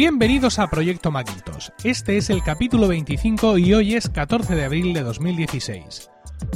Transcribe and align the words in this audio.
Bienvenidos 0.00 0.58
a 0.58 0.70
Proyecto 0.70 1.10
Macintosh. 1.10 1.68
Este 1.84 2.16
es 2.16 2.30
el 2.30 2.42
capítulo 2.42 2.88
25 2.88 3.58
y 3.58 3.74
hoy 3.74 3.96
es 3.96 4.08
14 4.08 4.54
de 4.54 4.64
abril 4.64 4.94
de 4.94 5.02
2016. 5.02 6.10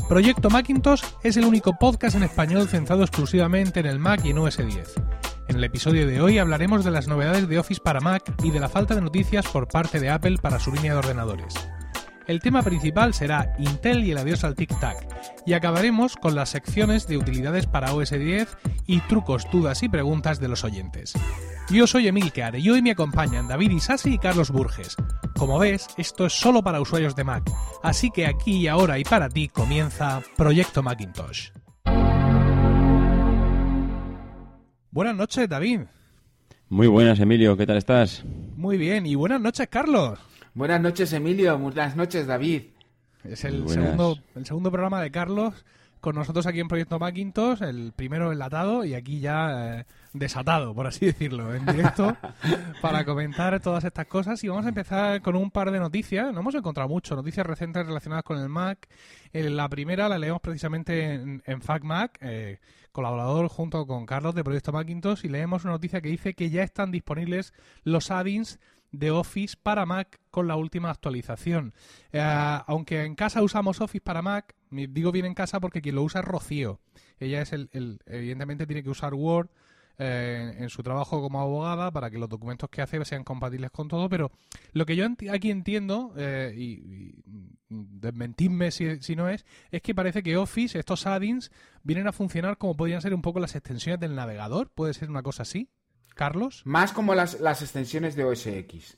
Proyecto 0.09 0.49
Macintosh 0.49 1.03
es 1.23 1.37
el 1.37 1.45
único 1.45 1.77
podcast 1.79 2.17
en 2.17 2.23
español 2.23 2.69
centrado 2.69 3.03
exclusivamente 3.03 3.81
en 3.81 3.87
el 3.87 3.99
Mac 3.99 4.23
y 4.25 4.31
en 4.31 4.39
OS 4.39 4.57
10. 4.57 4.95
En 5.49 5.57
el 5.57 5.65
episodio 5.65 6.07
de 6.07 6.23
hoy 6.23 6.39
hablaremos 6.39 6.87
de 6.87 6.91
las 6.91 7.07
novedades 7.07 7.47
de 7.47 7.59
Office 7.59 7.83
para 7.85 8.01
Mac 8.01 8.35
y 8.43 8.51
de 8.51 8.61
la 8.61 8.71
falta 8.71 8.95
de 8.95 9.03
noticias 9.03 9.47
por 9.47 9.69
parte 9.69 10.01
de 10.01 10.09
Apple 10.09 10.39
para 10.41 10.59
su 10.59 10.73
línea 10.73 10.93
de 10.93 11.01
ordenadores. 11.01 11.53
El 12.27 12.41
tema 12.41 12.63
principal 12.63 13.13
será 13.13 13.55
Intel 13.59 14.03
y 14.03 14.13
el 14.13 14.19
adiós 14.19 14.45
al 14.45 14.57
tic-tac, 14.57 14.97
y 15.45 15.53
acabaremos 15.53 16.17
con 16.17 16.35
las 16.35 16.49
secciones 16.49 17.07
de 17.07 17.19
utilidades 17.19 17.67
para 17.67 17.93
OS 17.93 18.13
10 18.13 18.57
y 18.87 19.01
trucos, 19.01 19.47
dudas 19.53 19.83
y 19.83 19.91
preguntas 19.91 20.41
de 20.41 20.49
los 20.49 20.65
oyentes. 20.65 21.13
Yo 21.69 21.87
soy 21.87 22.09
Emilcar 22.09 22.57
y 22.57 22.71
hoy 22.71 22.81
me 22.81 22.93
acompañan 22.93 23.47
David 23.47 23.73
Isasi 23.73 24.15
y 24.15 24.19
Carlos 24.19 24.51
Burges. 24.51 24.97
Como 25.37 25.59
ves, 25.59 25.87
esto 25.99 26.25
es 26.25 26.33
solo 26.33 26.63
para 26.63 26.81
usuarios 26.81 27.15
de 27.15 27.25
Mac, 27.25 27.43
así 27.83 28.11
que 28.11 28.27
aquí 28.27 28.57
y 28.57 28.69
ahora 28.69 28.99
y 28.99 29.05
para 29.05 29.29
ti 29.29 29.49
comienza 29.49 30.23
Proyecto 30.35 30.83
Macintosh. 30.83 31.51
Buenas 34.91 35.17
noches, 35.17 35.47
David. 35.47 35.81
Muy 36.71 36.87
buenas, 36.87 37.21
Emilio, 37.21 37.55
¿qué 37.59 37.67
tal 37.67 37.77
estás? 37.77 38.25
Muy 38.57 38.79
bien, 38.79 39.05
y 39.05 39.15
buenas 39.15 39.43
noches, 39.43 39.69
Carlos. 39.69 40.19
Buenas 40.55 40.81
noches, 40.81 41.13
Emilio. 41.13 41.59
Buenas 41.59 41.97
noches, 41.97 42.29
David. 42.29 42.63
Es 43.25 43.43
el 43.45 43.69
segundo, 43.69 44.17
el 44.37 44.47
segundo 44.47 44.71
programa 44.71 45.03
de 45.03 45.11
Carlos 45.11 45.65
con 45.99 46.15
nosotros 46.15 46.47
aquí 46.47 46.61
en 46.61 46.69
Proyecto 46.69 46.99
Macintosh, 47.01 47.63
el 47.63 47.93
primero 47.97 48.31
enlatado 48.31 48.85
y 48.85 48.95
aquí 48.95 49.19
ya 49.19 49.79
eh, 49.81 49.87
desatado, 50.13 50.73
por 50.73 50.87
así 50.87 51.07
decirlo, 51.07 51.53
en 51.55 51.67
directo, 51.67 52.17
para 52.83 53.05
comentar 53.05 53.59
todas 53.61 53.83
estas 53.83 54.07
cosas. 54.07 54.45
Y 54.45 54.49
vamos 54.49 54.67
a 54.67 54.69
empezar 54.69 55.23
con 55.23 55.35
un 55.35 55.51
par 55.51 55.73
de 55.73 55.81
noticias. 55.81 56.33
No 56.33 56.39
hemos 56.41 56.55
encontrado 56.55 56.89
mucho, 56.89 57.17
noticias 57.17 57.45
recientes 57.45 57.85
relacionadas 57.85 58.23
con 58.23 58.39
el 58.39 58.49
Mac. 58.49 58.87
Eh, 59.33 59.51
la 59.51 59.69
primera 59.69 60.09
la 60.09 60.19
leemos 60.19 60.41
precisamente 60.41 61.15
en, 61.15 61.43
en 61.47 61.63
FacMac, 61.63 62.19
eh, 62.21 62.61
colaborador 62.93 63.49
junto 63.49 63.87
con 63.87 64.07
Carlos 64.07 64.37
de 64.37 64.45
Proyecto 64.45 64.71
Macintosh, 64.71 65.25
y 65.25 65.29
leemos 65.29 65.65
una 65.65 65.73
noticia 65.73 66.01
que 66.01 66.11
dice 66.11 66.35
que 66.35 66.51
ya 66.51 66.63
están 66.63 66.93
disponibles 66.93 67.55
los 67.83 68.13
add-ins 68.13 68.61
de 68.99 69.11
Office 69.11 69.57
para 69.63 69.87
Mac 69.87 70.21
con 70.31 70.49
la 70.49 70.57
última 70.57 70.91
actualización. 70.91 71.75
Eh, 72.13 72.21
aunque 72.67 73.05
en 73.05 73.15
casa 73.15 73.43
usamos 73.43 73.81
Office 73.81 74.03
para 74.03 74.23
Mac, 74.23 74.55
digo 74.71 75.13
bien 75.13 75.27
en 75.27 75.35
casa 75.35 75.61
porque 75.61 75.83
quien 75.83 75.97
lo 75.97 76.03
usa 76.03 76.21
es 76.21 76.27
Rocío. 76.27 76.81
Ella 77.19 77.43
es 77.43 77.53
el, 77.53 78.01
evidentemente 78.07 78.67
tiene 78.67 78.83
que 78.83 78.91
usar 78.91 79.15
Word 79.15 79.49
eh, 79.97 80.57
en 80.59 80.71
su 80.71 80.83
trabajo 80.83 81.21
como 81.21 81.41
abogada 81.41 81.93
para 81.93 82.11
que 82.11 82.19
los 82.19 82.29
documentos 82.29 82.69
que 82.69 82.83
hace 82.83 83.05
sean 83.05 83.23
compatibles 83.23 83.71
con 83.71 83.87
todo, 83.87 84.09
pero 84.09 84.33
lo 84.73 84.87
que 84.87 84.97
yo 84.97 85.07
aquí 85.31 85.51
entiendo, 85.51 86.13
eh, 86.17 86.53
y, 86.57 87.15
desmentidme 87.69 88.73
si, 88.73 89.01
si, 89.03 89.15
no 89.15 89.29
es, 89.29 89.47
es 89.71 89.83
que 89.83 89.95
parece 89.95 90.23
que 90.23 90.37
Office, 90.37 90.79
estos 90.79 91.07
add-ins, 91.07 91.53
vienen 91.85 92.09
a 92.09 92.13
funcionar 92.13 92.59
como 92.59 92.77
podrían 92.77 93.03
ser 93.03 93.15
un 93.15 93.23
poco 93.23 93.39
las 93.39 93.55
extensiones 93.55 94.01
del 94.01 94.17
navegador. 94.17 94.71
¿Puede 94.71 94.95
ser 94.95 95.11
una 95.11 95.23
cosa 95.23 95.43
así? 95.43 95.71
Carlos. 96.15 96.63
Más 96.65 96.93
como 96.93 97.15
las, 97.15 97.41
las 97.41 97.63
extensiones 97.63 98.17
de 98.17 98.25
OS 98.25 98.47
X. 98.47 98.97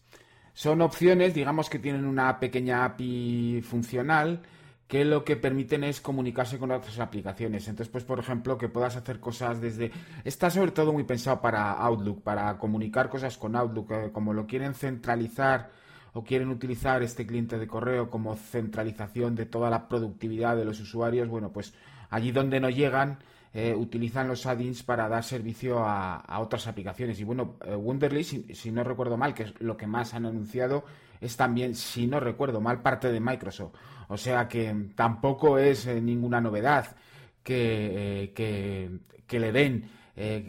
Son 0.54 0.80
opciones, 0.80 1.34
digamos 1.34 1.68
que 1.68 1.78
tienen 1.78 2.06
una 2.06 2.38
pequeña 2.40 2.84
API 2.84 3.62
funcional 3.62 4.42
que 4.88 5.04
lo 5.04 5.24
que 5.24 5.36
permiten 5.36 5.82
es 5.82 6.00
comunicarse 6.00 6.58
con 6.58 6.70
otras 6.70 6.98
aplicaciones. 7.00 7.66
Entonces, 7.66 7.90
pues, 7.90 8.04
por 8.04 8.20
ejemplo, 8.20 8.56
que 8.56 8.68
puedas 8.68 8.96
hacer 8.96 9.18
cosas 9.18 9.60
desde... 9.60 9.90
Está 10.24 10.48
sobre 10.48 10.70
todo 10.70 10.92
muy 10.92 11.04
pensado 11.04 11.40
para 11.40 11.72
Outlook, 11.72 12.22
para 12.22 12.56
comunicar 12.56 13.08
cosas 13.08 13.36
con 13.36 13.56
Outlook, 13.56 13.90
eh, 13.90 14.10
como 14.12 14.32
lo 14.32 14.46
quieren 14.46 14.74
centralizar 14.74 15.70
o 16.12 16.22
quieren 16.22 16.48
utilizar 16.50 17.02
este 17.02 17.26
cliente 17.26 17.58
de 17.58 17.66
correo 17.66 18.10
como 18.10 18.36
centralización 18.36 19.34
de 19.34 19.44
toda 19.44 19.70
la 19.70 19.88
productividad 19.88 20.56
de 20.56 20.64
los 20.64 20.80
usuarios, 20.80 21.28
bueno, 21.28 21.52
pues 21.52 21.74
allí 22.08 22.32
donde 22.32 22.60
no 22.60 22.70
llegan, 22.70 23.18
eh, 23.54 23.74
utilizan 23.74 24.28
los 24.28 24.44
add-ins 24.44 24.82
para 24.82 25.08
dar 25.08 25.24
servicio 25.24 25.78
a, 25.80 26.38
otras 26.38 26.66
aplicaciones. 26.66 27.18
Y 27.20 27.24
bueno, 27.24 27.56
eh, 27.64 28.24
si, 28.24 28.70
no 28.70 28.84
recuerdo 28.84 29.16
mal, 29.16 29.34
que 29.34 29.44
es 29.44 29.60
lo 29.60 29.76
que 29.76 29.86
más 29.86 30.14
han 30.14 30.26
anunciado, 30.26 30.84
es 31.20 31.36
también, 31.36 31.74
si 31.74 32.06
no 32.06 32.20
recuerdo 32.20 32.60
mal, 32.60 32.82
parte 32.82 33.10
de 33.10 33.20
Microsoft. 33.20 33.74
O 34.08 34.16
sea 34.16 34.46
que 34.46 34.90
tampoco 34.94 35.58
es 35.58 35.86
eh, 35.86 36.00
ninguna 36.00 36.40
novedad 36.40 36.96
que, 37.42 38.32
que, 38.34 39.40
le 39.40 39.52
den 39.52 39.90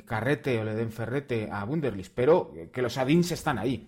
carrete 0.05 0.59
o 0.59 0.63
le 0.63 0.75
den 0.75 0.91
ferrete 0.91 1.49
a 1.51 1.63
Wunderlist, 1.65 2.13
pero 2.13 2.51
que 2.71 2.81
los 2.81 2.97
add-ins 2.97 3.31
están 3.31 3.57
ahí. 3.57 3.87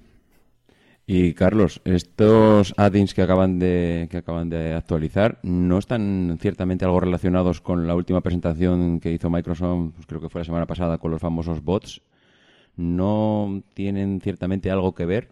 Y 1.11 1.33
Carlos, 1.33 1.81
estos 1.85 2.71
add-ins 2.77 3.15
que 3.15 3.23
acaban 3.23 3.57
de 3.57 4.07
que 4.11 4.17
acaban 4.17 4.47
de 4.47 4.75
actualizar 4.75 5.39
no 5.41 5.79
están 5.79 6.37
ciertamente 6.39 6.85
algo 6.85 6.99
relacionados 6.99 7.61
con 7.61 7.87
la 7.87 7.95
última 7.95 8.21
presentación 8.21 8.99
que 8.99 9.11
hizo 9.11 9.27
Microsoft, 9.27 9.93
pues 9.95 10.05
creo 10.05 10.21
que 10.21 10.29
fue 10.29 10.41
la 10.41 10.45
semana 10.45 10.67
pasada 10.67 10.99
con 10.99 11.09
los 11.09 11.19
famosos 11.19 11.63
bots. 11.63 12.03
No 12.75 13.63
tienen 13.73 14.21
ciertamente 14.21 14.69
algo 14.69 14.93
que 14.93 15.07
ver. 15.07 15.29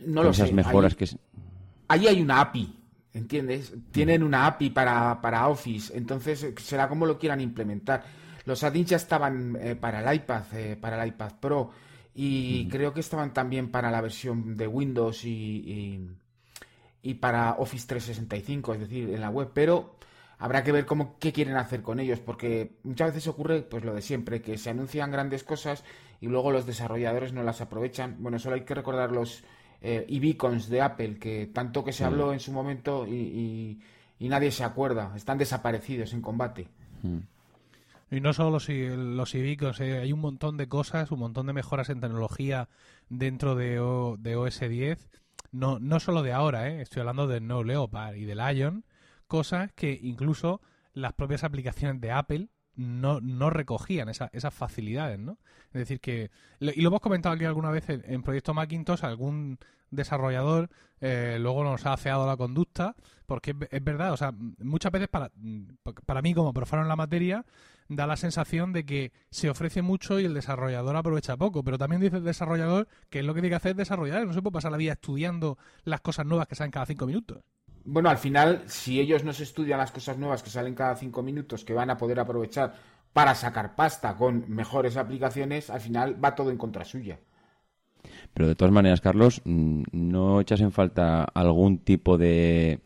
No 0.00 0.16
con 0.16 0.24
lo 0.24 0.30
esas 0.32 0.52
mejoras 0.52 0.96
que 0.96 1.06
ahí 1.88 2.06
hay 2.06 2.20
una 2.20 2.42
API, 2.42 2.78
¿entiendes? 3.14 3.72
Tienen 3.90 4.22
una 4.22 4.46
API 4.46 4.68
para, 4.68 5.18
para 5.22 5.48
Office, 5.48 5.96
entonces 5.96 6.52
será 6.58 6.90
como 6.90 7.06
lo 7.06 7.18
quieran 7.18 7.40
implementar. 7.40 8.04
Los 8.44 8.62
add-ins 8.62 8.90
ya 8.90 8.96
estaban 8.98 9.56
eh, 9.58 9.76
para 9.76 10.02
el 10.06 10.14
iPad, 10.14 10.42
eh, 10.52 10.76
para 10.78 11.02
el 11.02 11.08
iPad 11.08 11.32
Pro 11.40 11.70
y 12.14 12.68
creo 12.68 12.92
que 12.92 13.00
estaban 13.00 13.32
también 13.32 13.70
para 13.70 13.90
la 13.90 14.00
versión 14.00 14.56
de 14.56 14.66
Windows 14.66 15.24
y, 15.24 16.10
y, 17.02 17.14
para 17.14 17.52
Office 17.54 17.86
365, 17.86 18.74
es 18.74 18.80
decir, 18.80 19.10
en 19.10 19.20
la 19.20 19.30
web, 19.30 19.50
pero 19.54 19.96
habrá 20.38 20.62
que 20.62 20.72
ver 20.72 20.84
cómo 20.84 21.16
qué 21.18 21.32
quieren 21.32 21.56
hacer 21.56 21.82
con 21.82 22.00
ellos, 22.00 22.20
porque 22.20 22.76
muchas 22.82 23.14
veces 23.14 23.28
ocurre 23.28 23.62
pues 23.62 23.84
lo 23.84 23.94
de 23.94 24.02
siempre, 24.02 24.42
que 24.42 24.58
se 24.58 24.70
anuncian 24.70 25.10
grandes 25.10 25.42
cosas 25.42 25.84
y 26.20 26.26
luego 26.26 26.50
los 26.50 26.66
desarrolladores 26.66 27.32
no 27.32 27.42
las 27.42 27.60
aprovechan. 27.60 28.16
Bueno, 28.18 28.38
solo 28.38 28.56
hay 28.56 28.64
que 28.64 28.74
recordar 28.74 29.10
los 29.10 29.42
eh, 29.80 30.06
e-beacons 30.08 30.68
de 30.68 30.82
Apple, 30.82 31.18
que 31.18 31.46
tanto 31.46 31.82
que 31.82 31.92
se 31.92 32.04
habló 32.04 32.32
en 32.32 32.40
su 32.40 32.52
momento 32.52 33.06
y, 33.06 33.80
y, 34.18 34.28
nadie 34.28 34.52
se 34.52 34.64
acuerda, 34.64 35.12
están 35.16 35.38
desaparecidos 35.38 36.12
en 36.12 36.20
combate. 36.20 36.68
Y 38.12 38.20
no 38.20 38.34
solo 38.34 38.50
los, 38.50 38.68
los 38.68 39.34
eh, 39.34 39.98
hay 39.98 40.12
un 40.12 40.20
montón 40.20 40.58
de 40.58 40.68
cosas, 40.68 41.10
un 41.12 41.18
montón 41.18 41.46
de 41.46 41.54
mejoras 41.54 41.88
en 41.88 42.00
tecnología 42.00 42.68
dentro 43.08 43.54
de, 43.54 43.80
de 44.18 44.36
OS 44.36 44.60
10. 44.60 45.08
No, 45.50 45.78
no 45.78 45.98
solo 45.98 46.22
de 46.22 46.34
ahora, 46.34 46.68
eh, 46.68 46.82
estoy 46.82 47.00
hablando 47.00 47.26
del 47.26 47.46
No 47.46 47.64
Leopard 47.64 48.16
y 48.16 48.26
del 48.26 48.36
Lion, 48.36 48.84
cosas 49.28 49.72
que 49.72 49.98
incluso 50.02 50.60
las 50.92 51.14
propias 51.14 51.42
aplicaciones 51.42 52.02
de 52.02 52.10
Apple 52.10 52.48
no, 52.74 53.20
no 53.20 53.50
recogían 53.50 54.08
esa, 54.08 54.30
esas 54.32 54.54
facilidades, 54.54 55.18
¿no? 55.18 55.38
Es 55.72 55.80
decir, 55.80 56.00
que, 56.00 56.30
y 56.60 56.80
lo 56.80 56.88
hemos 56.88 57.00
comentado 57.00 57.34
aquí 57.34 57.44
alguna 57.44 57.70
vez 57.70 57.88
en, 57.88 58.02
en 58.06 58.22
Proyecto 58.22 58.54
Macintosh, 58.54 59.04
algún 59.04 59.58
desarrollador 59.90 60.70
eh, 61.00 61.36
luego 61.40 61.62
nos 61.64 61.84
ha 61.86 61.92
afeado 61.92 62.26
la 62.26 62.36
conducta, 62.36 62.96
porque 63.26 63.54
es, 63.70 63.84
verdad, 63.84 64.12
o 64.12 64.16
sea, 64.16 64.32
muchas 64.58 64.92
veces 64.92 65.08
para, 65.08 65.30
para 66.06 66.22
mí 66.22 66.34
como 66.34 66.52
profano 66.52 66.82
en 66.82 66.88
la 66.88 66.96
materia, 66.96 67.44
da 67.88 68.06
la 68.06 68.16
sensación 68.16 68.72
de 68.72 68.84
que 68.84 69.12
se 69.30 69.50
ofrece 69.50 69.82
mucho 69.82 70.18
y 70.18 70.24
el 70.24 70.34
desarrollador 70.34 70.96
aprovecha 70.96 71.36
poco. 71.36 71.62
Pero 71.62 71.78
también 71.78 72.00
dice 72.00 72.16
el 72.16 72.24
desarrollador 72.24 72.88
que 73.10 73.20
es 73.20 73.24
lo 73.24 73.34
que 73.34 73.40
tiene 73.40 73.50
que 73.50 73.56
hacer 73.56 73.72
es 73.72 73.76
desarrollar. 73.76 74.26
No 74.26 74.32
se 74.32 74.42
puede 74.42 74.54
pasar 74.54 74.72
la 74.72 74.78
vida 74.78 74.92
estudiando 74.92 75.58
las 75.84 76.00
cosas 76.00 76.24
nuevas 76.24 76.46
que 76.46 76.54
salen 76.54 76.70
cada 76.70 76.86
cinco 76.86 77.06
minutos. 77.06 77.42
Bueno, 77.84 78.10
al 78.10 78.18
final, 78.18 78.62
si 78.66 79.00
ellos 79.00 79.24
no 79.24 79.32
se 79.32 79.42
estudian 79.42 79.78
las 79.78 79.92
cosas 79.92 80.18
nuevas 80.18 80.42
que 80.42 80.50
salen 80.50 80.74
cada 80.74 80.96
cinco 80.96 81.22
minutos, 81.22 81.64
que 81.64 81.74
van 81.74 81.90
a 81.90 81.96
poder 81.96 82.20
aprovechar 82.20 82.74
para 83.12 83.34
sacar 83.34 83.74
pasta 83.74 84.16
con 84.16 84.44
mejores 84.48 84.96
aplicaciones, 84.96 85.68
al 85.70 85.80
final 85.80 86.22
va 86.22 86.34
todo 86.34 86.50
en 86.50 86.58
contra 86.58 86.84
suya. 86.84 87.18
Pero 88.34 88.48
de 88.48 88.54
todas 88.54 88.72
maneras, 88.72 89.00
Carlos, 89.00 89.42
mm, 89.44 89.82
¿no 89.92 90.40
echas 90.40 90.60
en 90.60 90.72
falta 90.72 91.24
algún 91.24 91.78
tipo 91.78 92.18
de 92.18 92.80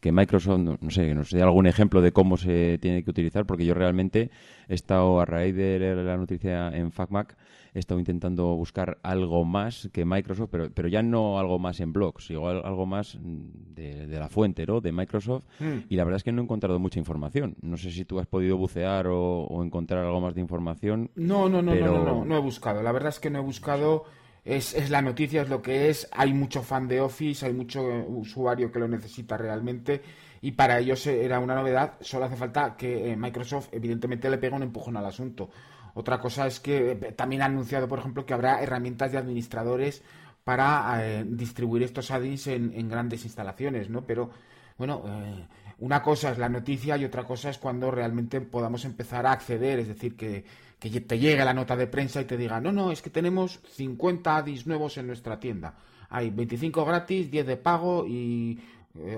que 0.00 0.12
Microsoft, 0.12 0.58
no, 0.58 0.90
sé, 0.90 1.14
nos 1.14 1.30
dé 1.30 1.42
algún 1.42 1.66
ejemplo 1.66 2.00
de 2.00 2.12
cómo 2.12 2.36
se 2.38 2.78
tiene 2.78 3.04
que 3.04 3.10
utilizar, 3.10 3.44
porque 3.44 3.66
yo 3.66 3.74
realmente 3.74 4.30
he 4.68 4.74
estado, 4.74 5.20
a 5.20 5.26
raíz 5.26 5.54
de 5.54 5.94
la 5.94 6.16
noticia 6.16 6.68
en 6.68 6.90
FacMac, 6.90 7.36
he 7.74 7.78
estado 7.78 8.00
intentando 8.00 8.54
buscar 8.56 8.98
algo 9.02 9.44
más 9.44 9.88
que 9.92 10.04
Microsoft, 10.04 10.48
pero, 10.50 10.70
pero 10.70 10.88
ya 10.88 11.02
no 11.02 11.38
algo 11.38 11.58
más 11.58 11.80
en 11.80 11.92
blogs, 11.92 12.30
igual 12.30 12.62
algo 12.64 12.86
más 12.86 13.18
de, 13.20 14.06
la 14.06 14.28
fuente, 14.28 14.66
¿no? 14.66 14.80
De 14.80 14.92
Microsoft, 14.92 15.44
hmm. 15.58 15.86
y 15.88 15.96
la 15.96 16.04
verdad 16.04 16.16
es 16.16 16.24
que 16.24 16.32
no 16.32 16.42
he 16.42 16.44
encontrado 16.44 16.78
mucha 16.78 16.98
información. 16.98 17.56
No 17.62 17.76
sé 17.76 17.90
si 17.90 18.04
tú 18.04 18.18
has 18.18 18.26
podido 18.26 18.56
bucear 18.56 19.06
o, 19.08 19.62
encontrar 19.62 20.04
algo 20.04 20.20
más 20.20 20.34
de 20.34 20.40
información. 20.40 21.10
No, 21.14 21.48
no, 21.48 21.62
no, 21.62 21.74
no, 21.74 22.04
no, 22.04 22.24
no 22.24 22.36
he 22.36 22.40
buscado. 22.40 22.82
La 22.82 22.92
verdad 22.92 23.10
es 23.10 23.20
que 23.20 23.30
no 23.30 23.38
he 23.38 23.42
buscado 23.42 24.04
es, 24.44 24.74
es, 24.74 24.90
la 24.90 25.02
noticia, 25.02 25.42
es 25.42 25.48
lo 25.48 25.60
que 25.62 25.90
es. 25.90 26.08
Hay 26.12 26.32
mucho 26.32 26.62
fan 26.62 26.88
de 26.88 27.00
Office, 27.00 27.44
hay 27.44 27.52
mucho 27.52 27.82
usuario 28.08 28.72
que 28.72 28.78
lo 28.78 28.88
necesita 28.88 29.36
realmente 29.36 30.02
y 30.42 30.52
para 30.52 30.78
ellos 30.78 31.06
era 31.06 31.38
una 31.38 31.54
novedad. 31.54 31.94
Solo 32.00 32.24
hace 32.24 32.36
falta 32.36 32.76
que 32.76 33.12
eh, 33.12 33.16
Microsoft, 33.16 33.68
evidentemente, 33.72 34.30
le 34.30 34.38
pegue 34.38 34.56
un 34.56 34.62
empujón 34.62 34.96
al 34.96 35.06
asunto. 35.06 35.50
Otra 35.94 36.20
cosa 36.20 36.46
es 36.46 36.60
que 36.60 36.92
eh, 36.92 36.94
también 37.12 37.42
ha 37.42 37.46
anunciado, 37.46 37.88
por 37.88 37.98
ejemplo, 37.98 38.24
que 38.24 38.34
habrá 38.34 38.62
herramientas 38.62 39.12
de 39.12 39.18
administradores 39.18 40.02
para 40.44 40.98
eh, 41.04 41.24
distribuir 41.26 41.82
estos 41.82 42.10
add-ins 42.10 42.46
en, 42.46 42.88
grandes 42.88 43.24
instalaciones, 43.24 43.90
¿no? 43.90 44.04
Pero, 44.06 44.30
bueno, 44.78 45.04
eh, 45.06 45.46
una 45.78 46.02
cosa 46.02 46.32
es 46.32 46.38
la 46.38 46.48
noticia 46.48 46.96
y 46.96 47.04
otra 47.04 47.24
cosa 47.24 47.50
es 47.50 47.58
cuando 47.58 47.90
realmente 47.90 48.40
podamos 48.40 48.84
empezar 48.84 49.26
a 49.26 49.32
acceder, 49.32 49.78
es 49.80 49.88
decir, 49.88 50.16
que, 50.16 50.44
te 50.80 51.18
llegue 51.18 51.44
la 51.44 51.52
nota 51.52 51.76
de 51.76 51.86
prensa 51.86 52.22
y 52.22 52.24
te 52.24 52.38
diga, 52.38 52.58
no, 52.58 52.72
no, 52.72 52.90
es 52.90 53.02
que 53.02 53.10
tenemos 53.10 53.60
50 53.74 54.34
add-ins 54.34 54.66
nuevos 54.66 54.96
en 54.96 55.08
nuestra 55.08 55.38
tienda. 55.38 55.74
Hay 56.08 56.30
25 56.30 56.86
gratis, 56.86 57.30
10 57.30 57.46
de 57.46 57.56
pago 57.58 58.06
y 58.06 58.58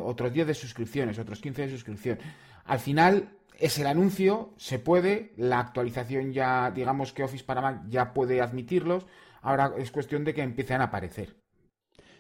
otros 0.02 0.32
10 0.32 0.48
de 0.48 0.54
suscripciones, 0.54 1.20
otros 1.20 1.40
15 1.40 1.62
de 1.62 1.70
suscripción. 1.70 2.18
Al 2.64 2.80
final, 2.80 3.28
es 3.62 3.78
el 3.78 3.86
anuncio, 3.86 4.52
se 4.56 4.80
puede, 4.80 5.32
la 5.36 5.60
actualización 5.60 6.32
ya, 6.32 6.72
digamos 6.72 7.12
que 7.12 7.22
Office 7.22 7.44
para 7.44 7.60
Mac 7.60 7.82
ya 7.88 8.12
puede 8.12 8.40
admitirlos, 8.40 9.06
ahora 9.40 9.72
es 9.78 9.92
cuestión 9.92 10.24
de 10.24 10.34
que 10.34 10.42
empiecen 10.42 10.80
a 10.80 10.84
aparecer. 10.84 11.36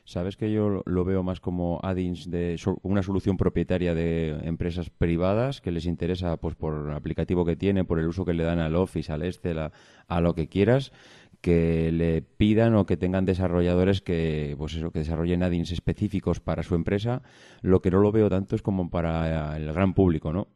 Sabes 0.04 0.36
que 0.36 0.52
yo 0.52 0.82
lo 0.84 1.04
veo 1.04 1.24
más 1.24 1.40
como 1.40 1.80
add-ins 1.82 2.30
de 2.30 2.56
una 2.82 3.02
solución 3.02 3.36
propietaria 3.36 3.92
de 3.92 4.38
empresas 4.44 4.90
privadas 4.90 5.60
que 5.60 5.72
les 5.72 5.86
interesa 5.86 6.36
pues 6.36 6.54
por 6.54 6.88
el 6.88 6.94
aplicativo 6.94 7.44
que 7.44 7.56
tiene, 7.56 7.84
por 7.84 7.98
el 7.98 8.06
uso 8.06 8.24
que 8.24 8.34
le 8.34 8.44
dan 8.44 8.60
al 8.60 8.76
Office, 8.76 9.12
al 9.12 9.22
Excel, 9.22 9.58
a 9.58 10.20
lo 10.20 10.34
que 10.34 10.48
quieras 10.48 10.92
que 11.42 11.90
le 11.92 12.22
pidan 12.22 12.74
o 12.76 12.86
que 12.86 12.96
tengan 12.96 13.26
desarrolladores 13.26 14.00
que 14.00 14.54
pues 14.56 14.74
eso 14.74 14.92
que 14.92 15.00
desarrollen 15.00 15.42
add-ins 15.42 15.72
específicos 15.72 16.40
para 16.40 16.62
su 16.62 16.74
empresa. 16.76 17.22
Lo 17.62 17.82
que 17.82 17.90
no 17.90 17.98
lo 18.00 18.12
veo 18.12 18.30
tanto 18.30 18.54
es 18.54 18.62
como 18.62 18.88
para 18.88 19.56
el 19.56 19.70
gran 19.72 19.92
público 19.92 20.32
no 20.32 20.48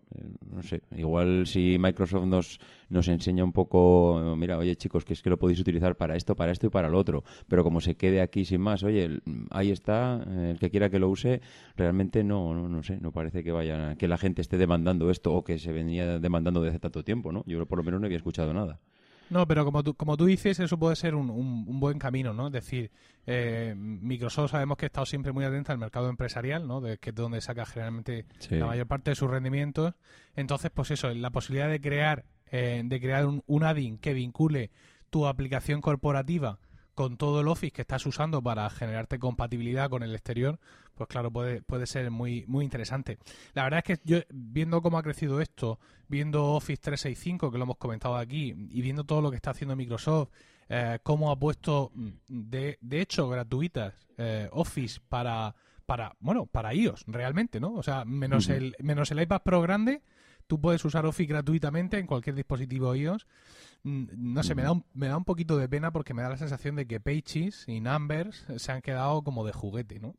no 0.50 0.62
sé 0.62 0.83
igual 0.97 1.47
si 1.47 1.77
Microsoft 1.79 2.27
nos 2.27 2.61
nos 2.88 3.09
enseña 3.09 3.44
un 3.44 3.53
poco 3.53 4.35
mira 4.38 4.56
oye 4.59 4.77
chicos 4.77 5.05
que 5.05 5.12
es 5.12 5.23
que 5.23 5.31
lo 5.31 5.38
podéis 5.38 5.61
utilizar 5.61 5.97
para 5.97 6.17
esto 6.17 6.37
para 6.37 6.53
esto 6.53 6.69
y 6.69 6.71
para 6.71 6.89
lo 6.89 6.99
otro 6.99 7.25
pero 7.49 7.65
como 7.65 7.81
se 7.81 7.97
quede 7.97 8.21
aquí 8.21 8.44
sin 8.44 8.61
más 8.61 8.82
oye 8.85 9.21
ahí 9.50 9.73
está 9.73 10.23
el 10.50 10.59
que 10.59 10.71
quiera 10.71 10.89
que 10.89 10.99
lo 10.99 11.09
use 11.09 11.41
realmente 11.77 12.23
no 12.25 12.55
no, 12.55 12.69
no 12.69 12.82
sé 12.82 12.99
no 13.00 13.12
parece 13.12 13.43
que 13.43 13.53
vaya 13.53 13.97
que 13.97 14.09
la 14.09 14.19
gente 14.19 14.41
esté 14.41 14.56
demandando 14.56 15.11
esto 15.11 15.35
o 15.35 15.44
que 15.44 15.59
se 15.59 15.73
venía 15.73 16.19
demandando 16.19 16.62
desde 16.62 16.79
tanto 16.79 17.03
tiempo 17.03 17.32
no 17.32 17.43
yo 17.47 17.65
por 17.67 17.79
lo 17.79 17.85
menos 17.85 18.00
no 18.00 18.06
había 18.06 18.19
escuchado 18.19 18.55
nada 18.55 18.79
no, 19.31 19.46
pero 19.46 19.64
como 19.64 19.82
tú, 19.82 19.94
como 19.94 20.17
tú 20.17 20.26
dices, 20.26 20.61
eso 20.61 20.78
puede 20.78 20.96
ser 20.96 21.14
un, 21.14 21.31
un, 21.31 21.81
buen 21.81 21.99
camino, 21.99 22.32
¿no? 22.32 22.46
Es 22.46 22.52
decir, 22.52 22.90
eh, 23.26 23.75
Microsoft 23.76 24.52
sabemos 24.52 24.76
que 24.76 24.87
ha 24.87 24.88
estado 24.88 25.06
siempre 25.06 25.32
muy 25.32 25.44
atenta 25.44 25.73
al 25.73 25.78
mercado 25.78 26.08
empresarial, 26.08 26.67
¿no? 26.67 26.81
De, 26.81 26.99
que 26.99 27.11
es 27.11 27.17
donde 27.17 27.40
saca 27.40 27.67
generalmente 27.67 28.26
la 28.50 28.67
mayor 28.67 28.87
parte 28.87 29.11
de 29.11 29.14
sus 29.17 29.31
rendimientos. 29.31 29.94
Entonces, 30.37 30.70
pues 30.73 30.90
eso, 30.90 31.12
la 31.12 31.31
posibilidad 31.31 31.69
de 31.69 31.81
crear, 31.81 32.25
eh, 32.50 32.82
de 32.84 33.00
crear 33.00 33.26
un, 33.26 33.43
un 33.46 33.64
add-in 33.64 33.99
que 33.99 34.14
vincule 34.14 34.70
tu 35.11 35.26
aplicación 35.26 35.81
corporativa 35.81 36.58
con 36.96 37.19
todo 37.19 37.43
el 37.43 37.48
Office 37.48 37.72
que 37.72 37.82
estás 37.82 38.06
usando 38.06 38.43
para 38.43 38.69
generarte 38.70 39.19
compatibilidad 39.19 39.90
con 39.90 40.02
el 40.02 40.14
exterior, 40.14 40.58
pues 40.94 41.08
claro, 41.08 41.31
puede, 41.31 41.60
puede 41.60 41.87
ser 41.87 42.10
muy, 42.10 42.46
muy 42.48 42.64
interesante. 42.64 43.19
La 43.52 43.64
verdad 43.64 43.84
es 43.87 43.98
que 43.98 44.02
yo, 44.04 44.20
viendo 44.31 44.81
cómo 44.81 44.96
ha 44.96 45.02
crecido 45.02 45.43
esto, 45.43 45.78
viendo 46.08 46.46
Office 46.46 46.81
365, 46.81 47.52
que 47.52 47.58
lo 47.58 47.64
hemos 47.64 47.76
comentado 47.76 48.16
aquí, 48.16 48.54
y 48.70 48.81
viendo 48.81 49.04
todo 49.04 49.20
lo 49.20 49.31
que 49.31 49.37
está 49.37 49.50
haciendo 49.50 49.76
Microsoft, 49.76 50.31
eh, 50.70 50.98
cómo 51.02 51.31
ha 51.31 51.38
puesto, 51.38 51.93
mm, 51.94 52.08
de, 52.28 52.78
de 52.81 53.00
hecho, 53.02 53.28
gratuitas 53.28 53.94
eh, 54.16 54.48
Office 54.52 54.98
para, 55.06 55.54
para, 55.84 56.16
bueno, 56.19 56.46
para 56.46 56.72
iOS, 56.72 57.04
realmente, 57.08 57.60
¿no? 57.60 57.75
O 57.75 57.82
sea, 57.82 58.06
menos, 58.06 58.48
el, 58.48 58.75
menos 58.81 59.10
el 59.10 59.20
iPad 59.20 59.43
Pro 59.43 59.60
grande, 59.60 60.00
tú 60.46 60.60
puedes 60.60 60.84
usar 60.84 61.06
Office 61.06 61.31
gratuitamente 61.31 61.98
en 61.98 62.06
cualquier 62.06 62.34
dispositivo 62.34 62.94
iOS. 62.94 63.26
Mm, 63.82 64.04
no 64.16 64.43
sé, 64.43 64.54
me 64.54 64.62
da, 64.62 64.72
un, 64.72 64.84
me 64.94 65.08
da 65.08 65.16
un 65.16 65.25
poquito 65.25 65.56
de 65.56 65.69
pena 65.69 65.93
porque 65.93 66.14
me 66.14 66.22
da 66.22 66.31
la 66.31 66.37
sensación 66.37 66.76
de 66.76 66.87
que 66.87 67.00
Pages 67.00 67.64
y 67.66 67.81
Numbers 67.81 68.46
se 68.56 68.72
han 68.72 68.82
quedado 68.82 69.22
como 69.22 69.44
de 69.44 69.52
juguete, 69.52 70.00
¿no? 70.00 70.14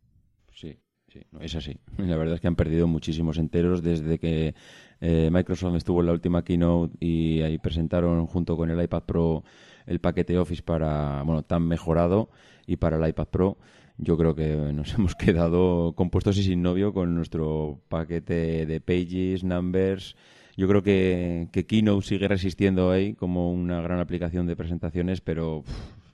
Sí, 0.53 0.79
sí, 1.07 1.21
es 1.39 1.55
así. 1.55 1.79
La 1.97 2.15
verdad 2.15 2.35
es 2.35 2.41
que 2.41 2.47
han 2.47 2.55
perdido 2.55 2.87
muchísimos 2.87 3.37
enteros 3.37 3.83
desde 3.83 4.19
que 4.19 4.55
eh, 5.01 5.29
Microsoft 5.31 5.75
estuvo 5.75 5.99
en 6.01 6.07
la 6.07 6.13
última 6.13 6.43
keynote 6.43 6.95
y 6.99 7.41
ahí 7.41 7.57
presentaron 7.57 8.25
junto 8.27 8.55
con 8.57 8.69
el 8.69 8.81
iPad 8.81 9.03
Pro 9.03 9.43
el 9.85 9.99
paquete 9.99 10.37
Office 10.37 10.61
para, 10.63 11.23
bueno, 11.23 11.43
tan 11.43 11.65
mejorado 11.67 12.29
y 12.65 12.75
para 12.75 12.97
el 12.97 13.09
iPad 13.09 13.27
Pro. 13.27 13.57
Yo 13.97 14.17
creo 14.17 14.35
que 14.35 14.55
nos 14.73 14.93
hemos 14.95 15.15
quedado 15.15 15.93
compuestos 15.95 16.37
y 16.37 16.43
sin 16.43 16.61
novio 16.61 16.93
con 16.93 17.15
nuestro 17.15 17.79
paquete 17.89 18.65
de 18.65 18.81
Pages, 18.81 19.43
Numbers 19.43 20.15
yo 20.57 20.67
creo 20.67 20.81
que, 20.81 21.49
que 21.51 21.67
Keynote 21.67 22.05
sigue 22.05 22.27
resistiendo 22.27 22.89
ahí 22.89 23.13
como 23.13 23.51
una 23.51 23.79
gran 23.81 23.99
aplicación 23.99 24.47
de 24.47 24.55
presentaciones, 24.55 25.21
pero 25.21 25.63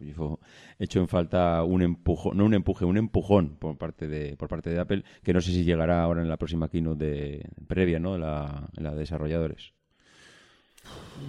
he 0.01 0.83
hecho 0.83 0.99
en 0.99 1.07
falta 1.07 1.63
un 1.63 1.81
empujón, 1.81 2.35
no 2.35 2.43
un 2.43 2.53
empuje, 2.53 2.83
un 2.83 2.97
empujón 2.97 3.55
por 3.57 3.77
parte 3.77 4.09
de 4.09 4.35
por 4.35 4.49
parte 4.49 4.69
de 4.69 4.81
Apple, 4.81 5.05
que 5.23 5.33
no 5.33 5.39
sé 5.39 5.51
si 5.51 5.63
llegará 5.63 6.03
ahora 6.03 6.21
en 6.21 6.27
la 6.27 6.35
próxima 6.35 6.67
Keynote 6.67 7.05
de, 7.05 7.49
previa, 7.67 7.99
¿no? 7.99 8.17
La, 8.17 8.67
la 8.73 8.91
de 8.91 8.99
desarrolladores. 8.99 9.71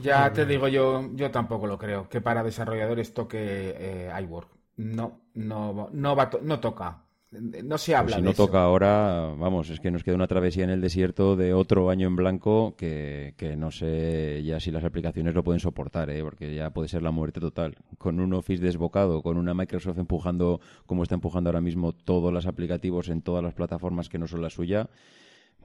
Ya 0.03 0.33
te 0.33 0.45
digo 0.45 0.67
yo, 0.67 1.09
yo 1.15 1.31
tampoco 1.31 1.69
lo 1.69 1.79
creo, 1.79 2.09
que 2.09 2.21
para 2.21 2.43
desarrolladores 2.43 3.15
toque 3.15 3.77
eh, 3.79 4.11
iWork. 4.23 4.49
No, 4.77 5.21
no, 5.35 5.89
no, 5.93 6.17
va 6.17 6.31
no 6.43 6.61
toca 6.61 7.05
no 7.41 7.79
se 7.79 7.95
habla 7.95 8.17
pues 8.17 8.17
si 8.17 8.23
no 8.23 8.35
toca 8.35 8.63
ahora, 8.63 9.35
vamos, 9.37 9.71
es 9.71 9.81
que 9.81 9.91
nos 9.91 10.05
queda 10.05 10.15
una 10.15 10.27
travesía 10.27 10.65
en 10.65 10.71
el 10.71 10.81
desierto 10.81 11.37
de 11.37 11.55
otro 11.55 11.91
año 11.91 12.07
en 12.07 12.17
blanco 12.17 12.75
que, 12.77 13.35
no 13.57 13.71
sé 13.71 14.43
ya 14.45 14.61
si 14.61 14.71
las 14.71 14.85
aplicaciones 14.85 15.35
lo 15.35 15.43
pueden 15.43 15.61
soportar, 15.61 16.11
¿eh? 16.11 16.23
porque 16.23 16.55
ya 16.55 16.71
puede 16.71 16.89
ser 16.89 17.03
la 17.03 17.11
muerte 17.11 17.41
total. 17.41 17.77
Con 17.99 18.21
un 18.21 18.35
Office 18.35 18.63
desbocado, 18.63 19.23
con 19.23 19.37
una 19.37 19.55
Microsoft 19.55 19.99
empujando, 19.99 20.61
como 20.87 21.03
está 21.03 21.15
empujando 21.15 21.51
ahora 21.51 21.61
mismo, 21.61 21.93
todos 21.93 22.33
los 22.33 22.47
aplicativos 22.47 23.09
en 23.09 23.23
todas 23.23 23.43
las 23.43 23.55
plataformas 23.55 24.09
que 24.09 24.19
no 24.19 24.27
son 24.27 24.43
la 24.43 24.51
suya, 24.51 24.89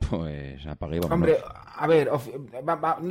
pues 0.10 0.66
apague 0.66 0.98
y 0.98 1.00
Hombre, 1.14 1.38
a 1.76 1.88
ver, 1.88 2.10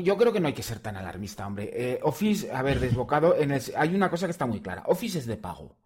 yo 0.02 0.16
creo 0.16 0.32
que 0.32 0.40
no 0.40 0.48
hay 0.48 0.54
que 0.54 0.62
ser 0.62 0.80
tan 0.80 0.96
alarmista, 0.96 1.46
hombre. 1.46 1.70
Eh, 1.72 2.00
Office, 2.02 2.50
a 2.50 2.62
ver, 2.62 2.80
desbocado, 2.80 3.36
en 3.36 3.52
hay 3.52 3.94
una 3.94 4.10
cosa 4.10 4.26
que 4.26 4.32
está 4.32 4.46
muy 4.46 4.60
clara. 4.60 4.84
Office 4.86 5.18
es 5.18 5.26
de 5.26 5.36
pago. 5.36 5.76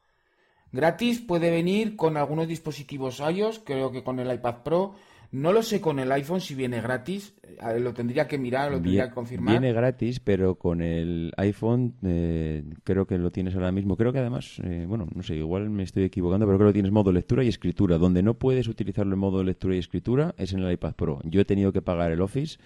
Gratis 0.73 1.21
puede 1.21 1.51
venir 1.51 1.97
con 1.97 2.17
algunos 2.17 2.49
dispositivos 2.49 3.21
iOS, 3.21 3.61
creo 3.65 3.93
que 3.93 4.03
con 4.03 4.19
el 4.19 4.33
iPad 4.33 4.63
Pro. 4.65 4.95
No 5.33 5.51
lo 5.51 5.63
sé 5.63 5.81
con 5.81 5.99
el 5.99 6.13
iPhone 6.13 6.43
si 6.43 6.55
viene 6.55 6.83
gratis, 6.83 7.35
eh, 7.43 7.81
lo 7.81 7.95
tendría 7.95 8.29
que 8.29 8.37
mirar, 8.37 8.71
lo 8.71 8.83
tendría 8.83 9.09
que 9.09 9.15
confirmar. 9.15 9.59
Viene 9.59 9.73
gratis, 9.73 10.21
pero 10.21 10.57
con 10.57 10.83
el 10.83 11.33
iPhone 11.39 11.95
eh, 12.03 12.63
creo 12.85 13.07
que 13.07 13.17
lo 13.17 13.31
tienes 13.33 13.55
ahora 13.55 13.73
mismo. 13.73 13.97
Creo 13.97 14.13
que 14.13 14.19
además, 14.19 14.61
eh, 14.63 14.85
bueno, 14.87 15.09
no 15.15 15.23
sé, 15.23 15.37
igual 15.37 15.71
me 15.71 15.85
estoy 15.85 16.05
equivocando, 16.05 16.45
pero 16.45 16.59
creo 16.59 16.69
que 16.69 16.75
tienes 16.75 16.93
modo 16.93 17.13
lectura 17.13 17.43
y 17.43 17.49
escritura. 17.49 17.97
Donde 17.97 18.23
no 18.23 18.35
puedes 18.35 18.69
utilizarlo 18.69 19.15
en 19.15 19.21
modo 19.21 19.43
lectura 19.43 19.75
y 19.75 19.79
escritura 19.79 20.35
es 20.37 20.53
en 20.53 20.59
el 20.59 20.71
iPad 20.71 20.95
Pro. 20.97 21.21
Yo 21.25 21.41
he 21.41 21.47
tenido 21.47 21.73
que 21.73 21.81
pagar 21.81 22.13
el 22.13 22.21
Office 22.21 22.59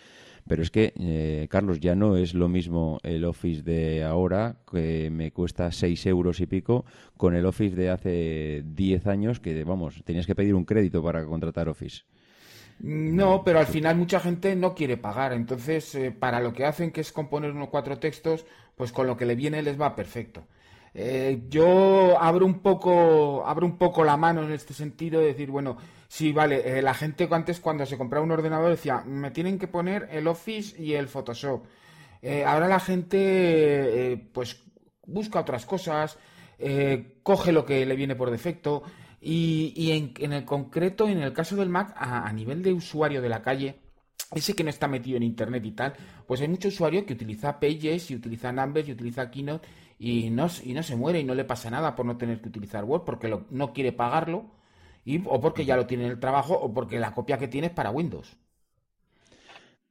pero 0.48 0.62
es 0.62 0.70
que, 0.70 0.92
eh, 0.98 1.48
Carlos, 1.50 1.80
ya 1.80 1.94
no 1.94 2.16
es 2.16 2.34
lo 2.34 2.48
mismo 2.48 2.98
el 3.02 3.24
Office 3.24 3.62
de 3.62 4.04
ahora, 4.04 4.56
que 4.70 5.10
me 5.10 5.32
cuesta 5.32 5.72
6 5.72 6.06
euros 6.06 6.40
y 6.40 6.46
pico, 6.46 6.84
con 7.16 7.34
el 7.34 7.46
Office 7.46 7.74
de 7.74 7.90
hace 7.90 8.62
10 8.64 9.06
años, 9.06 9.40
que, 9.40 9.64
vamos, 9.64 10.02
tenías 10.04 10.26
que 10.26 10.34
pedir 10.34 10.54
un 10.54 10.64
crédito 10.64 11.02
para 11.02 11.24
contratar 11.24 11.68
Office. 11.68 12.02
No, 12.78 13.42
pero 13.42 13.58
al 13.58 13.66
final 13.66 13.96
mucha 13.96 14.20
gente 14.20 14.54
no 14.54 14.74
quiere 14.74 14.96
pagar. 14.96 15.32
Entonces, 15.32 15.94
eh, 15.94 16.10
para 16.12 16.40
lo 16.40 16.52
que 16.52 16.66
hacen, 16.66 16.92
que 16.92 17.00
es 17.00 17.10
componer 17.10 17.50
unos 17.52 17.68
cuatro 17.68 17.98
textos, 17.98 18.44
pues 18.76 18.92
con 18.92 19.06
lo 19.06 19.16
que 19.16 19.24
le 19.24 19.34
viene 19.34 19.62
les 19.62 19.80
va 19.80 19.96
perfecto. 19.96 20.44
Eh, 20.94 21.42
yo 21.48 22.20
abro 22.20 22.46
un 22.46 22.60
poco, 22.60 23.46
abro 23.46 23.66
un 23.66 23.76
poco 23.78 24.04
la 24.04 24.16
mano 24.16 24.42
en 24.44 24.52
este 24.52 24.74
sentido 24.74 25.20
de 25.20 25.26
decir, 25.26 25.50
bueno, 25.50 25.76
Sí, 26.08 26.32
vale. 26.32 26.78
Eh, 26.78 26.82
la 26.82 26.94
gente 26.94 27.28
antes 27.30 27.60
cuando 27.60 27.86
se 27.86 27.98
compraba 27.98 28.25
un 28.25 28.30
ordenador 28.30 28.70
decía, 28.70 29.02
me 29.04 29.30
tienen 29.30 29.58
que 29.58 29.68
poner 29.68 30.08
el 30.10 30.26
Office 30.28 30.80
y 30.80 30.94
el 30.94 31.08
Photoshop. 31.08 31.64
Eh, 32.22 32.44
ahora 32.44 32.68
la 32.68 32.80
gente 32.80 34.12
eh, 34.12 34.16
pues 34.32 34.62
busca 35.06 35.40
otras 35.40 35.66
cosas, 35.66 36.18
coge 37.22 37.52
lo 37.52 37.64
que 37.64 37.84
le 37.84 37.96
viene 37.96 38.16
por 38.16 38.30
defecto 38.30 38.82
y, 39.20 40.12
en, 40.18 40.32
el 40.32 40.44
concreto, 40.44 41.08
en 41.08 41.18
el 41.18 41.32
caso 41.32 41.56
del 41.56 41.68
Mac, 41.68 41.94
a, 41.96 42.32
nivel 42.32 42.62
de 42.62 42.72
usuario 42.72 43.20
de 43.20 43.28
la 43.28 43.42
calle, 43.42 43.80
ese 44.32 44.54
que 44.54 44.64
no 44.64 44.70
está 44.70 44.88
metido 44.88 45.16
en 45.16 45.22
Internet 45.22 45.64
y 45.64 45.72
tal, 45.72 45.94
pues 46.26 46.40
hay 46.40 46.48
mucho 46.48 46.68
usuario 46.68 47.04
que 47.04 47.12
utiliza 47.12 47.60
Pages 47.60 48.10
y 48.10 48.16
utiliza 48.16 48.52
Numbers 48.52 48.88
y 48.88 48.92
utiliza 48.92 49.30
Keynote 49.30 49.66
y 49.98 50.30
no, 50.30 50.48
y 50.64 50.72
no 50.75 50.82
se 50.82 50.96
muere 50.96 51.20
y 51.20 51.25
no 51.25 51.34
le 51.34 51.44
pasa 51.44 51.70
nada 51.70 51.94
por 51.94 52.06
no 52.06 52.16
tener 52.16 52.40
que 52.40 52.48
utilizar 52.48 52.84
Word 52.84 53.04
porque 53.04 53.36
no 53.50 53.72
quiere 53.72 53.92
pagarlo 53.92 54.50
o 55.26 55.40
porque 55.40 55.64
ya 55.64 55.76
lo 55.76 55.86
tiene 55.86 56.04
en 56.04 56.10
el 56.12 56.20
trabajo 56.20 56.54
o 56.54 56.72
porque 56.72 56.98
la 56.98 57.14
copia 57.14 57.38
que 57.38 57.48
tiene 57.48 57.68
es 57.68 57.72
para 57.72 57.90
Windows. 57.90 58.36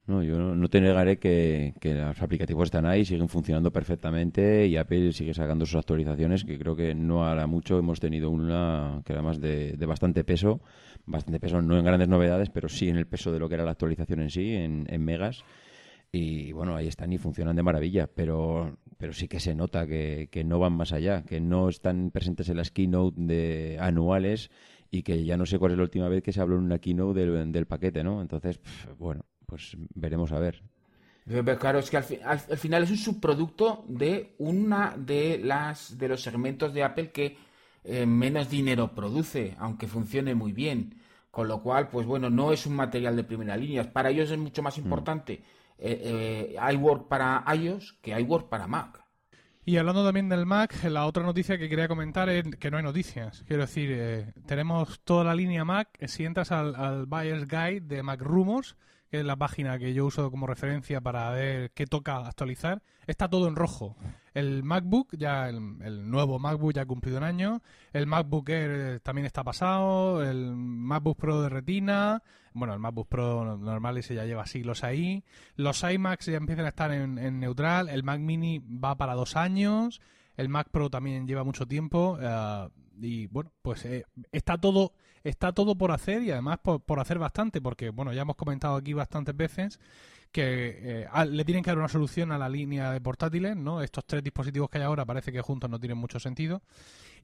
No, 0.06 0.22
yo 0.22 0.38
no 0.38 0.68
te 0.68 0.80
negaré 0.80 1.18
que, 1.18 1.74
los 1.82 2.22
aplicativos 2.22 2.66
están 2.66 2.86
ahí, 2.86 3.04
siguen 3.04 3.28
funcionando 3.28 3.72
perfectamente 3.72 4.64
y 4.68 4.76
Apple 4.76 5.12
sigue 5.12 5.34
sacando 5.34 5.66
sus 5.66 5.74
actualizaciones, 5.74 6.44
que 6.44 6.56
creo 6.58 6.76
que 6.76 6.94
no 6.94 7.26
hará 7.26 7.48
mucho 7.48 7.76
hemos 7.76 7.98
tenido 7.98 8.30
una 8.30 9.02
que 9.04 9.14
además 9.14 9.40
de, 9.40 9.72
de 9.72 9.86
bastante 9.86 10.22
peso, 10.22 10.60
bastante 11.06 11.40
peso, 11.40 11.60
no 11.60 11.76
en 11.76 11.84
grandes 11.84 12.06
novedades, 12.06 12.50
pero 12.50 12.68
sí 12.68 12.88
en 12.88 12.98
el 12.98 13.08
peso 13.08 13.32
de 13.32 13.40
lo 13.40 13.48
que 13.48 13.56
era 13.56 13.64
la 13.64 13.72
actualización 13.72 14.20
en 14.20 14.30
sí, 14.30 14.54
en, 14.54 14.86
en 14.88 15.04
megas. 15.04 15.42
Y 16.12 16.52
bueno, 16.52 16.76
ahí 16.76 16.86
están 16.86 17.12
y 17.12 17.18
funcionan 17.18 17.56
de 17.56 17.64
maravilla, 17.64 18.06
pero 18.06 18.78
pero 18.98 19.12
sí 19.12 19.28
que 19.28 19.40
se 19.40 19.54
nota 19.54 19.86
que, 19.86 20.42
no 20.44 20.58
van 20.58 20.72
más 20.72 20.92
allá, 20.92 21.24
que 21.24 21.40
no 21.40 21.68
están 21.68 22.10
presentes 22.10 22.48
en 22.48 22.56
las 22.56 22.70
keynote 22.70 23.20
de 23.20 23.78
anuales 23.80 24.50
y 24.90 25.02
que 25.02 25.24
ya 25.24 25.36
no 25.36 25.46
sé 25.46 25.58
cuál 25.58 25.72
es 25.72 25.78
la 25.78 25.84
última 25.84 26.08
vez 26.08 26.22
que 26.22 26.32
se 26.32 26.40
habló 26.40 26.56
en 26.56 26.64
una 26.64 26.78
keynote 26.78 27.20
del, 27.20 27.52
del 27.52 27.66
paquete, 27.66 28.02
¿no? 28.02 28.20
Entonces, 28.20 28.60
bueno, 28.98 29.24
pues 29.46 29.76
veremos 29.94 30.32
a 30.32 30.38
ver. 30.38 30.62
claro, 31.58 31.78
es 31.78 31.90
que 31.90 31.96
al, 31.96 32.38
final 32.38 32.82
es 32.82 32.90
un 32.90 32.96
subproducto 32.96 33.84
de 33.88 34.34
una 34.38 34.94
de 34.96 35.38
las 35.42 35.96
de 35.98 36.08
los 36.08 36.22
segmentos 36.22 36.74
de 36.74 36.84
Apple 36.84 37.10
que 37.10 37.36
eh, 37.84 38.06
menos 38.06 38.50
dinero 38.50 38.94
produce, 38.94 39.54
aunque 39.58 39.86
funcione 39.86 40.34
muy 40.34 40.52
bien. 40.52 40.94
Con 41.30 41.48
lo 41.48 41.62
cual, 41.62 41.88
pues 41.90 42.06
bueno, 42.06 42.30
no 42.30 42.50
es 42.50 42.64
un 42.64 42.74
material 42.74 43.14
de 43.14 43.22
primera 43.22 43.58
línea. 43.58 43.92
Para 43.92 44.08
ellos 44.08 44.30
es 44.30 44.38
mucho 44.38 44.62
más 44.62 44.78
mm. 44.78 44.80
importante 44.80 45.42
eh, 45.78 46.56
eh, 46.56 46.72
iWork 46.72 47.08
para 47.08 47.44
iOS 47.54 47.92
que 48.00 48.18
iWork 48.18 48.48
para 48.48 48.66
Mac. 48.66 49.05
Y 49.68 49.78
hablando 49.78 50.04
también 50.04 50.28
del 50.28 50.46
Mac, 50.46 50.84
la 50.84 51.06
otra 51.06 51.24
noticia 51.24 51.58
que 51.58 51.68
quería 51.68 51.88
comentar 51.88 52.28
es 52.28 52.44
que 52.56 52.70
no 52.70 52.76
hay 52.76 52.84
noticias. 52.84 53.42
Quiero 53.48 53.62
decir, 53.62 53.90
eh, 53.92 54.32
tenemos 54.46 55.00
toda 55.00 55.24
la 55.24 55.34
línea 55.34 55.64
Mac. 55.64 55.88
Si 56.06 56.24
entras 56.24 56.52
al, 56.52 57.06
Buyer's 57.06 57.48
Guide 57.48 57.80
de 57.80 58.04
Mac 58.04 58.22
Rumors, 58.22 58.76
que 59.10 59.18
es 59.18 59.24
la 59.24 59.34
página 59.34 59.76
que 59.76 59.92
yo 59.92 60.06
uso 60.06 60.30
como 60.30 60.46
referencia 60.46 61.00
para 61.00 61.28
ver 61.30 61.72
qué 61.72 61.84
toca 61.84 62.18
actualizar, 62.18 62.80
está 63.08 63.28
todo 63.28 63.48
en 63.48 63.56
rojo. 63.56 63.96
El 64.34 64.62
MacBook, 64.62 65.16
ya 65.16 65.48
el, 65.48 66.08
nuevo 66.08 66.38
MacBook 66.38 66.72
ya 66.72 66.82
ha 66.82 66.86
cumplido 66.86 67.18
un 67.18 67.24
año, 67.24 67.60
el 67.92 68.06
MacBook 68.06 68.48
Air 68.48 68.70
eh, 68.70 69.00
también 69.00 69.26
está 69.26 69.42
pasado, 69.42 70.22
el 70.22 70.54
MacBook 70.54 71.18
Pro 71.18 71.42
de 71.42 71.48
retina, 71.48 72.22
bueno, 72.56 72.74
el 72.74 72.80
MacBook 72.80 73.08
Pro 73.08 73.56
normal 73.56 73.98
ese 73.98 74.14
ya 74.14 74.24
lleva 74.24 74.46
siglos 74.46 74.82
ahí, 74.82 75.24
los 75.56 75.82
iMacs 75.82 76.26
ya 76.26 76.36
empiezan 76.36 76.64
a 76.64 76.70
estar 76.70 76.90
en, 76.92 77.40
neutral, 77.40 77.88
el 77.88 78.02
Mac 78.02 78.20
Mini 78.20 78.58
va 78.58 78.96
para 78.96 79.14
dos 79.14 79.36
años, 79.36 80.00
el 80.36 80.48
Mac 80.48 80.68
Pro 80.70 80.90
también 80.90 81.26
lleva 81.26 81.44
mucho 81.44 81.66
tiempo 81.66 82.18
eh, 82.20 82.68
y 83.00 83.26
bueno, 83.28 83.52
pues 83.62 83.84
eh, 83.84 84.04
está 84.32 84.58
todo 84.58 84.92
está 85.28 85.52
todo 85.52 85.76
por 85.76 85.90
hacer 85.90 86.22
y 86.22 86.30
además 86.30 86.58
por, 86.62 87.00
hacer 87.00 87.18
bastante, 87.18 87.60
porque 87.60 87.90
bueno, 87.90 88.12
ya 88.12 88.22
hemos 88.22 88.36
comentado 88.36 88.76
aquí 88.76 88.92
bastantes 88.92 89.36
veces 89.36 89.80
que 90.32 91.04
eh, 91.04 91.26
le 91.30 91.44
tienen 91.44 91.62
que 91.62 91.70
dar 91.70 91.78
una 91.78 91.88
solución 91.88 92.32
a 92.32 92.38
la 92.38 92.48
línea 92.48 92.92
de 92.92 93.00
portátiles, 93.00 93.56
¿no? 93.56 93.82
Estos 93.82 94.04
tres 94.04 94.22
dispositivos 94.22 94.68
que 94.68 94.78
hay 94.78 94.84
ahora 94.84 95.04
parece 95.04 95.32
que 95.32 95.40
juntos 95.40 95.70
no 95.70 95.78
tienen 95.78 95.98
mucho 95.98 96.20
sentido 96.20 96.62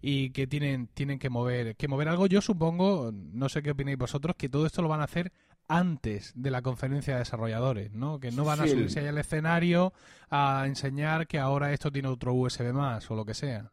y 0.01 0.31
que 0.31 0.47
tienen, 0.47 0.89
tienen 0.89 1.19
que 1.19 1.31
mover, 1.31 1.77
que 1.77 1.89
mover 1.89 2.09
algo. 2.09 2.27
Yo 2.27 2.41
supongo, 2.41 3.13
no 3.13 3.49
sé 3.49 3.63
qué 3.63 3.71
opináis 3.71 3.99
vosotros, 3.99 4.37
que 4.37 4.49
todo 4.49 4.67
esto 4.67 4.83
lo 4.83 4.89
van 4.89 5.01
a 5.01 5.05
hacer 5.05 5.33
antes 5.69 6.33
de 6.35 6.51
la 6.51 6.61
conferencia 6.61 7.15
de 7.15 7.21
desarrolladores, 7.21 7.93
¿no? 7.93 8.19
Que 8.19 8.31
no 8.31 8.45
van 8.45 8.61
a 8.61 8.67
subirse 8.67 9.09
al 9.09 9.19
escenario 9.19 9.93
a 10.29 10.65
enseñar 10.67 11.27
que 11.27 11.39
ahora 11.39 11.73
esto 11.73 11.91
tiene 11.91 12.09
otro 12.09 12.35
USB 12.35 12.73
más 12.73 13.11
o 13.11 13.15
lo 13.15 13.25
que 13.25 13.35
sea. 13.35 13.73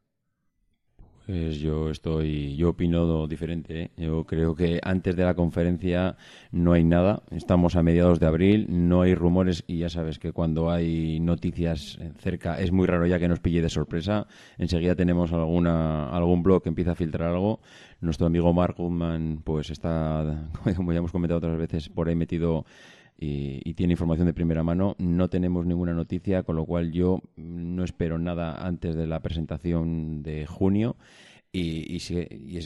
Pues 1.29 1.59
yo 1.59 1.91
estoy, 1.91 2.55
yo 2.55 2.69
opino 2.69 3.27
diferente. 3.27 3.83
¿eh? 3.83 3.91
Yo 3.97 4.23
creo 4.23 4.55
que 4.55 4.79
antes 4.81 5.15
de 5.15 5.23
la 5.23 5.35
conferencia 5.35 6.17
no 6.51 6.73
hay 6.73 6.83
nada. 6.83 7.21
Estamos 7.29 7.75
a 7.75 7.83
mediados 7.83 8.19
de 8.19 8.25
abril, 8.25 8.65
no 8.67 9.03
hay 9.03 9.13
rumores 9.13 9.63
y 9.67 9.77
ya 9.77 9.89
sabes 9.89 10.17
que 10.17 10.31
cuando 10.31 10.71
hay 10.71 11.19
noticias 11.19 11.99
cerca 12.17 12.59
es 12.59 12.71
muy 12.71 12.87
raro 12.87 13.05
ya 13.05 13.19
que 13.19 13.27
nos 13.27 13.41
pille 13.41 13.61
de 13.61 13.69
sorpresa. 13.69 14.25
Enseguida 14.57 14.95
tenemos 14.95 15.31
alguna, 15.31 16.09
algún 16.09 16.41
blog 16.41 16.63
que 16.63 16.69
empieza 16.69 16.93
a 16.93 16.95
filtrar 16.95 17.29
algo. 17.29 17.59
Nuestro 18.01 18.25
amigo 18.25 18.51
Mark 18.51 18.77
Goodman, 18.79 19.41
pues 19.43 19.69
está, 19.69 20.49
como 20.75 20.93
ya 20.93 20.97
hemos 20.97 21.11
comentado 21.11 21.37
otras 21.37 21.59
veces, 21.59 21.89
por 21.89 22.09
ahí 22.09 22.15
metido 22.15 22.65
y, 23.21 23.59
y, 23.69 23.73
tiene 23.73 23.93
información 23.93 24.27
de 24.27 24.33
primera 24.33 24.63
mano. 24.63 24.95
No 24.97 25.29
tenemos 25.29 25.65
ninguna 25.65 25.93
noticia, 25.93 26.43
con 26.43 26.55
lo 26.55 26.65
cual 26.65 26.91
yo 26.91 27.21
no 27.35 27.83
espero 27.83 28.17
nada 28.17 28.65
antes 28.65 28.95
de 28.95 29.07
la 29.07 29.19
presentación 29.19 30.23
de 30.23 30.45
junio. 30.47 30.95
Y, 31.51 31.93
y, 31.93 31.99
si, 31.99 32.17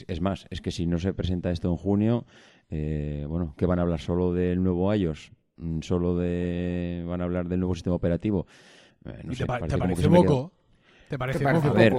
es, 0.06 0.20
más, 0.20 0.46
es 0.50 0.60
que 0.60 0.70
si 0.70 0.86
no 0.86 0.98
se 0.98 1.12
presenta 1.12 1.50
esto 1.50 1.70
en 1.70 1.76
junio, 1.76 2.26
eh, 2.70 3.24
bueno, 3.28 3.54
¿qué 3.56 3.66
van 3.66 3.80
a 3.80 3.82
hablar? 3.82 4.00
¿Solo 4.00 4.32
del 4.32 4.62
nuevo 4.62 4.94
iOS? 4.94 5.32
Mm, 5.56 5.80
¿Solo 5.80 6.16
de. 6.16 7.04
van 7.06 7.20
a 7.20 7.24
hablar 7.24 7.48
del 7.48 7.60
nuevo 7.60 7.74
sistema 7.74 7.96
operativo? 7.96 8.46
Eh, 9.06 9.22
te, 9.36 9.46
parece 9.46 10.08
poco? 10.08 10.52
¿Te 11.08 11.18
parece, 11.18 11.44
poco? 11.44 11.68
A 11.68 11.72
ver, 11.72 11.94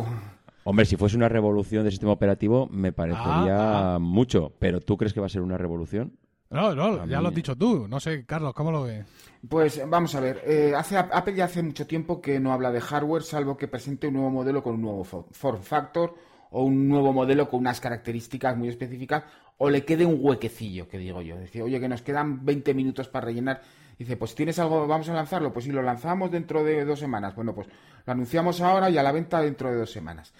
hombre, 0.64 0.86
si 0.86 0.96
fuese 0.96 1.18
una 1.18 1.28
revolución 1.28 1.84
del 1.84 1.92
sistema 1.92 2.14
operativo, 2.14 2.68
me 2.72 2.94
parecería 2.94 3.96
ah. 3.96 4.00
mucho. 4.00 4.54
Pero 4.60 4.80
¿tú 4.80 4.96
crees 4.96 5.14
que 5.14 5.20
va 5.20 5.26
a 5.26 5.30
ser 5.30 5.42
una 5.42 5.58
revolución? 5.58 6.14
No, 6.56 6.74
no, 6.74 7.06
ya 7.06 7.20
lo 7.20 7.28
has 7.28 7.36
dicho 7.36 7.56
tú. 7.58 7.86
No 7.88 8.00
sé, 8.00 8.26
Carlos, 8.26 8.54
¿cómo 8.54 8.72
lo 8.72 8.84
ves? 8.84 9.06
Pues 9.48 9.82
vamos 9.90 10.16
a 10.16 10.22
ver. 10.22 10.42
Eh, 10.46 10.74
hace, 10.76 10.98
Apple 10.98 11.36
ya 11.36 11.46
hace 11.46 11.62
mucho 11.62 11.86
tiempo 11.86 12.22
que 12.22 12.40
no 12.40 12.54
habla 12.54 12.72
de 12.72 12.80
hardware, 12.80 13.24
salvo 13.24 13.58
que 13.58 13.68
presente 13.68 14.08
un 14.08 14.14
nuevo 14.14 14.30
modelo 14.30 14.64
con 14.64 14.76
un 14.76 14.82
nuevo 14.82 15.04
form 15.04 15.62
factor 15.62 16.16
o 16.52 16.64
un 16.64 16.88
nuevo 16.88 17.12
modelo 17.12 17.50
con 17.50 17.60
unas 17.60 17.82
características 17.82 18.56
muy 18.56 18.70
específicas, 18.70 19.24
o 19.58 19.70
le 19.70 19.84
quede 19.84 20.06
un 20.06 20.18
huequecillo, 20.22 20.88
que 20.88 20.98
digo 20.98 21.22
yo. 21.22 21.36
Decir, 21.36 21.62
oye, 21.62 21.78
que 21.82 21.90
nos 21.90 22.02
quedan 22.02 22.46
20 22.46 22.74
minutos 22.74 23.10
para 23.10 23.26
rellenar. 23.26 23.62
Dice, 24.00 24.16
pues 24.16 24.34
tienes 24.34 24.58
algo, 24.58 24.88
vamos 24.88 25.10
a 25.10 25.14
lanzarlo. 25.14 25.52
Pues 25.52 25.66
si 25.66 25.72
lo 25.72 25.82
lanzamos 25.82 26.32
dentro 26.32 26.64
de 26.64 26.86
dos 26.86 27.00
semanas. 27.00 27.36
Bueno, 27.36 27.54
pues 27.54 27.68
lo 28.06 28.14
anunciamos 28.14 28.62
ahora 28.62 28.90
y 28.90 28.98
a 28.98 29.04
la 29.04 29.12
venta 29.12 29.42
dentro 29.42 29.70
de 29.70 29.76
dos 29.76 29.92
semanas. 29.92 30.34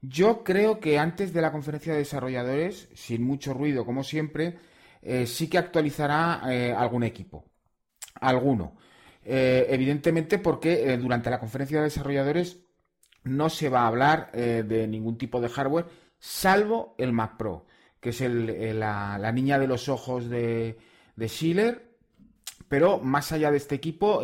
Yo 0.00 0.44
creo 0.44 0.80
que 0.80 0.98
antes 0.98 1.34
de 1.34 1.42
la 1.42 1.52
conferencia 1.52 1.92
de 1.92 1.98
desarrolladores, 1.98 2.88
sin 2.94 3.22
mucho 3.22 3.52
ruido 3.52 3.84
como 3.84 4.02
siempre, 4.02 4.56
eh, 5.02 5.26
sí 5.26 5.48
que 5.48 5.58
actualizará 5.58 6.42
eh, 6.48 6.72
algún 6.72 7.04
equipo. 7.04 7.44
Alguno. 8.20 8.76
Eh, 9.24 9.66
evidentemente 9.70 10.38
porque 10.38 10.96
durante 10.96 11.30
la 11.30 11.38
conferencia 11.38 11.78
de 11.78 11.84
desarrolladores 11.84 12.58
no 13.24 13.50
se 13.50 13.68
va 13.68 13.82
a 13.82 13.88
hablar 13.88 14.32
de 14.32 14.86
ningún 14.88 15.18
tipo 15.18 15.40
de 15.40 15.50
hardware, 15.50 15.86
salvo 16.18 16.94
el 16.96 17.12
Mac 17.12 17.36
Pro, 17.36 17.66
que 18.00 18.10
es 18.10 18.20
la, 18.20 19.32
niña 19.32 19.58
de 19.58 19.66
los 19.66 19.88
ojos 19.88 20.30
de, 20.30 20.78
Schiller. 21.20 21.96
Pero 22.68 22.98
más 23.00 23.32
allá 23.32 23.50
de 23.50 23.58
este 23.58 23.74
equipo, 23.74 24.22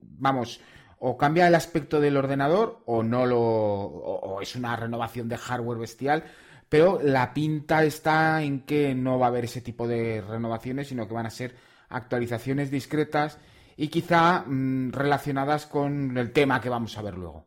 vamos, 0.00 0.60
o 0.98 1.16
cambia 1.16 1.48
el 1.48 1.54
aspecto 1.54 2.00
del 2.00 2.16
ordenador 2.16 2.82
o 2.86 3.02
no 3.02 3.26
lo 3.26 3.40
o, 3.40 4.40
es 4.40 4.56
una 4.56 4.74
renovación 4.76 5.28
de 5.28 5.36
hardware 5.36 5.78
bestial 5.78 6.24
pero 6.68 7.00
la 7.02 7.32
pinta 7.32 7.84
está 7.84 8.42
en 8.42 8.60
que 8.60 8.94
no 8.94 9.18
va 9.18 9.26
a 9.26 9.28
haber 9.28 9.44
ese 9.44 9.60
tipo 9.60 9.86
de 9.86 10.20
renovaciones, 10.20 10.88
sino 10.88 11.06
que 11.06 11.14
van 11.14 11.26
a 11.26 11.30
ser 11.30 11.54
actualizaciones 11.88 12.70
discretas 12.70 13.38
y 13.76 13.88
quizá 13.88 14.44
mm, 14.46 14.92
relacionadas 14.92 15.66
con 15.66 16.16
el 16.16 16.32
tema 16.32 16.60
que 16.60 16.68
vamos 16.68 16.96
a 16.98 17.02
ver 17.02 17.16
luego. 17.16 17.46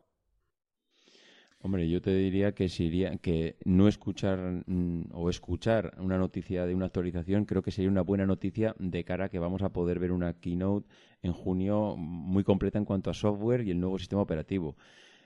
Hombre, 1.62 1.90
yo 1.90 2.00
te 2.00 2.14
diría 2.14 2.52
que 2.52 2.70
sería 2.70 3.18
que 3.18 3.58
no 3.66 3.86
escuchar 3.86 4.62
mm, 4.66 5.10
o 5.12 5.28
escuchar 5.28 5.94
una 5.98 6.16
noticia 6.16 6.64
de 6.64 6.74
una 6.74 6.86
actualización 6.86 7.44
creo 7.44 7.60
que 7.60 7.70
sería 7.70 7.90
una 7.90 8.00
buena 8.00 8.24
noticia 8.24 8.74
de 8.78 9.04
cara 9.04 9.26
a 9.26 9.28
que 9.28 9.38
vamos 9.38 9.60
a 9.60 9.68
poder 9.68 9.98
ver 9.98 10.12
una 10.12 10.32
keynote 10.32 10.88
en 11.20 11.32
junio 11.34 11.96
muy 11.98 12.44
completa 12.44 12.78
en 12.78 12.86
cuanto 12.86 13.10
a 13.10 13.14
software 13.14 13.60
y 13.66 13.72
el 13.72 13.80
nuevo 13.80 13.98
sistema 13.98 14.22
operativo. 14.22 14.76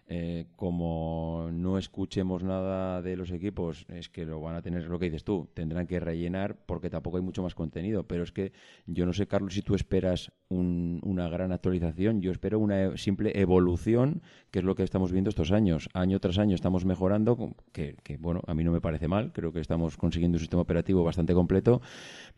Eh, 0.06 0.46
como 0.56 1.48
no 1.50 1.78
escuchemos 1.78 2.42
nada 2.42 3.00
de 3.00 3.16
los 3.16 3.30
equipos, 3.30 3.86
es 3.88 4.10
que 4.10 4.26
lo 4.26 4.38
van 4.40 4.54
a 4.54 4.60
tener 4.60 4.84
lo 4.84 4.98
que 4.98 5.06
dices 5.06 5.24
tú, 5.24 5.48
tendrán 5.54 5.86
que 5.86 5.98
rellenar 5.98 6.56
porque 6.66 6.90
tampoco 6.90 7.16
hay 7.16 7.22
mucho 7.22 7.42
más 7.42 7.54
contenido. 7.54 8.06
Pero 8.06 8.22
es 8.22 8.32
que 8.32 8.52
yo 8.86 9.06
no 9.06 9.14
sé, 9.14 9.26
Carlos, 9.26 9.54
si 9.54 9.62
tú 9.62 9.74
esperas 9.74 10.30
una 10.50 11.28
gran 11.28 11.52
actualización, 11.52 12.20
yo 12.20 12.30
espero 12.30 12.58
una 12.58 12.96
simple 12.96 13.32
evolución, 13.34 14.22
que 14.50 14.58
es 14.58 14.64
lo 14.64 14.74
que 14.74 14.82
estamos 14.82 15.10
viendo 15.10 15.30
estos 15.30 15.52
años. 15.52 15.88
Año 15.94 16.20
tras 16.20 16.38
año 16.38 16.54
estamos 16.54 16.84
mejorando, 16.84 17.54
que, 17.72 17.96
que 18.02 18.18
bueno, 18.18 18.42
a 18.46 18.54
mí 18.54 18.62
no 18.62 18.72
me 18.72 18.80
parece 18.80 19.08
mal, 19.08 19.32
creo 19.32 19.52
que 19.52 19.60
estamos 19.60 19.96
consiguiendo 19.96 20.36
un 20.36 20.40
sistema 20.40 20.62
operativo 20.62 21.02
bastante 21.02 21.32
completo, 21.34 21.80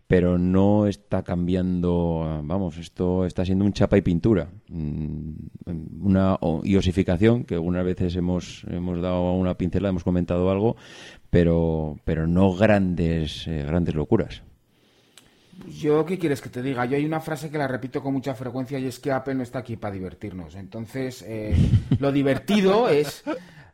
pero 0.06 0.38
no 0.38 0.86
está 0.86 1.24
cambiando, 1.24 2.40
vamos, 2.44 2.78
esto 2.78 3.26
está 3.26 3.44
siendo 3.44 3.64
un 3.64 3.72
chapa 3.72 3.98
y 3.98 4.02
pintura, 4.02 4.48
mm, 4.68 5.30
una 6.00 6.38
iosificación 6.62 7.44
que 7.44 7.55
algunas 7.56 7.84
veces 7.84 8.14
hemos, 8.16 8.64
hemos 8.70 9.02
dado 9.02 9.32
una 9.32 9.56
pincelada, 9.56 9.90
hemos 9.90 10.04
comentado 10.04 10.50
algo, 10.50 10.76
pero, 11.30 11.98
pero 12.04 12.26
no 12.26 12.54
grandes, 12.54 13.46
eh, 13.46 13.64
grandes 13.66 13.94
locuras. 13.94 14.42
Yo, 15.66 16.04
¿qué 16.04 16.18
quieres 16.18 16.42
que 16.42 16.50
te 16.50 16.62
diga? 16.62 16.84
Yo 16.84 16.96
hay 16.96 17.04
una 17.04 17.20
frase 17.20 17.50
que 17.50 17.58
la 17.58 17.66
repito 17.66 18.02
con 18.02 18.12
mucha 18.12 18.34
frecuencia 18.34 18.78
y 18.78 18.86
es 18.86 18.98
que 18.98 19.10
Apple 19.10 19.34
no 19.34 19.42
está 19.42 19.60
aquí 19.60 19.76
para 19.76 19.94
divertirnos. 19.94 20.54
Entonces, 20.54 21.24
eh, 21.26 21.56
lo 21.98 22.12
divertido 22.12 22.88
es 22.88 23.24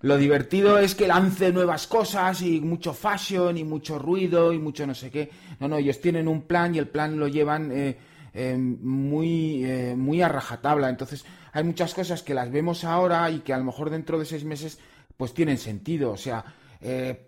lo 0.03 0.17
divertido 0.17 0.79
es 0.79 0.97
que 0.97 1.07
lance 1.07 1.53
nuevas 1.53 1.87
cosas 1.87 2.43
y 2.43 2.61
mucho 2.61 2.93
fashion 2.93 3.57
y 3.57 3.63
mucho 3.63 4.01
ruido 4.01 4.53
y 4.53 4.59
mucho 4.59 4.85
no 4.85 4.95
sé 4.95 5.11
qué. 5.11 5.31
No, 5.61 5.69
no, 5.69 5.77
ellos 5.77 6.01
tienen 6.01 6.27
un 6.27 6.43
plan 6.43 6.75
y 6.75 6.79
el 6.79 6.89
plan 6.89 7.19
lo 7.19 7.29
llevan 7.29 7.71
eh, 7.71 7.97
eh, 8.35 8.57
muy, 8.57 9.65
eh, 9.65 9.95
muy 9.97 10.23
a 10.23 10.29
rajatabla. 10.29 10.89
Entonces, 10.89 11.25
hay 11.53 11.65
muchas 11.65 11.95
cosas 11.95 12.23
que 12.23 12.35
las 12.35 12.51
vemos 12.51 12.85
ahora 12.85 13.31
y 13.31 13.41
que 13.41 13.53
a 13.53 13.59
lo 13.59 13.65
mejor 13.65 13.91
dentro 13.91 14.19
de 14.19 14.25
seis 14.25 14.45
meses 14.45 14.79
pues 15.17 15.35
tienen 15.35 15.59
sentido. 15.59 16.13
O 16.13 16.17
sea, 16.17 16.45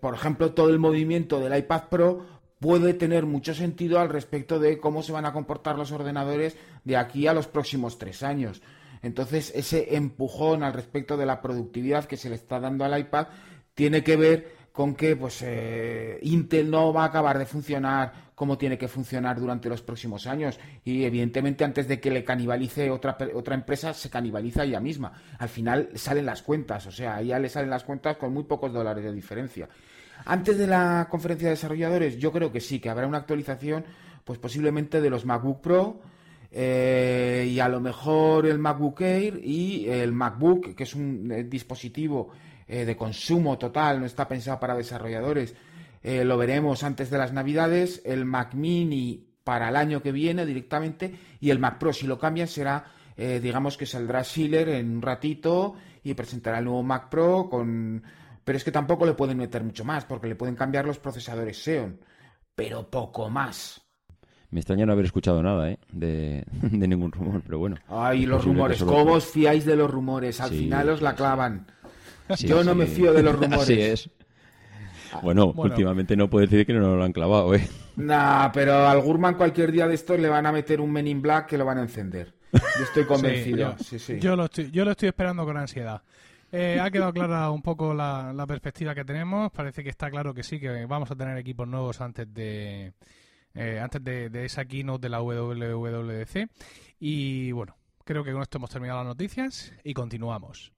por 0.01 0.13
ejemplo, 0.13 0.51
todo 0.51 0.69
el 0.69 0.79
movimiento 0.79 1.39
del 1.39 1.57
iPad 1.57 1.83
Pro 1.89 2.25
puede 2.59 2.93
tener 2.93 3.25
mucho 3.25 3.53
sentido 3.53 3.99
al 3.99 4.09
respecto 4.09 4.59
de 4.59 4.79
cómo 4.79 5.03
se 5.03 5.11
van 5.11 5.25
a 5.25 5.31
comportar 5.31 5.77
los 5.77 5.91
ordenadores 5.91 6.57
de 6.83 6.97
aquí 6.97 7.27
a 7.27 7.33
los 7.33 7.47
próximos 7.47 7.97
tres 7.97 8.23
años. 8.23 8.61
Entonces, 9.01 9.51
ese 9.55 9.95
empujón 9.95 10.63
al 10.63 10.73
respecto 10.73 11.15
de 11.15 11.27
la 11.27 11.41
productividad 11.41 12.05
que 12.05 12.17
se 12.17 12.27
le 12.27 12.35
está 12.35 12.59
dando 12.59 12.83
al 12.83 12.99
iPad 12.99 13.27
tiene 13.75 14.03
que 14.03 14.15
ver 14.15 14.55
con 14.71 14.95
que 14.95 15.15
pues 15.15 15.43
eh, 15.43 16.19
Intel 16.23 16.71
no 16.71 16.91
va 16.91 17.03
a 17.03 17.07
acabar 17.07 17.37
de 17.37 17.45
funcionar 17.45 18.24
como 18.35 18.57
tiene 18.57 18.77
que 18.77 18.87
funcionar 18.87 19.39
durante 19.39 19.69
los 19.69 19.81
próximos 19.81 20.27
años. 20.27 20.59
Y 20.83 21.03
evidentemente 21.05 21.63
antes 21.63 21.87
de 21.87 21.99
que 21.99 22.11
le 22.11 22.23
canibalice 22.23 22.91
otra 22.91 23.17
otra 23.33 23.55
empresa 23.55 23.93
se 23.93 24.09
canibaliza 24.09 24.63
ella 24.63 24.79
misma. 24.79 25.13
Al 25.39 25.49
final 25.49 25.89
salen 25.95 26.25
las 26.25 26.41
cuentas. 26.41 26.85
O 26.85 26.91
sea 26.91 27.21
ya 27.21 27.39
le 27.39 27.49
salen 27.49 27.69
las 27.69 27.83
cuentas 27.83 28.17
con 28.17 28.33
muy 28.33 28.43
pocos 28.43 28.71
dólares 28.71 29.03
de 29.03 29.13
diferencia. 29.13 29.67
Antes 30.25 30.57
de 30.57 30.67
la 30.67 31.07
conferencia 31.09 31.47
de 31.47 31.55
desarrolladores 31.55 32.17
yo 32.17 32.31
creo 32.31 32.51
que 32.51 32.61
sí 32.61 32.79
que 32.79 32.89
habrá 32.89 33.07
una 33.07 33.19
actualización 33.19 33.85
pues 34.23 34.39
posiblemente 34.39 35.01
de 35.01 35.09
los 35.09 35.25
MacBook 35.25 35.61
Pro 35.61 36.01
eh, 36.57 37.49
y 37.51 37.59
a 37.59 37.67
lo 37.67 37.81
mejor 37.81 38.45
el 38.45 38.59
MacBook 38.59 39.01
Air 39.01 39.41
y 39.43 39.89
el 39.89 40.13
MacBook, 40.13 40.73
que 40.73 40.83
es 40.83 40.95
un 40.95 41.29
eh, 41.29 41.43
dispositivo 41.43 42.29
eh, 42.65 42.85
de 42.85 42.95
consumo 42.95 43.57
total, 43.57 43.99
no 43.99 44.05
está 44.05 44.25
pensado 44.25 44.57
para 44.57 44.73
desarrolladores. 44.73 45.53
Lo 46.23 46.37
veremos 46.37 46.83
antes 46.83 47.09
de 47.09 47.17
las 47.17 47.33
Navidades. 47.33 48.01
El 48.05 48.25
Mac 48.25 48.53
Mini 48.53 49.27
para 49.43 49.69
el 49.69 49.75
año 49.75 50.01
que 50.01 50.11
viene 50.11 50.45
directamente 50.45 51.13
y 51.39 51.49
el 51.49 51.59
Mac 51.59 51.77
Pro, 51.77 51.93
si 51.93 52.07
lo 52.07 52.19
cambian, 52.19 52.47
será, 52.47 52.85
digamos 53.15 53.77
que 53.77 53.85
saldrá 53.85 54.23
Schiller 54.23 54.69
en 54.69 54.97
un 54.97 55.01
ratito 55.01 55.75
y 56.03 56.13
presentará 56.13 56.59
el 56.59 56.65
nuevo 56.65 56.83
Mac 56.83 57.09
Pro 57.09 57.49
con... 57.49 58.03
Pero 58.43 58.57
es 58.57 58.63
que 58.63 58.71
tampoco 58.71 59.05
le 59.05 59.13
pueden 59.13 59.37
meter 59.39 59.63
mucho 59.63 59.83
más 59.83 60.05
porque 60.05 60.27
le 60.27 60.35
pueden 60.35 60.55
cambiar 60.55 60.85
los 60.85 60.99
procesadores 60.99 61.63
Xeon, 61.63 61.99
pero 62.53 62.89
poco 62.89 63.29
más. 63.29 63.81
Me 64.51 64.59
extraña 64.59 64.85
no 64.85 64.93
haber 64.93 65.05
escuchado 65.05 65.41
nada, 65.41 65.71
¿eh? 65.71 65.79
De, 65.91 66.45
ningún 66.71 67.11
rumor, 67.11 67.41
pero 67.43 67.59
bueno. 67.59 67.77
Ay, 67.87 68.25
los 68.25 68.45
rumores. 68.45 68.83
¿Cómo 68.83 69.13
os 69.13 69.25
fiáis 69.25 69.65
de 69.65 69.75
los 69.75 69.89
rumores? 69.89 70.39
Al 70.39 70.51
final 70.51 70.89
os 70.89 71.01
la 71.01 71.15
clavan. 71.15 71.67
Yo 72.39 72.63
no 72.63 72.75
me 72.75 72.85
fío 72.85 73.11
de 73.11 73.23
los 73.23 73.35
rumores. 73.39 73.61
Así 73.61 73.81
es. 73.81 74.09
Bueno, 75.21 75.53
últimamente 75.55 76.15
no 76.15 76.29
puedo 76.29 76.45
decir 76.45 76.65
que 76.65 76.73
no 76.73 76.81
nos 76.81 76.97
lo 76.97 77.03
han 77.03 77.13
clavado, 77.13 77.53
¿eh? 77.55 77.67
Nah, 77.97 78.51
pero 78.51 78.87
al 78.87 79.01
Gurman 79.01 79.35
cualquier 79.35 79.71
día 79.71 79.87
de 79.87 79.95
estos 79.95 80.19
le 80.19 80.29
van 80.29 80.45
a 80.45 80.51
meter 80.51 80.81
un 80.81 80.91
Men 80.91 81.07
in 81.07 81.21
Black 81.21 81.47
que 81.47 81.57
lo 81.57 81.65
van 81.65 81.77
a 81.77 81.81
encender. 81.81 82.33
Yo 82.51 82.83
estoy 82.83 83.03
convencido. 83.07 83.75
yo, 84.19 84.35
lo 84.35 84.45
estoy, 84.45 84.71
yo 84.71 84.85
lo 84.85 84.91
estoy 84.91 85.09
esperando 85.09 85.45
con 85.45 85.57
ansiedad. 85.57 86.01
Eh, 86.51 86.79
ha 86.79 86.89
quedado 86.89 87.11
clara 87.11 87.49
un 87.49 87.61
poco 87.61 87.93
la, 87.93 88.31
la 88.33 88.45
perspectiva 88.45 88.95
que 88.95 89.03
tenemos. 89.03 89.51
Parece 89.51 89.83
que 89.83 89.89
está 89.89 90.09
claro 90.09 90.33
que 90.33 90.43
sí, 90.43 90.59
que 90.59 90.85
vamos 90.85 91.11
a 91.11 91.15
tener 91.15 91.37
equipos 91.37 91.67
nuevos 91.67 91.99
antes 92.01 92.33
de, 92.33 92.93
eh, 93.55 93.79
antes 93.81 94.03
de, 94.03 94.45
esa 94.45 94.65
keynote 94.65 95.03
de 95.03 95.09
la 95.09 95.21
WWDC. 95.21 96.49
Y 96.99 97.51
bueno, 97.51 97.77
creo 98.03 98.23
que 98.23 98.33
con 98.33 98.41
esto 98.41 98.57
hemos 98.57 98.69
terminado 98.69 98.99
las 98.99 99.07
noticias 99.07 99.73
y 99.83 99.93
continuamos. 99.93 100.73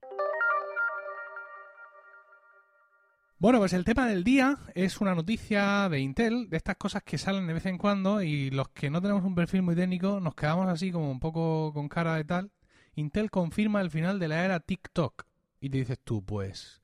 Bueno, 3.39 3.59
pues 3.59 3.73
el 3.73 3.83
tema 3.83 4.07
del 4.07 4.23
día 4.23 4.57
es 4.73 4.99
una 4.99 5.13
noticia 5.13 5.87
de 5.89 5.99
Intel, 5.99 6.49
de 6.49 6.57
estas 6.57 6.75
cosas 6.75 7.03
que 7.03 7.19
salen 7.19 7.45
de 7.45 7.53
vez 7.53 7.67
en 7.67 7.77
cuando 7.77 8.23
y 8.23 8.49
los 8.49 8.69
que 8.69 8.89
no 8.89 8.99
tenemos 8.99 9.23
un 9.23 9.35
perfil 9.35 9.61
muy 9.61 9.75
técnico 9.75 10.19
nos 10.19 10.33
quedamos 10.33 10.67
así 10.67 10.91
como 10.91 11.11
un 11.11 11.19
poco 11.19 11.71
con 11.71 11.87
cara 11.87 12.15
de 12.15 12.23
tal. 12.23 12.51
Intel 12.95 13.29
confirma 13.29 13.81
el 13.81 13.91
final 13.91 14.17
de 14.17 14.27
la 14.27 14.43
era 14.43 14.59
TikTok. 14.59 15.27
Y 15.61 15.69
te 15.69 15.77
dices 15.77 15.99
tú, 16.03 16.25
pues, 16.25 16.81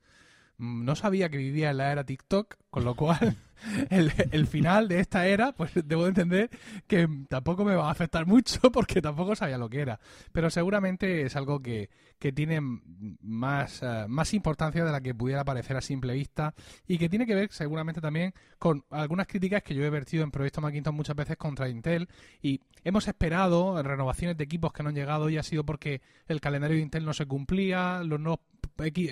mm, 0.58 0.84
no 0.84 0.94
sabía 0.94 1.28
que 1.28 1.38
vivía 1.38 1.70
en 1.70 1.78
la 1.78 1.90
era 1.90 2.04
TikTok, 2.04 2.54
con 2.70 2.84
lo 2.84 2.94
cual 2.94 3.18
el, 3.90 4.46
final 4.46 4.88
de 4.88 5.00
esta 5.00 5.26
era, 5.26 5.52
pues 5.52 5.72
debo 5.84 6.06
entender 6.06 6.50
que 6.86 7.08
tampoco 7.28 7.64
me 7.64 7.74
va 7.74 7.88
a 7.88 7.90
afectar 7.90 8.26
mucho 8.26 8.60
porque 8.72 9.00
tampoco 9.00 9.34
sabía 9.34 9.58
lo 9.58 9.68
que 9.68 9.80
era. 9.80 10.00
Pero 10.32 10.50
seguramente 10.50 11.22
es 11.22 11.36
algo 11.36 11.60
que, 11.60 11.90
que 12.18 12.32
tiene 12.32 12.60
más, 12.60 13.82
eh, 13.82 14.06
más 14.08 14.34
importancia 14.34 14.84
de 14.84 14.92
la 14.92 15.00
que 15.00 15.14
pudiera 15.14 15.44
parecer 15.44 15.76
a 15.76 15.80
simple 15.80 16.14
vista 16.14 16.54
y 16.86 16.98
que 16.98 17.08
tiene 17.08 17.26
que 17.26 17.34
ver 17.34 17.52
seguramente 17.52 18.00
también 18.00 18.32
con 18.58 18.84
algunas 18.90 19.26
críticas 19.26 19.62
que 19.62 19.74
yo 19.74 19.84
he 19.84 19.90
vertido 19.90 20.24
en 20.24 20.30
Proyecto 20.30 20.60
Macintosh 20.60 20.94
muchas 20.94 21.16
veces 21.16 21.36
contra 21.36 21.68
Intel 21.68 22.08
y 22.40 22.60
hemos 22.82 23.08
esperado 23.08 23.82
renovaciones 23.82 24.36
de 24.36 24.44
equipos 24.44 24.72
que 24.72 24.82
no 24.82 24.90
han 24.90 24.94
llegado 24.94 25.28
y 25.28 25.38
ha 25.38 25.42
sido 25.42 25.64
porque 25.64 26.02
el 26.26 26.40
calendario 26.40 26.76
de 26.76 26.82
Intel 26.82 27.04
no 27.04 27.12
se 27.12 27.26
cumplía, 27.26 28.02
los 28.02 28.20
nuevos 28.20 28.40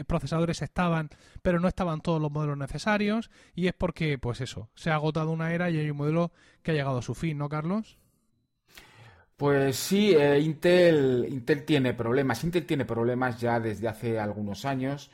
procesadores 0.06 0.62
estaban, 0.62 1.10
pero 1.42 1.60
no 1.60 1.68
estaban 1.68 2.00
todos 2.00 2.20
los 2.20 2.30
modelos 2.30 2.58
necesarios 2.58 3.30
y 3.54 3.66
es 3.66 3.74
porque, 3.74 4.18
pues 4.18 4.40
eso, 4.40 4.70
se 4.74 4.90
ha 4.90 4.94
agotado 4.94 5.30
una 5.30 5.52
era 5.52 5.70
y 5.70 5.78
hay 5.78 5.90
un 5.90 5.96
modelo 5.96 6.32
que 6.62 6.72
ha 6.72 6.74
llegado 6.74 6.98
a 6.98 7.02
su 7.02 7.14
fin, 7.14 7.38
¿no, 7.38 7.48
Carlos? 7.48 7.98
Pues 9.36 9.74
sí, 9.74 10.14
eh, 10.14 10.38
Intel, 10.38 11.26
Intel 11.28 11.64
tiene 11.64 11.94
problemas. 11.94 12.44
Intel 12.44 12.64
tiene 12.64 12.84
problemas 12.84 13.40
ya 13.40 13.58
desde 13.58 13.88
hace 13.88 14.20
algunos 14.20 14.64
años. 14.64 15.10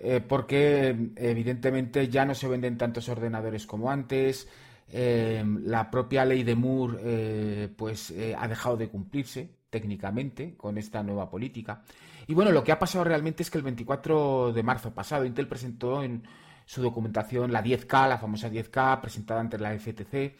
Eh, 0.00 0.20
porque 0.20 0.96
evidentemente 1.16 2.08
ya 2.08 2.24
no 2.24 2.34
se 2.34 2.48
venden 2.48 2.76
tantos 2.76 3.08
ordenadores 3.08 3.66
como 3.66 3.90
antes, 3.90 4.48
eh, 4.92 5.44
la 5.62 5.90
propia 5.90 6.24
ley 6.24 6.44
de 6.44 6.54
Moore 6.54 7.68
pues 7.76 8.12
ha 8.36 8.48
dejado 8.48 8.76
de 8.76 8.88
cumplirse 8.88 9.50
técnicamente 9.70 10.56
con 10.56 10.78
esta 10.78 11.02
nueva 11.02 11.28
política. 11.30 11.82
Y 12.28 12.34
bueno, 12.34 12.52
lo 12.52 12.62
que 12.62 12.72
ha 12.72 12.78
pasado 12.78 13.04
realmente 13.04 13.42
es 13.42 13.50
que 13.50 13.56
el 13.56 13.64
24 13.64 14.52
de 14.52 14.62
marzo 14.62 14.92
pasado 14.92 15.24
Intel 15.24 15.48
presentó 15.48 16.02
en 16.02 16.22
su 16.66 16.82
documentación 16.82 17.50
la 17.50 17.64
10K, 17.64 18.06
la 18.06 18.18
famosa 18.18 18.50
10K 18.50 19.00
presentada 19.00 19.40
ante 19.40 19.58
la 19.58 19.72
FTC, 19.72 20.36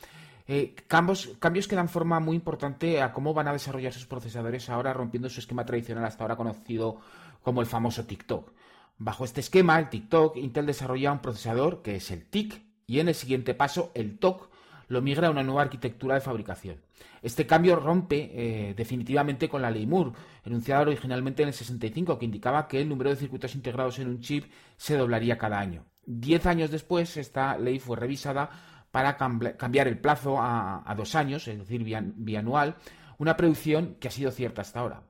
eh, 0.46 0.74
cambios, 0.86 1.30
cambios 1.38 1.66
que 1.66 1.76
dan 1.76 1.88
forma 1.88 2.20
muy 2.20 2.36
importante 2.36 3.00
a 3.00 3.10
cómo 3.14 3.32
van 3.32 3.48
a 3.48 3.54
desarrollar 3.54 3.94
sus 3.94 4.04
procesadores 4.04 4.68
ahora, 4.68 4.92
rompiendo 4.92 5.30
su 5.30 5.40
esquema 5.40 5.64
tradicional 5.64 6.04
hasta 6.04 6.24
ahora 6.24 6.36
conocido 6.36 7.00
como 7.42 7.62
el 7.62 7.66
famoso 7.66 8.04
TikTok. 8.04 8.52
Bajo 8.98 9.24
este 9.24 9.40
esquema, 9.40 9.78
el 9.78 9.88
TikTok, 9.88 10.36
Intel 10.36 10.66
desarrolla 10.66 11.12
un 11.12 11.20
procesador 11.20 11.80
que 11.80 11.96
es 11.96 12.10
el 12.10 12.26
TIC 12.26 12.62
y 12.86 13.00
en 13.00 13.08
el 13.08 13.14
siguiente 13.14 13.54
paso, 13.54 13.92
el 13.94 14.18
TOC, 14.18 14.47
lo 14.88 15.02
migra 15.02 15.28
a 15.28 15.30
una 15.30 15.42
nueva 15.42 15.62
arquitectura 15.62 16.14
de 16.14 16.20
fabricación. 16.20 16.80
Este 17.22 17.46
cambio 17.46 17.76
rompe 17.76 18.30
eh, 18.32 18.74
definitivamente 18.74 19.48
con 19.48 19.62
la 19.62 19.70
ley 19.70 19.86
Moore, 19.86 20.12
enunciada 20.44 20.82
originalmente 20.82 21.42
en 21.42 21.48
el 21.48 21.54
65, 21.54 22.18
que 22.18 22.24
indicaba 22.24 22.66
que 22.66 22.80
el 22.80 22.88
número 22.88 23.10
de 23.10 23.16
circuitos 23.16 23.54
integrados 23.54 23.98
en 23.98 24.08
un 24.08 24.20
chip 24.20 24.44
se 24.76 24.96
doblaría 24.96 25.38
cada 25.38 25.58
año. 25.58 25.84
Diez 26.04 26.46
años 26.46 26.70
después, 26.70 27.16
esta 27.16 27.58
ley 27.58 27.78
fue 27.78 27.96
revisada 27.96 28.50
para 28.90 29.16
cambiar 29.16 29.88
el 29.88 29.98
plazo 29.98 30.36
a, 30.40 30.94
dos 30.96 31.14
años, 31.14 31.46
es 31.46 31.58
decir, 31.58 31.84
bianual, 31.84 32.76
una 33.18 33.36
predicción 33.36 33.96
que 34.00 34.08
ha 34.08 34.10
sido 34.10 34.30
cierta 34.30 34.62
hasta 34.62 34.80
ahora. 34.80 35.02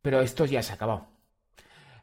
Pero 0.00 0.20
esto 0.20 0.44
ya 0.44 0.62
se 0.62 0.72
ha 0.72 0.76
acabado. 0.76 1.08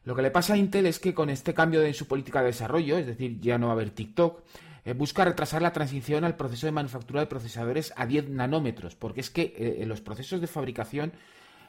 Lo 0.04 0.14
que 0.14 0.22
le 0.22 0.30
pasa 0.30 0.54
a 0.54 0.56
Intel 0.56 0.86
es 0.86 0.98
que 0.98 1.14
con 1.14 1.30
este 1.30 1.54
cambio 1.54 1.82
en 1.82 1.94
su 1.94 2.06
política 2.06 2.40
de 2.40 2.46
desarrollo, 2.46 2.98
es 2.98 3.06
decir, 3.06 3.38
ya 3.40 3.58
no 3.58 3.66
va 3.66 3.72
a 3.72 3.76
haber 3.76 3.90
TikTok, 3.90 4.42
eh, 4.84 4.94
busca 4.94 5.24
retrasar 5.24 5.62
la 5.62 5.72
transición 5.72 6.24
al 6.24 6.36
proceso 6.36 6.66
de 6.66 6.72
manufactura 6.72 7.20
de 7.20 7.26
procesadores 7.26 7.92
a 7.96 8.06
10 8.06 8.30
nanómetros, 8.30 8.94
porque 8.94 9.20
es 9.20 9.30
que 9.30 9.54
eh, 9.56 9.84
los 9.86 10.00
procesos 10.00 10.40
de 10.40 10.46
fabricación 10.46 11.12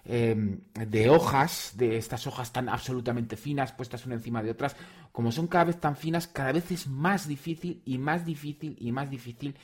eh, 0.06 0.36
de 0.74 1.10
hojas, 1.10 1.74
de 1.76 1.98
estas 1.98 2.26
hojas 2.26 2.52
tan 2.54 2.70
absolutamente 2.70 3.38
finas, 3.38 3.74
puestas 3.74 4.06
una 4.06 4.16
encima 4.16 4.42
de 4.42 4.52
otras, 4.52 4.76
como 5.12 5.32
son 5.32 5.48
cada 5.48 5.66
vez 5.66 5.80
tan 5.80 5.96
finas, 5.96 6.28
cada 6.28 6.54
vez 6.54 6.72
es 6.72 6.88
más 6.88 7.28
difícil 7.28 7.82
y 7.86 7.98
más 7.98 8.26
difícil 8.26 8.76
y 8.80 8.92
más 8.92 9.10
difícil 9.10 9.56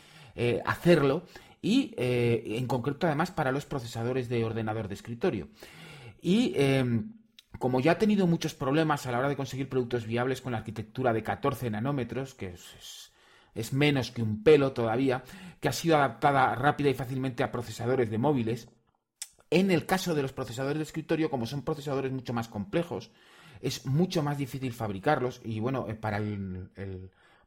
hacerlo, 0.66 1.24
y 1.64 1.96
en 1.98 2.68
concreto 2.68 3.08
además 3.08 3.32
para 3.32 3.52
los 3.52 3.66
procesadores 3.66 4.30
de 4.30 4.46
ordenador 4.46 4.88
de 4.88 4.94
escritorio. 4.94 5.48
Y 6.22 6.54
como 7.58 7.80
ya 7.80 7.94
ha 7.94 7.98
tenido 7.98 8.28
muchos 8.28 8.54
problemas 8.54 9.08
a 9.08 9.12
la 9.12 9.18
hora 9.20 9.30
de 9.30 9.36
conseguir 9.36 9.68
productos 9.68 10.06
viables 10.06 10.42
con 10.42 10.52
la 10.52 10.60
arquitectura 10.60 11.14
de 11.14 11.24
14 11.24 11.72
nanómetros, 11.72 12.36
que 12.36 12.50
es 12.50 13.07
menos 13.74 14.12
que 14.12 14.22
un 14.22 14.44
pelo 14.44 14.74
todavía, 14.74 15.24
que 15.60 15.70
ha 15.70 15.74
sido 15.74 15.98
adaptada 15.98 16.56
rápida 16.56 16.90
y 16.90 16.94
fácilmente 16.94 17.44
a 17.44 17.52
procesadores 17.52 18.10
de 18.10 18.18
móviles. 18.18 18.70
En 19.50 19.72
el 19.72 19.86
caso 19.86 20.14
de 20.14 20.22
los 20.22 20.34
procesadores 20.34 20.78
de 20.78 20.84
escritorio, 20.84 21.30
como 21.30 21.46
son 21.46 21.64
procesadores 21.64 22.12
mucho 22.12 22.34
más 22.34 22.48
complejos, 22.48 23.12
es 23.62 23.86
mucho 23.86 24.24
más 24.24 24.38
difícil 24.38 24.74
fabricarlos. 24.74 25.42
Y 25.44 25.60
bueno, 25.60 25.86
eh, 25.88 25.96
para 25.96 26.18
el, 26.18 26.70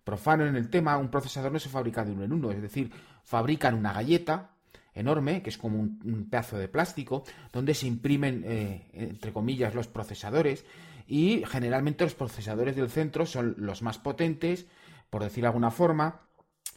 profano 0.05 0.47
en 0.47 0.57
el 0.57 0.71
tema, 0.71 0.97
un 0.97 1.11
procesador 1.11 1.53
no 1.53 1.59
se 1.59 1.69
fabrica 1.69 2.05
de 2.05 2.13
uno 2.13 2.25
en 2.25 2.33
uno, 2.33 2.51
es 2.51 2.63
decir, 2.63 2.91
fabrican 3.23 3.75
una 3.75 3.93
galleta 3.93 4.51
enorme, 4.95 5.43
que 5.43 5.51
es 5.51 5.59
como 5.59 5.79
un, 5.79 6.29
pedazo 6.29 6.59
de 6.59 6.69
plástico, 6.69 7.25
donde 7.53 7.75
se 7.75 7.87
imprimen, 7.87 8.43
eh, 8.45 8.89
entre 8.93 9.33
comillas, 9.33 9.75
los 9.75 9.87
procesadores. 9.87 10.65
Y 11.07 11.45
generalmente 11.47 12.05
los 12.05 12.15
procesadores 12.15 12.77
del 12.77 12.89
centro 12.89 13.27
son 13.27 13.55
los 13.59 13.83
más 13.83 13.99
potentes, 13.99 14.67
por 15.11 15.23
decir 15.23 15.43
de 15.43 15.49
alguna 15.49 15.71
forma, 15.71 16.23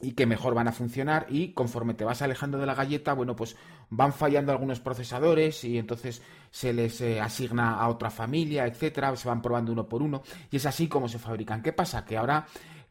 y 0.01 0.13
que 0.13 0.25
mejor 0.25 0.53
van 0.53 0.67
a 0.67 0.73
funcionar 0.73 1.27
y 1.29 1.53
conforme 1.53 1.93
te 1.93 2.03
vas 2.03 2.21
alejando 2.21 2.57
de 2.57 2.65
la 2.65 2.75
galleta, 2.75 3.13
bueno, 3.13 3.35
pues 3.35 3.55
van 3.89 4.11
fallando 4.11 4.51
algunos 4.51 4.79
procesadores 4.79 5.63
y 5.63 5.77
entonces 5.77 6.21
se 6.51 6.73
les 6.73 6.99
eh, 7.01 7.21
asigna 7.21 7.75
a 7.79 7.87
otra 7.87 8.09
familia, 8.09 8.65
etcétera, 8.65 9.15
se 9.15 9.27
van 9.29 9.41
probando 9.41 9.71
uno 9.71 9.87
por 9.87 10.01
uno 10.01 10.23
y 10.51 10.57
es 10.57 10.65
así 10.65 10.87
como 10.87 11.07
se 11.07 11.19
fabrican. 11.19 11.61
¿Qué 11.61 11.71
pasa? 11.71 12.03
Que 12.03 12.17
ahora 12.17 12.45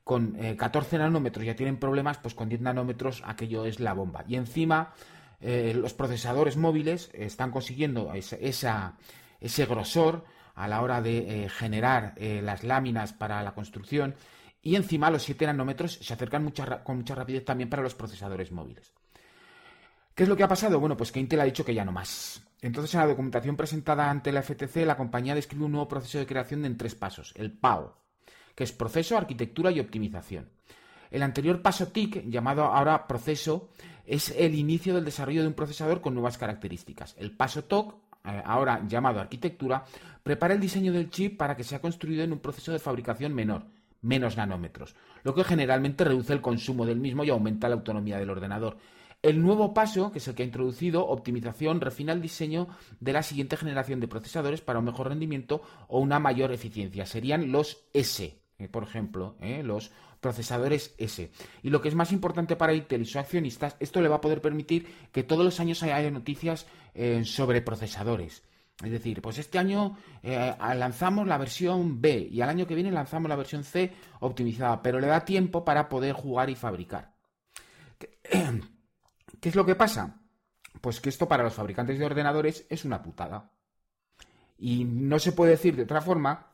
con 0.05 0.33
14 0.57 0.96
eh, 0.96 0.98
nanómetros 0.98 1.44
ya 1.44 1.55
tienen 1.55 1.76
problemas, 1.76 2.18
pues 2.18 2.35
con 2.35 2.48
10 2.48 2.62
nanómetros 2.62 3.22
aquello 3.24 3.64
es 3.64 3.78
la 3.81 3.92
bomba. 3.92 4.24
Y 4.26 4.37
encima 4.37 4.94
eh, 5.40 5.74
los 5.74 5.94
procesadores 5.94 6.57
móviles 6.57 7.11
están 7.12 7.50
consiguiendo 7.50 8.12
esa 8.14 8.94
ese 9.40 9.66
grosor 9.66 10.24
a 10.55 10.68
la 10.68 10.83
hora 10.83 11.02
de 11.02 11.44
eh, 11.44 11.48
generar 11.48 12.14
las 12.18 12.62
láminas 12.62 13.12
para 13.12 13.42
la 13.42 13.55
construcción 13.55 14.14
y 14.62 14.77
encima 14.77 15.11
los 15.11 15.25
7 15.25 15.46
nanómetros 15.46 15.98
se 16.01 16.14
acercan 16.14 16.51
con 16.85 16.96
mucha 16.96 17.14
rapidez 17.14 17.44
también 17.44 17.68
para 17.68 17.83
los 17.83 17.94
procesadores 17.94 18.53
móviles. 18.53 18.92
¿Qué 20.14 20.22
es 20.22 20.29
lo 20.29 20.37
que 20.37 20.42
ha 20.42 20.48
pasado? 20.48 20.79
Bueno, 20.79 20.96
pues 20.96 21.11
que 21.11 21.20
Intel 21.20 21.40
ha 21.40 21.44
dicho 21.44 21.64
que 21.64 21.75
ya 21.75 21.85
no 21.85 21.92
más. 21.92 22.42
Entonces, 22.61 22.94
en 22.94 23.01
la 23.01 23.07
documentación 23.07 23.57
presentada 23.57 24.11
ante 24.11 24.31
la 24.31 24.42
FTC, 24.42 24.85
la 24.87 24.96
compañía 24.96 25.35
describe 25.35 25.64
un 25.64 25.72
nuevo 25.72 25.88
proceso 25.88 26.18
de 26.18 26.27
creación 26.27 26.64
en 26.64 26.77
tres 26.77 26.94
pasos, 26.94 27.33
el 27.37 27.51
PAO, 27.51 27.96
que 28.55 28.64
es 28.64 28.72
proceso, 28.72 29.16
arquitectura 29.16 29.70
y 29.70 29.81
optimización. 29.81 30.51
El 31.11 31.22
anterior 31.22 31.61
paso 31.61 31.88
TIC, 31.88 32.29
llamado 32.29 32.64
ahora 32.64 33.07
proceso, 33.07 33.70
es 34.07 34.31
el 34.31 34.55
inicio 34.55 34.94
del 34.94 35.05
desarrollo 35.05 35.42
de 35.42 35.48
un 35.48 35.55
procesador 35.55 36.01
con 36.01 36.14
nuevas 36.14 36.38
características. 36.38 37.16
El 37.18 37.37
paso 37.37 37.64
TOC, 37.64 37.94
eh, 38.25 38.42
ahora 38.44 38.83
llamado 38.87 39.20
arquitectura, 39.20 39.85
prepara 40.22 40.55
el 40.55 40.61
diseño 40.61 40.92
del 40.92 41.11
chip 41.11 41.37
para 41.37 41.57
que 41.57 41.64
sea 41.64 41.81
construido 41.81 42.22
en 42.22 42.33
un 42.33 42.38
proceso 42.38 42.70
de 42.70 42.79
fabricación 42.79 43.35
menor, 43.35 43.66
menos 44.03 44.37
nanómetros, 44.37 44.95
lo 45.23 45.35
que 45.35 45.45
generalmente 45.45 46.05
reduce 46.05 46.33
el 46.33 46.41
consumo 46.41 46.85
del 46.85 47.01
mismo 47.01 47.25
y 47.25 47.31
aumenta 47.31 47.69
la 47.69 47.77
autonomía 47.77 48.19
del 48.19 48.31
ordenador. 48.31 48.77
El 49.23 49.41
nuevo 49.41 49.73
paso, 49.73 50.11
que 50.11 50.19
es 50.19 50.27
el 50.27 50.35
que 50.35 50.43
ha 50.43 50.47
introducido, 50.47 51.07
optimización, 51.07 51.81
refina 51.81 52.12
el 52.12 52.21
diseño 52.21 52.67
de 52.99 53.12
la 53.12 53.23
siguiente 53.23 53.57
generación 53.57 54.01
de 54.01 54.09
procesadores 54.09 54.61
para 54.61 54.81
un 54.81 54.85
mejor 54.85 55.09
rendimiento 55.09 55.62
o 55.87 56.01
una 56.01 56.19
mayor 56.19 56.53
eficiencia. 56.53 57.07
Serían 57.07 57.53
los 57.53 57.85
S, 57.93 58.37
eh, 58.59 58.69
por 58.69 58.83
ejemplo, 58.83 59.37
eh, 59.41 59.62
los 59.62 59.93
procesadores 60.21 60.95
S. 60.99 61.31
Y 61.62 61.71
lo 61.71 61.81
que 61.81 61.88
es 61.88 61.95
más 61.95 62.11
importante 62.11 62.57
para 62.57 62.75
Intel 62.75 63.03
y 63.03 63.05
sus 63.05 63.17
accionistas, 63.17 63.77
esto 63.79 64.01
le 64.01 64.09
va 64.09 64.17
a 64.17 64.21
poder 64.21 64.41
permitir 64.41 64.87
que 65.12 65.23
todos 65.23 65.45
los 65.45 65.61
años 65.61 65.85
haya 65.85 66.11
noticias 66.11 66.67
eh, 66.95 67.25
sobre 67.25 67.62
procesadores. 67.62 68.43
Es 68.83 68.91
decir, 68.91 69.23
pues 69.23 69.39
este 69.39 69.59
año 69.59 69.97
lanzamos 70.23 71.27
la 71.27 71.39
versión 71.39 72.01
B 72.01 72.29
y 72.31 72.41
al 72.41 72.49
año 72.49 72.67
que 72.67 72.75
viene 72.75 72.91
lanzamos 72.91 73.29
la 73.29 73.37
versión 73.37 73.65
C 73.65 73.93
optimizada, 74.21 74.83
pero 74.83 74.99
le 74.99 75.07
da 75.07 75.25
tiempo 75.25 75.65
para 75.65 75.89
poder 75.89 76.15
jugar 76.15 76.51
y 76.51 76.57
fabricar. 76.57 77.15
¿Qué 79.41 79.49
es 79.49 79.55
lo 79.55 79.67
que 79.67 79.75
pasa? 79.75 80.21
Pues 80.81 81.01
que 81.01 81.09
esto 81.09 81.29
para 81.29 81.45
los 81.45 81.55
fabricantes 81.55 81.99
de 81.99 82.05
ordenadores 82.05 82.67
es 82.69 82.85
una 82.85 83.03
putada. 83.03 83.53
Y 84.59 84.85
no 84.85 85.19
se 85.19 85.33
puede 85.33 85.53
decir 85.53 85.77
de 85.77 85.83
otra 85.83 86.01
forma, 86.01 86.53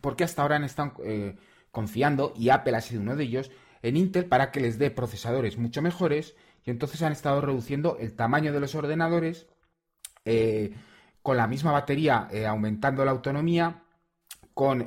porque 0.00 0.24
hasta 0.24 0.42
ahora 0.42 0.56
han 0.56 0.64
estado 0.64 0.94
eh, 1.04 1.36
confiando, 1.70 2.32
y 2.36 2.50
Apple 2.50 2.76
ha 2.76 2.80
sido 2.80 3.00
uno 3.00 3.16
de 3.16 3.24
ellos, 3.24 3.50
en 3.82 3.96
Intel 3.96 4.26
para 4.26 4.50
que 4.50 4.60
les 4.60 4.78
dé 4.78 4.90
procesadores 4.90 5.58
mucho 5.58 5.82
mejores, 5.82 6.34
y 6.64 6.70
entonces 6.70 7.02
han 7.02 7.12
estado 7.12 7.40
reduciendo 7.40 7.96
el 7.98 8.14
tamaño 8.14 8.52
de 8.52 8.60
los 8.60 8.74
ordenadores, 8.74 9.46
eh, 10.24 10.74
con 11.26 11.36
la 11.36 11.48
misma 11.48 11.72
batería 11.72 12.28
eh, 12.30 12.46
aumentando 12.46 13.04
la 13.04 13.10
autonomía, 13.10 13.82
con, 14.54 14.86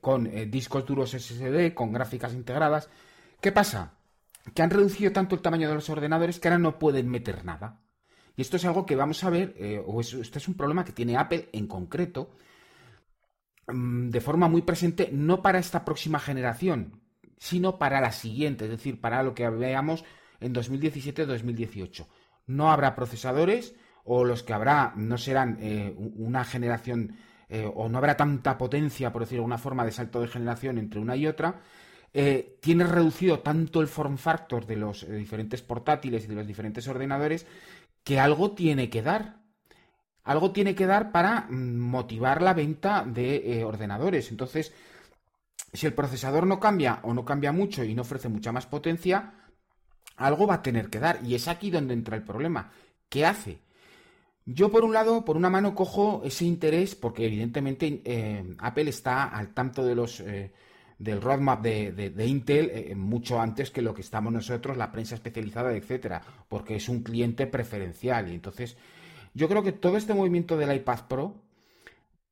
con 0.00 0.50
discos 0.50 0.86
duros 0.86 1.10
SSD, 1.10 1.72
con 1.74 1.92
gráficas 1.92 2.34
integradas. 2.34 2.88
¿Qué 3.40 3.50
pasa? 3.50 3.98
que 4.54 4.62
han 4.62 4.70
reducido 4.70 5.12
tanto 5.12 5.34
el 5.34 5.42
tamaño 5.42 5.68
de 5.68 5.74
los 5.74 5.90
ordenadores 5.90 6.38
que 6.38 6.48
ahora 6.48 6.58
no 6.58 6.78
pueden 6.78 7.08
meter 7.08 7.44
nada. 7.44 7.80
Y 8.36 8.42
esto 8.42 8.56
es 8.56 8.64
algo 8.64 8.86
que 8.86 8.96
vamos 8.96 9.24
a 9.24 9.30
ver, 9.30 9.54
eh, 9.58 9.82
o 9.84 10.00
este 10.00 10.38
es 10.38 10.48
un 10.48 10.54
problema 10.54 10.84
que 10.84 10.92
tiene 10.92 11.16
Apple 11.16 11.48
en 11.52 11.66
concreto, 11.66 12.30
mm, 13.66 14.10
de 14.10 14.20
forma 14.20 14.48
muy 14.48 14.62
presente, 14.62 15.10
no 15.12 15.42
para 15.42 15.58
esta 15.58 15.84
próxima 15.84 16.20
generación, 16.20 17.00
sino 17.36 17.78
para 17.78 18.00
la 18.00 18.12
siguiente, 18.12 18.64
es 18.64 18.70
decir, 18.70 19.00
para 19.00 19.22
lo 19.22 19.34
que 19.34 19.48
veamos 19.48 20.04
en 20.40 20.52
2017-2018. 20.54 22.06
No 22.46 22.70
habrá 22.70 22.94
procesadores, 22.94 23.74
o 24.04 24.24
los 24.24 24.42
que 24.42 24.52
habrá 24.52 24.92
no 24.96 25.18
serán 25.18 25.58
eh, 25.60 25.94
una 25.96 26.44
generación, 26.44 27.16
eh, 27.48 27.70
o 27.72 27.88
no 27.88 27.98
habrá 27.98 28.16
tanta 28.16 28.56
potencia, 28.56 29.12
por 29.12 29.22
decirlo 29.22 29.40
de 29.40 29.44
alguna 29.44 29.58
forma, 29.58 29.84
de 29.84 29.92
salto 29.92 30.20
de 30.20 30.28
generación 30.28 30.78
entre 30.78 31.00
una 31.00 31.16
y 31.16 31.26
otra, 31.26 31.60
eh, 32.12 32.58
tiene 32.60 32.84
reducido 32.84 33.40
tanto 33.40 33.80
el 33.80 33.88
form 33.88 34.16
factor 34.16 34.66
de 34.66 34.76
los 34.76 35.06
diferentes 35.08 35.62
portátiles 35.62 36.24
y 36.24 36.28
de 36.28 36.34
los 36.34 36.46
diferentes 36.46 36.88
ordenadores 36.88 37.46
que 38.02 38.18
algo 38.18 38.52
tiene 38.52 38.88
que 38.88 39.02
dar. 39.02 39.36
Algo 40.24 40.52
tiene 40.52 40.74
que 40.74 40.86
dar 40.86 41.12
para 41.12 41.46
mm, 41.48 41.76
motivar 41.76 42.42
la 42.42 42.54
venta 42.54 43.04
de 43.06 43.62
ordenadores. 43.64 44.30
Entonces, 44.30 44.72
si 45.72 45.86
el 45.86 45.94
procesador 45.94 46.46
no 46.46 46.58
cambia 46.58 47.00
o 47.02 47.12
no 47.12 47.24
cambia 47.24 47.52
mucho 47.52 47.84
y 47.84 47.94
no 47.94 48.02
ofrece 48.02 48.28
mucha 48.28 48.52
más 48.52 48.66
potencia, 48.66 49.34
algo 50.16 50.46
va 50.46 50.54
a 50.54 50.62
tener 50.62 50.88
que 50.90 50.98
dar. 50.98 51.20
Y 51.24 51.34
es 51.34 51.48
aquí 51.48 51.70
donde 51.70 51.94
entra 51.94 52.16
el 52.16 52.24
problema. 52.24 52.70
¿Qué 53.08 53.24
hace? 53.24 53.58
Yo, 54.50 54.70
por 54.70 54.84
un 54.84 54.94
lado, 54.94 55.24
por 55.24 55.36
una 55.36 55.50
mano, 55.50 55.74
cojo 55.74 56.22
ese 56.24 56.46
interés 56.46 56.94
porque 56.94 57.26
evidentemente 57.26 58.54
Apple 58.58 58.88
está 58.88 59.24
al 59.24 59.52
tanto 59.52 59.84
de 59.84 59.94
los 59.94 60.22
del 60.98 61.22
roadmap 61.22 61.62
de, 61.62 62.26
Intel 62.26 62.70
eh, 62.74 62.94
mucho 62.94 63.40
antes 63.40 63.70
que 63.70 63.82
lo 63.82 63.94
que 63.94 64.00
estamos 64.00 64.32
nosotros, 64.32 64.76
la 64.76 64.90
prensa 64.90 65.14
especializada, 65.14 65.72
etcétera, 65.72 66.20
porque 66.48 66.76
es 66.76 66.88
un 66.88 67.02
cliente 67.02 67.46
preferencial. 67.46 68.30
Y 68.30 68.34
entonces, 68.34 68.76
yo 69.32 69.48
creo 69.48 69.62
que 69.62 69.72
todo 69.72 69.96
este 69.96 70.14
movimiento 70.14 70.56
del 70.56 70.74
iPad 70.74 71.00
Pro, 71.08 71.36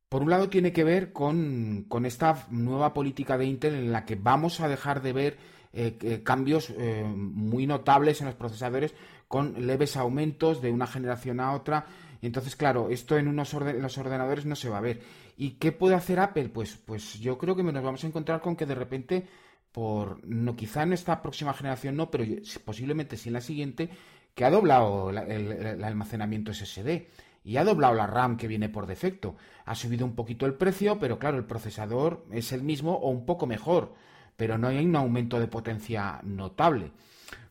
por 0.09 0.22
un 0.22 0.31
lado, 0.31 0.48
tiene 0.48 0.72
que 0.72 0.85
ver 0.85 1.12
con, 1.12 1.87
esta 2.05 2.46
nueva 2.50 2.92
política 2.92 3.38
de 3.38 3.46
Intel 3.46 3.74
en 3.74 3.92
la 3.92 4.05
que 4.05 4.16
vamos 4.16 4.61
a 4.61 4.68
dejar 4.68 5.00
de 5.00 5.12
ver 5.12 5.37
eh, 5.72 6.22
cambios 6.24 6.70
eh, 6.70 7.05
muy 7.05 7.66
notables 7.66 8.20
en 8.20 8.26
los 8.26 8.35
procesadores 8.35 8.94
con 9.29 9.66
leves 9.66 9.96
aumentos 9.96 10.62
de 10.62 10.70
una 10.70 10.87
generación 10.87 11.40
a 11.40 11.52
otra. 11.52 11.87
Entonces, 12.22 12.57
claro, 12.57 12.88
esto 12.90 13.16
en 13.18 13.29
unos 13.29 13.52
los 13.52 13.98
ordenadores 13.98 14.46
no 14.46 14.57
se 14.57 14.68
va 14.68 14.79
a 14.79 14.83
ver. 14.83 15.00
¿Y 15.37 15.52
qué 15.52 15.72
puede 15.72 15.94
hacer 15.94 16.18
Apple? 16.18 16.48
Pues, 16.48 16.76
pues 16.76 17.20
yo 17.20 17.38
creo 17.38 17.57
que 17.57 17.62
nos 17.62 17.83
vamos 17.83 18.05
a 18.05 18.07
encontrar 18.07 18.40
con 18.40 18.57
que 18.57 18.66
de 18.66 18.74
repente, 18.74 19.26
por 19.72 20.24
no 20.26 20.57
quizá 20.57 20.83
en 20.83 20.92
esta 20.92 21.22
próxima 21.22 21.52
generación 21.52 21.96
no, 21.96 22.11
pero 22.11 22.24
posiblemente 22.64 23.16
sí 23.16 23.29
en 23.29 23.35
la 23.35 23.40
siguiente, 23.40 23.90
que 24.35 24.44
ha 24.44 24.50
doblado 24.50 25.11
el, 25.11 25.83
almacenamiento 25.83 26.52
SSD 26.52 27.07
y 27.44 27.57
ha 27.57 27.64
doblado 27.64 27.94
la 27.94 28.07
RAM 28.07 28.37
que 28.37 28.48
viene 28.48 28.68
por 28.68 28.87
defecto. 28.87 29.37
Ha 29.64 29.74
subido 29.74 30.05
un 30.05 30.14
poquito 30.14 30.46
el 30.46 30.55
precio, 30.55 30.98
pero 30.98 31.18
claro, 31.18 31.38
el 31.38 31.44
procesador 31.44 32.26
es 32.31 32.52
el 32.52 32.62
mismo 32.62 32.94
o 32.94 33.11
un 33.11 33.24
poco 33.24 33.46
mejor, 33.46 33.94
pero 34.37 34.59
no 34.59 34.68
hay 34.68 34.85
un 34.85 34.96
aumento 34.96 35.40
de 35.40 35.46
potencia 35.46 36.20
notable. 36.22 36.92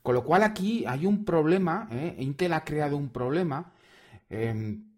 Con 0.03 0.13
lo 0.13 0.23
cual 0.23 0.43
aquí 0.43 0.85
hay 0.85 1.07
un 1.07 1.25
problema, 1.25 1.87
¿eh? 1.91 2.15
Intel 2.19 2.53
ha 2.53 2.63
creado 2.63 2.95
un 2.95 3.09
problema. 3.09 3.71
Em, 4.29 4.95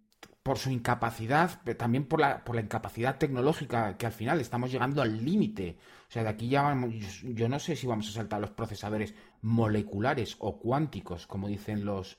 por 0.47 0.57
su 0.57 0.69
incapacidad, 0.71 1.61
también 1.75 2.05
por 2.05 2.21
la, 2.21 2.45
por 2.45 2.55
la 2.55 2.61
incapacidad 2.61 3.17
tecnológica, 3.17 3.97
que 3.97 4.05
al 4.05 4.13
final 4.13 4.39
estamos 4.39 4.71
llegando 4.71 5.01
al 5.01 5.25
límite. 5.25 5.77
O 6.07 6.11
sea, 6.11 6.23
de 6.23 6.29
aquí 6.29 6.47
ya 6.47 6.61
vamos, 6.61 6.93
yo, 7.21 7.49
no 7.49 7.59
sé 7.59 7.75
si 7.75 7.85
vamos 7.85 8.07
a 8.07 8.13
saltar 8.13 8.39
los 8.39 8.51
procesadores 8.51 9.13
moleculares 9.41 10.37
o 10.39 10.57
cuánticos, 10.57 11.27
como 11.27 11.49
dicen 11.49 11.83
los 11.83 12.17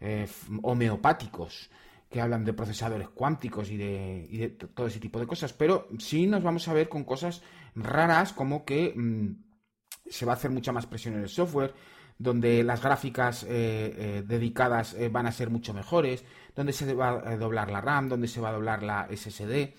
eh, 0.00 0.26
homeopáticos, 0.62 1.70
que 2.08 2.22
hablan 2.22 2.46
de 2.46 2.54
procesadores 2.54 3.10
cuánticos 3.10 3.70
y 3.70 3.76
de, 3.76 4.26
y 4.30 4.38
de, 4.38 4.48
todo 4.48 4.86
ese 4.86 4.98
tipo 4.98 5.20
de 5.20 5.26
cosas, 5.26 5.52
pero 5.52 5.88
sí 5.98 6.26
nos 6.26 6.42
vamos 6.42 6.66
a 6.68 6.72
ver 6.72 6.88
con 6.88 7.04
cosas 7.04 7.42
raras 7.74 8.32
como 8.32 8.64
que 8.64 8.94
mm, 8.96 10.08
se 10.08 10.24
va 10.24 10.32
a 10.32 10.36
hacer 10.36 10.50
mucha 10.50 10.72
más 10.72 10.86
presión 10.86 11.16
en 11.16 11.20
el 11.20 11.28
software, 11.28 11.74
donde 12.18 12.64
las 12.64 12.82
gráficas 12.82 13.44
eh, 13.44 13.48
eh, 13.48 14.24
dedicadas 14.26 14.94
eh, 14.94 15.08
van 15.08 15.26
a 15.26 15.32
ser 15.32 15.50
mucho 15.50 15.72
mejores, 15.72 16.24
donde 16.54 16.72
se 16.72 16.92
va 16.92 17.10
a 17.10 17.36
doblar 17.36 17.70
la 17.70 17.80
RAM, 17.80 18.08
donde 18.08 18.26
se 18.26 18.40
va 18.40 18.50
a 18.50 18.52
doblar 18.52 18.82
la 18.82 19.08
SSD. 19.14 19.74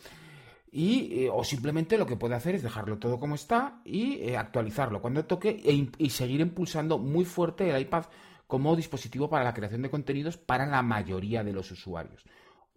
Y, 0.71 1.27
o 1.31 1.43
simplemente 1.43 1.97
lo 1.97 2.05
que 2.05 2.15
puede 2.15 2.35
hacer 2.35 2.55
es 2.55 2.61
dejarlo 2.61 2.99
todo 2.99 3.19
como 3.19 3.35
está 3.35 3.81
y 3.83 4.33
actualizarlo 4.35 5.01
cuando 5.01 5.25
toque 5.25 5.61
e 5.65 5.89
y 5.97 6.09
seguir 6.11 6.41
impulsando 6.41 6.99
muy 6.99 7.25
fuerte 7.25 7.71
el 7.71 7.81
iPad 7.81 8.05
como 8.45 8.75
dispositivo 8.75 9.29
para 9.31 9.43
la 9.43 9.55
creación 9.55 9.81
de 9.81 9.89
contenidos 9.89 10.37
para 10.37 10.67
la 10.67 10.83
mayoría 10.83 11.43
de 11.43 11.53
los 11.53 11.71
usuarios. 11.71 12.23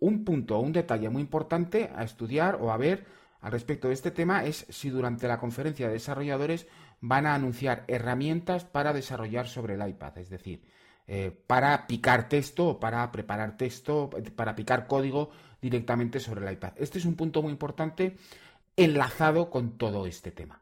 Un 0.01 0.25
punto 0.25 0.57
o 0.57 0.61
un 0.61 0.73
detalle 0.73 1.11
muy 1.11 1.21
importante 1.21 1.91
a 1.95 2.03
estudiar 2.03 2.59
o 2.63 2.73
a 2.73 2.79
ver 2.79 3.05
al 3.43 3.53
respecto 3.53 3.89
de 3.89 3.95
este 3.95 4.11
tema 4.11 4.45
es 4.45 4.67
si 4.71 4.89
durante 4.89 5.29
la 5.29 5.39
conferencia 5.39 5.89
de 5.89 5.95
desarrolladores 5.95 6.67
van 7.03 7.27
a 7.27 7.35
anunciar 7.35 7.85
herramientas 7.89 8.65
para 8.65 8.93
desarrollar 8.93 9.49
sobre 9.49 9.75
el 9.75 9.87
iPad, 9.87 10.19
es 10.19 10.31
decir, 10.31 10.63
eh, 11.07 11.37
para 11.47 11.87
picar 11.87 12.29
texto 12.29 12.69
o 12.69 12.81
para 12.81 13.11
preparar 13.11 13.57
texto, 13.57 14.09
para 14.37 14.55
picar 14.55 14.87
código 14.87 15.31
directamente 15.61 16.21
sobre 16.21 16.47
el 16.47 16.53
iPad. 16.55 16.73
Este 16.77 16.99
es 16.99 17.05
un 17.05 17.17
punto 17.17 17.43
muy 17.43 17.51
importante 17.51 18.17
enlazado 18.77 19.51
con 19.51 19.77
todo 19.77 20.07
este 20.07 20.31
tema. 20.31 20.61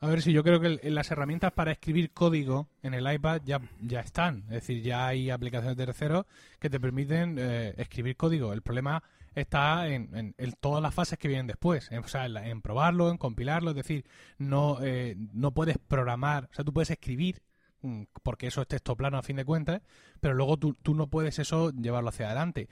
A 0.00 0.08
ver 0.08 0.20
si 0.20 0.32
yo 0.32 0.42
creo 0.42 0.60
que 0.60 0.90
las 0.90 1.10
herramientas 1.10 1.52
para 1.52 1.72
escribir 1.72 2.12
código 2.12 2.68
en 2.82 2.92
el 2.92 3.10
iPad 3.10 3.40
ya, 3.44 3.60
ya 3.80 4.00
están. 4.00 4.42
Es 4.48 4.66
decir, 4.66 4.82
ya 4.82 5.06
hay 5.06 5.30
aplicaciones 5.30 5.76
de 5.76 5.86
terceros 5.86 6.26
que 6.58 6.68
te 6.68 6.80
permiten 6.80 7.36
eh, 7.38 7.74
escribir 7.78 8.16
código. 8.16 8.52
El 8.52 8.62
problema 8.62 9.02
está 9.36 9.88
en, 9.88 10.34
todas 10.60 10.82
las 10.82 10.92
fases 10.92 11.18
que 11.18 11.28
vienen 11.28 11.46
después. 11.46 11.90
En, 11.92 12.00
o 12.00 12.08
sea, 12.08 12.26
en, 12.26 12.62
probarlo, 12.62 13.10
en 13.10 13.18
compilarlo. 13.18 13.70
Es 13.70 13.76
decir, 13.76 14.04
no, 14.38 14.78
eh, 14.82 15.14
no 15.32 15.52
puedes 15.52 15.78
programar. 15.78 16.48
O 16.50 16.54
sea, 16.54 16.64
tú 16.64 16.72
puedes 16.72 16.90
escribir, 16.90 17.42
mm, 17.82 18.02
porque 18.24 18.48
eso 18.48 18.62
es 18.62 18.68
texto 18.68 18.96
plano 18.96 19.18
a 19.18 19.22
fin 19.22 19.36
de 19.36 19.44
cuentas, 19.44 19.82
pero 20.20 20.34
luego 20.34 20.56
tú, 20.56 20.74
tú 20.82 20.94
no 20.94 21.06
puedes 21.08 21.38
eso 21.38 21.70
llevarlo 21.70 22.08
hacia 22.08 22.26
adelante. 22.26 22.68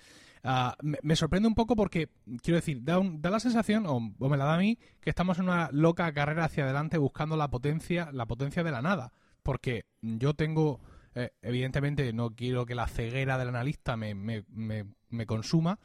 Ah, 0.47 0.77
me, 0.83 1.17
sorprende 1.17 1.49
un 1.49 1.55
poco 1.55 1.75
porque, 1.75 2.11
quiero 2.43 2.57
decir, 2.57 2.85
da, 2.85 3.01
da 3.03 3.31
la 3.31 3.41
sensación, 3.41 3.87
o, 3.87 3.99
me 3.99 4.37
la 4.37 4.45
da 4.45 4.57
a 4.57 4.59
mí, 4.59 4.79
que 5.01 5.09
estamos 5.09 5.39
en 5.39 5.45
una 5.45 5.71
loca 5.73 6.13
carrera 6.13 6.45
hacia 6.45 6.65
adelante 6.65 6.99
buscando 6.99 7.35
la 7.39 7.49
potencia, 7.49 8.11
la 8.13 8.27
potencia 8.27 8.63
de 8.63 8.71
la 8.71 8.83
nada. 8.83 9.13
Porque 9.43 9.87
yo 10.03 10.35
tengo, 10.35 10.81
eh, 11.15 11.31
evidentemente, 11.41 12.13
no 12.13 12.35
quiero 12.35 12.67
que 12.67 12.75
la 12.75 12.87
ceguera 12.87 13.39
del 13.39 13.49
analista 13.49 13.97
me, 13.97 14.15
me, 14.15 14.45
me, 14.51 15.27
consuma, 15.27 15.79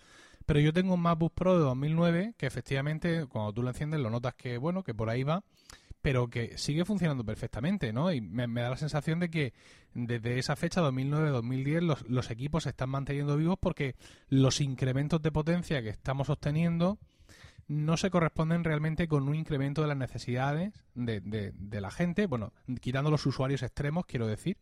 pero 0.50 0.62
yo 0.62 0.74
tengo 0.74 0.96
un 0.96 1.02
MacBook 1.02 1.36
Pro 1.36 1.60
de 1.60 1.64
2009 1.64 2.34
que 2.36 2.48
efectivamente, 2.48 3.28
cuando 3.28 3.54
tú 3.54 3.62
lo 3.62 3.68
enciendes, 3.68 4.00
lo 4.00 4.10
notas 4.10 4.34
que, 4.34 4.58
bueno, 4.58 4.82
que 4.82 4.96
por 4.96 5.12
ahí 5.12 5.22
va 5.22 5.44
pero 6.02 6.28
que 6.28 6.58
sigue 6.58 6.86
funcionando 6.86 7.24
perfectamente, 7.24 7.94
¿no? 7.94 8.12
Y 8.12 8.20
me, 8.20 8.48
da 8.48 8.72
la 8.72 8.78
sensación 8.78 9.20
de 9.20 9.30
que 9.30 9.54
desde 9.94 10.40
esa 10.40 10.56
fecha, 10.56 10.82
2009-2010, 10.82 11.82
los, 11.82 12.10
los 12.10 12.32
equipos 12.32 12.64
se 12.64 12.70
están 12.70 12.90
manteniendo 12.90 13.38
vivos 13.38 13.60
porque 13.62 13.96
los 14.28 14.60
incrementos 14.60 15.22
de 15.22 15.32
potencia 15.32 15.84
que 15.84 15.90
estamos 15.90 16.32
obteniendo 16.32 16.98
no 17.68 17.96
se 17.98 18.10
corresponden 18.10 18.64
realmente 18.64 19.08
con 19.08 19.30
un 19.30 19.36
incremento 19.36 19.84
de 19.84 19.90
las 19.90 19.98
necesidades 19.98 20.74
de, 20.96 21.22
de, 21.22 21.82
la 21.82 21.92
gente, 21.92 22.26
bueno, 22.26 22.54
quitando 22.82 23.12
los 23.12 23.24
usuarios 23.28 23.62
extremos, 23.62 24.08
quiero 24.08 24.26
decir, 24.26 24.58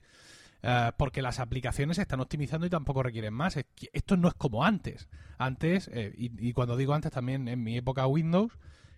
eh, 0.63 0.91
porque 0.97 1.21
las 1.21 1.39
aplicaciones 1.39 1.97
se 1.97 2.01
están 2.01 2.19
optimizando 2.19 2.65
y 2.65 2.69
tampoco 2.69 3.03
requieren 3.03 3.33
más. 3.33 3.57
esto 3.93 4.17
no 4.17 4.27
es 4.27 4.33
como 4.33 4.63
antes. 4.63 5.07
Antes, 5.37 5.89
eh, 5.93 6.13
y, 6.17 6.53
cuando 6.53 6.75
digo 6.77 6.93
antes 6.93 7.11
también 7.11 7.47
en 7.47 7.63
mi 7.63 7.77
época 7.77 8.07
Windows, 8.07 8.51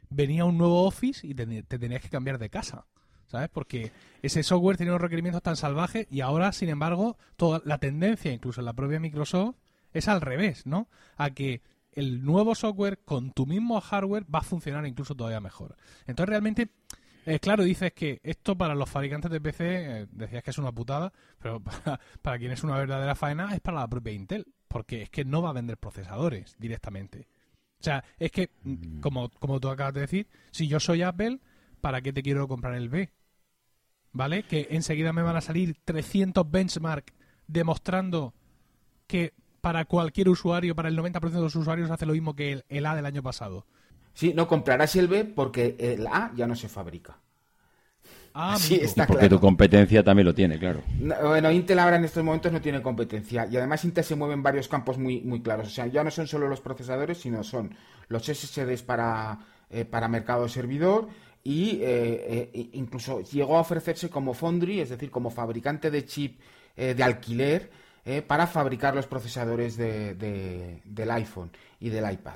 venía 0.09 0.45
un 0.45 0.57
nuevo 0.57 0.85
Office 0.85 1.25
y 1.27 1.33
te, 1.33 1.63
tenías 1.63 2.01
que 2.01 2.09
cambiar 2.09 2.37
de 2.37 2.49
casa. 2.49 2.85
¿Sabes? 3.27 3.49
Porque 3.49 3.91
ese 4.23 4.41
software 4.41 4.75
tenía 4.75 4.93
unos 4.93 5.03
requerimientos 5.03 5.43
tan 5.43 5.55
salvajes 5.55 6.07
y 6.09 6.21
ahora, 6.21 6.51
sin 6.51 6.69
embargo, 6.69 7.15
toda 7.35 7.61
la 7.63 7.77
tendencia, 7.77 8.31
incluso 8.31 8.61
en 8.61 8.65
la 8.65 8.73
propia 8.73 8.99
Microsoft, 8.99 9.55
es 9.93 10.07
al 10.07 10.21
revés, 10.21 10.65
¿no? 10.65 10.87
A 11.15 11.29
que 11.29 11.61
el 11.91 12.23
nuevo 12.23 12.55
software 12.55 12.97
con 13.05 13.31
tu 13.31 13.45
mismo 13.45 13.79
hardware 13.81 14.25
va 14.33 14.39
a 14.39 14.43
funcionar 14.43 14.87
incluso 14.87 15.13
todavía 15.13 15.41
mejor. 15.41 15.75
Entonces, 16.07 16.29
realmente, 16.29 16.69
eh, 17.29 17.39
claro, 17.39 17.63
dices 17.63 17.93
que 17.93 18.19
esto 18.23 18.57
para 18.57 18.75
los 18.75 18.89
fabricantes 18.89 19.31
de 19.31 19.41
PC, 19.41 19.65
eh, 20.01 20.07
decías 20.11 20.43
que 20.43 20.51
es 20.51 20.57
una 20.57 20.71
putada, 20.71 21.13
pero 21.39 21.59
para, 21.63 21.99
para 22.21 22.37
quien 22.37 22.51
es 22.51 22.63
una 22.63 22.77
verdadera 22.77 23.15
faena 23.15 23.53
es 23.53 23.61
para 23.61 23.79
la 23.79 23.87
propia 23.87 24.13
Intel, 24.13 24.45
porque 24.67 25.03
es 25.03 25.09
que 25.09 25.25
no 25.25 25.41
va 25.41 25.49
a 25.49 25.53
vender 25.53 25.77
procesadores 25.77 26.55
directamente. 26.59 27.27
O 27.79 27.83
sea, 27.83 28.03
es 28.17 28.31
que, 28.31 28.49
mm, 28.63 28.99
como, 28.99 29.29
como 29.29 29.59
tú 29.59 29.69
acabas 29.69 29.93
de 29.93 30.01
decir, 30.01 30.27
si 30.51 30.67
yo 30.67 30.79
soy 30.79 31.01
Apple, 31.01 31.39
¿para 31.81 32.01
qué 32.01 32.11
te 32.11 32.21
quiero 32.21 32.47
comprar 32.47 32.75
el 32.75 32.89
B? 32.89 33.09
¿Vale? 34.11 34.43
Que 34.43 34.67
enseguida 34.71 35.13
me 35.13 35.21
van 35.21 35.37
a 35.37 35.41
salir 35.41 35.77
300 35.85 36.49
benchmark 36.49 37.13
demostrando 37.47 38.33
que 39.07 39.33
para 39.61 39.85
cualquier 39.85 40.29
usuario, 40.29 40.75
para 40.75 40.89
el 40.89 40.97
90% 40.97 41.29
de 41.29 41.41
los 41.41 41.55
usuarios, 41.55 41.91
hace 41.91 42.05
lo 42.05 42.13
mismo 42.13 42.35
que 42.35 42.63
el, 42.67 42.85
A 42.85 42.95
del 42.95 43.05
año 43.05 43.23
pasado. 43.23 43.65
Sí, 44.19 44.33
no 44.33 44.49
comprarás 44.49 44.97
el 44.97 45.07
B 45.07 45.23
porque 45.23 45.77
el 45.79 46.05
A 46.05 46.33
ya 46.35 46.45
no 46.45 46.53
se 46.53 46.67
fabrica. 46.67 47.17
Ah, 48.33 48.57
sí, 48.59 48.75
está 48.75 49.07
porque 49.07 49.29
tu 49.29 49.39
competencia 49.39 50.03
también 50.03 50.25
lo 50.25 50.35
tiene, 50.35 50.59
claro. 50.59 50.81
bueno, 51.23 51.49
Intel 51.49 51.79
ahora 51.79 51.95
en 51.95 52.03
estos 52.03 52.21
momentos 52.21 52.51
no 52.51 52.59
tiene 52.59 52.81
competencia 52.81 53.47
y 53.49 53.55
además 53.55 53.85
Intel 53.85 54.03
se 54.03 54.17
mueve 54.17 54.33
en 54.33 54.43
varios 54.43 54.67
campos 54.67 54.97
muy, 54.97 55.21
muy 55.21 55.41
claros. 55.41 55.67
O 55.67 55.69
sea, 55.69 55.87
ya 55.87 56.03
no 56.03 56.11
son 56.11 56.27
solo 56.27 56.49
los 56.49 56.59
procesadores, 56.59 57.17
sino 57.19 57.45
son 57.45 57.73
los 58.09 58.25
SSDs 58.25 58.83
para, 58.83 59.39
eh, 59.69 59.85
para 59.85 60.09
mercado 60.09 60.43
de 60.43 60.49
servidor 60.49 61.07
y 61.41 61.79
eh, 61.81 62.51
eh, 62.53 62.69
incluso 62.73 63.21
llegó 63.21 63.55
a 63.55 63.61
ofrecerse 63.61 64.09
como 64.09 64.33
foundry, 64.33 64.81
es 64.81 64.89
decir, 64.89 65.09
como 65.11 65.29
fabricante 65.29 65.89
de 65.89 66.05
chip 66.05 66.41
de 66.75 67.03
alquiler 67.03 67.71
para 68.27 68.47
fabricar 68.47 68.95
los 68.95 69.07
procesadores 69.07 69.77
de, 69.77 70.81
del 70.83 71.11
iPhone 71.11 71.51
y 71.79 71.87
del 71.87 72.11
iPad. 72.11 72.35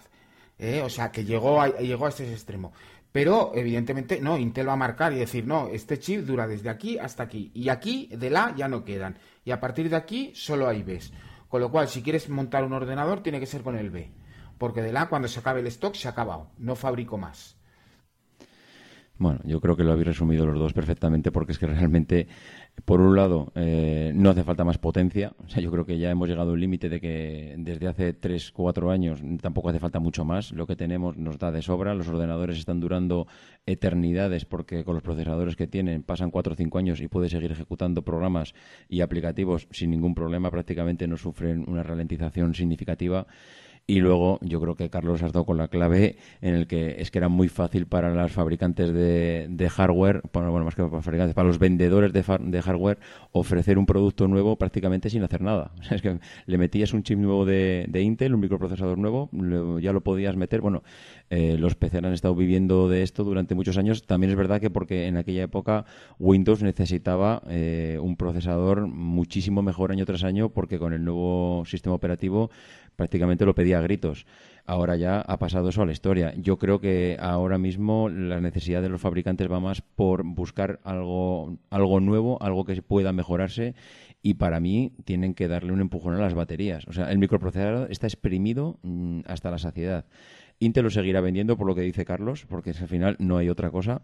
O 0.83 0.89
sea, 0.89 1.11
que 1.11 1.25
llegó 1.25 1.61
a, 1.61 1.77
llegó 1.77 2.05
a 2.05 2.09
este 2.09 2.31
extremo. 2.31 2.73
Pero, 3.11 3.51
evidentemente, 3.53 4.19
no, 4.19 4.39
Intel 4.39 4.67
va 4.67 4.73
a 4.73 4.77
marcar 4.77 5.13
y 5.13 5.17
decir, 5.17 5.45
no, 5.45 5.67
este 5.67 5.99
chip 5.99 6.21
dura 6.21 6.47
desde 6.47 6.69
aquí 6.69 6.97
hasta 6.97 7.21
aquí. 7.23 7.51
Y 7.53 7.69
aquí, 7.69 8.09
de 8.11 8.31
la, 8.31 8.55
ya 8.55 8.67
no 8.67 8.83
quedan. 8.83 9.19
Y 9.45 9.51
a 9.51 9.59
partir 9.59 9.89
de 9.89 9.95
aquí, 9.95 10.31
solo 10.33 10.67
hay 10.67 10.81
Bs. 10.81 11.13
Con 11.47 11.61
lo 11.61 11.69
cual, 11.69 11.87
si 11.87 12.01
quieres 12.01 12.27
montar 12.29 12.63
un 12.63 12.73
ordenador, 12.73 13.21
tiene 13.21 13.39
que 13.39 13.45
ser 13.45 13.61
con 13.61 13.77
el 13.77 13.91
B. 13.91 14.11
Porque 14.57 14.81
de 14.81 14.91
la, 14.91 15.09
cuando 15.09 15.27
se 15.27 15.39
acabe 15.39 15.59
el 15.59 15.67
stock, 15.67 15.93
se 15.93 16.07
ha 16.07 16.11
acabado. 16.11 16.49
No 16.57 16.75
fabrico 16.75 17.19
más. 17.19 17.55
Bueno, 19.17 19.39
yo 19.43 19.61
creo 19.61 19.75
que 19.75 19.83
lo 19.83 19.91
habéis 19.91 20.07
resumido 20.07 20.45
los 20.45 20.57
dos 20.57 20.73
perfectamente 20.73 21.31
porque 21.31 21.51
es 21.51 21.59
que 21.59 21.67
realmente 21.67 22.27
por 22.85 22.99
un 22.99 23.15
lado, 23.15 23.53
eh, 23.55 24.11
no 24.13 24.29
hace 24.29 24.43
falta 24.43 24.65
más 24.65 24.77
potencia. 24.77 25.33
O 25.45 25.47
sea, 25.47 25.61
yo 25.61 25.71
creo 25.71 25.85
que 25.85 25.97
ya 25.97 26.09
hemos 26.09 26.27
llegado 26.27 26.49
a 26.49 26.53
un 26.53 26.59
límite 26.59 26.89
de 26.89 26.99
que 26.99 27.55
desde 27.57 27.87
hace 27.87 28.13
3, 28.13 28.51
4 28.51 28.91
años 28.91 29.21
tampoco 29.41 29.69
hace 29.69 29.79
falta 29.79 29.99
mucho 29.99 30.25
más. 30.25 30.51
Lo 30.51 30.67
que 30.67 30.75
tenemos 30.75 31.15
nos 31.15 31.37
da 31.37 31.51
de 31.51 31.61
sobra. 31.61 31.93
Los 31.93 32.09
ordenadores 32.09 32.57
están 32.57 32.81
durando 32.81 33.27
eternidades 33.65 34.43
porque 34.43 34.83
con 34.83 34.95
los 34.95 35.03
procesadores 35.03 35.55
que 35.55 35.67
tienen 35.67 36.03
pasan 36.03 36.29
4 36.29 36.53
o 36.53 36.55
5 36.57 36.77
años 36.77 36.99
y 36.99 37.07
puede 37.07 37.29
seguir 37.29 37.51
ejecutando 37.51 38.01
programas 38.01 38.53
y 38.89 38.99
aplicativos 38.99 39.67
sin 39.71 39.91
ningún 39.91 40.13
problema. 40.13 40.51
Prácticamente 40.51 41.07
no 41.07 41.15
sufren 41.15 41.63
una 41.67 41.83
ralentización 41.83 42.53
significativa. 42.53 43.27
Y 43.85 43.99
luego 43.99 44.39
yo 44.41 44.61
creo 44.61 44.75
que 44.75 44.89
Carlos 44.89 45.21
has 45.23 45.33
dado 45.33 45.45
con 45.45 45.57
la 45.57 45.67
clave 45.67 46.15
en 46.39 46.55
el 46.55 46.67
que 46.67 47.01
es 47.01 47.11
que 47.11 47.17
era 47.17 47.27
muy 47.27 47.49
fácil 47.49 47.85
para 47.85 48.13
los 48.13 48.31
fabricantes 48.31 48.93
de, 48.93 49.69
hardware, 49.69 50.21
bueno, 50.31 50.63
más 50.63 50.73
que 50.73 50.83
para 50.83 51.01
fabricantes, 51.01 51.35
para 51.35 51.49
los 51.49 51.59
vendedores 51.59 52.13
de, 52.13 52.61
hardware 52.61 52.99
ofrecer 53.33 53.77
un 53.77 53.85
producto 53.85 54.29
nuevo 54.29 54.55
prácticamente 54.55 55.09
sin 55.09 55.21
hacer 55.23 55.41
nada. 55.41 55.71
O 55.83 55.85
sea, 55.85 55.97
es 55.97 56.01
que 56.01 56.17
le 56.45 56.57
metías 56.57 56.93
un 56.93 57.03
chip 57.03 57.19
nuevo 57.19 57.45
de, 57.45 57.89
Intel, 57.93 58.33
un 58.33 58.39
microprocesador 58.39 58.97
nuevo, 58.97 59.29
ya 59.81 59.91
lo 59.91 59.99
podías 59.99 60.37
meter. 60.37 60.61
Bueno, 60.61 60.81
eh, 61.29 61.57
los 61.57 61.75
PC 61.75 61.97
han 61.97 62.13
estado 62.13 62.35
viviendo 62.35 62.87
de 62.87 63.03
esto 63.03 63.25
durante 63.25 63.53
muchos 63.53 63.77
años. 63.77 64.03
También 64.05 64.31
es 64.31 64.37
verdad 64.37 64.61
que 64.61 64.69
porque 64.69 65.07
en 65.07 65.17
aquella 65.17 65.43
época 65.43 65.83
Windows 66.19 66.63
necesitaba 66.63 67.41
eh, 67.49 67.99
un 68.01 68.15
procesador 68.15 68.87
muchísimo 68.87 69.61
mejor 69.61 69.91
año 69.91 70.05
tras 70.05 70.23
año 70.23 70.49
porque 70.49 70.79
con 70.79 70.93
el 70.93 71.03
nuevo 71.03 71.63
sistema 71.65 71.95
operativo 71.95 72.49
prácticamente 72.95 73.45
lo 73.45 73.55
pedía 73.55 73.79
a 73.79 73.81
gritos. 73.81 74.25
Ahora 74.65 74.95
ya 74.95 75.19
ha 75.19 75.37
pasado 75.39 75.69
eso 75.69 75.81
a 75.81 75.85
la 75.85 75.91
historia. 75.91 76.33
Yo 76.37 76.57
creo 76.57 76.79
que 76.79 77.17
ahora 77.19 77.57
mismo 77.57 78.07
la 78.07 78.39
necesidad 78.39 78.81
de 78.81 78.89
los 78.89 79.01
fabricantes 79.01 79.51
va 79.51 79.59
más 79.59 79.81
por 79.81 80.23
buscar 80.23 80.79
algo, 80.83 81.57
algo 81.69 81.99
nuevo, 81.99 82.41
algo 82.41 82.63
que 82.63 82.81
pueda 82.81 83.11
mejorarse 83.11 83.75
y 84.21 84.35
para 84.35 84.61
mí 84.61 84.93
tienen 85.03 85.33
que 85.33 85.49
darle 85.49 85.73
un 85.73 85.81
empujón 85.81 86.15
a 86.15 86.19
las 86.19 86.33
baterías. 86.33 86.87
O 86.87 86.93
sea, 86.93 87.11
el 87.11 87.17
microprocesador 87.17 87.91
está 87.91 88.07
exprimido 88.07 88.79
mm, 88.83 89.21
hasta 89.27 89.51
la 89.51 89.57
saciedad. 89.57 90.05
Intel 90.59 90.83
lo 90.83 90.89
seguirá 90.89 91.19
vendiendo 91.21 91.57
por 91.57 91.67
lo 91.67 91.75
que 91.75 91.81
dice 91.81 92.05
Carlos, 92.05 92.45
porque 92.47 92.71
al 92.71 92.87
final 92.87 93.15
no 93.19 93.37
hay 93.37 93.49
otra 93.49 93.69
cosa. 93.69 94.01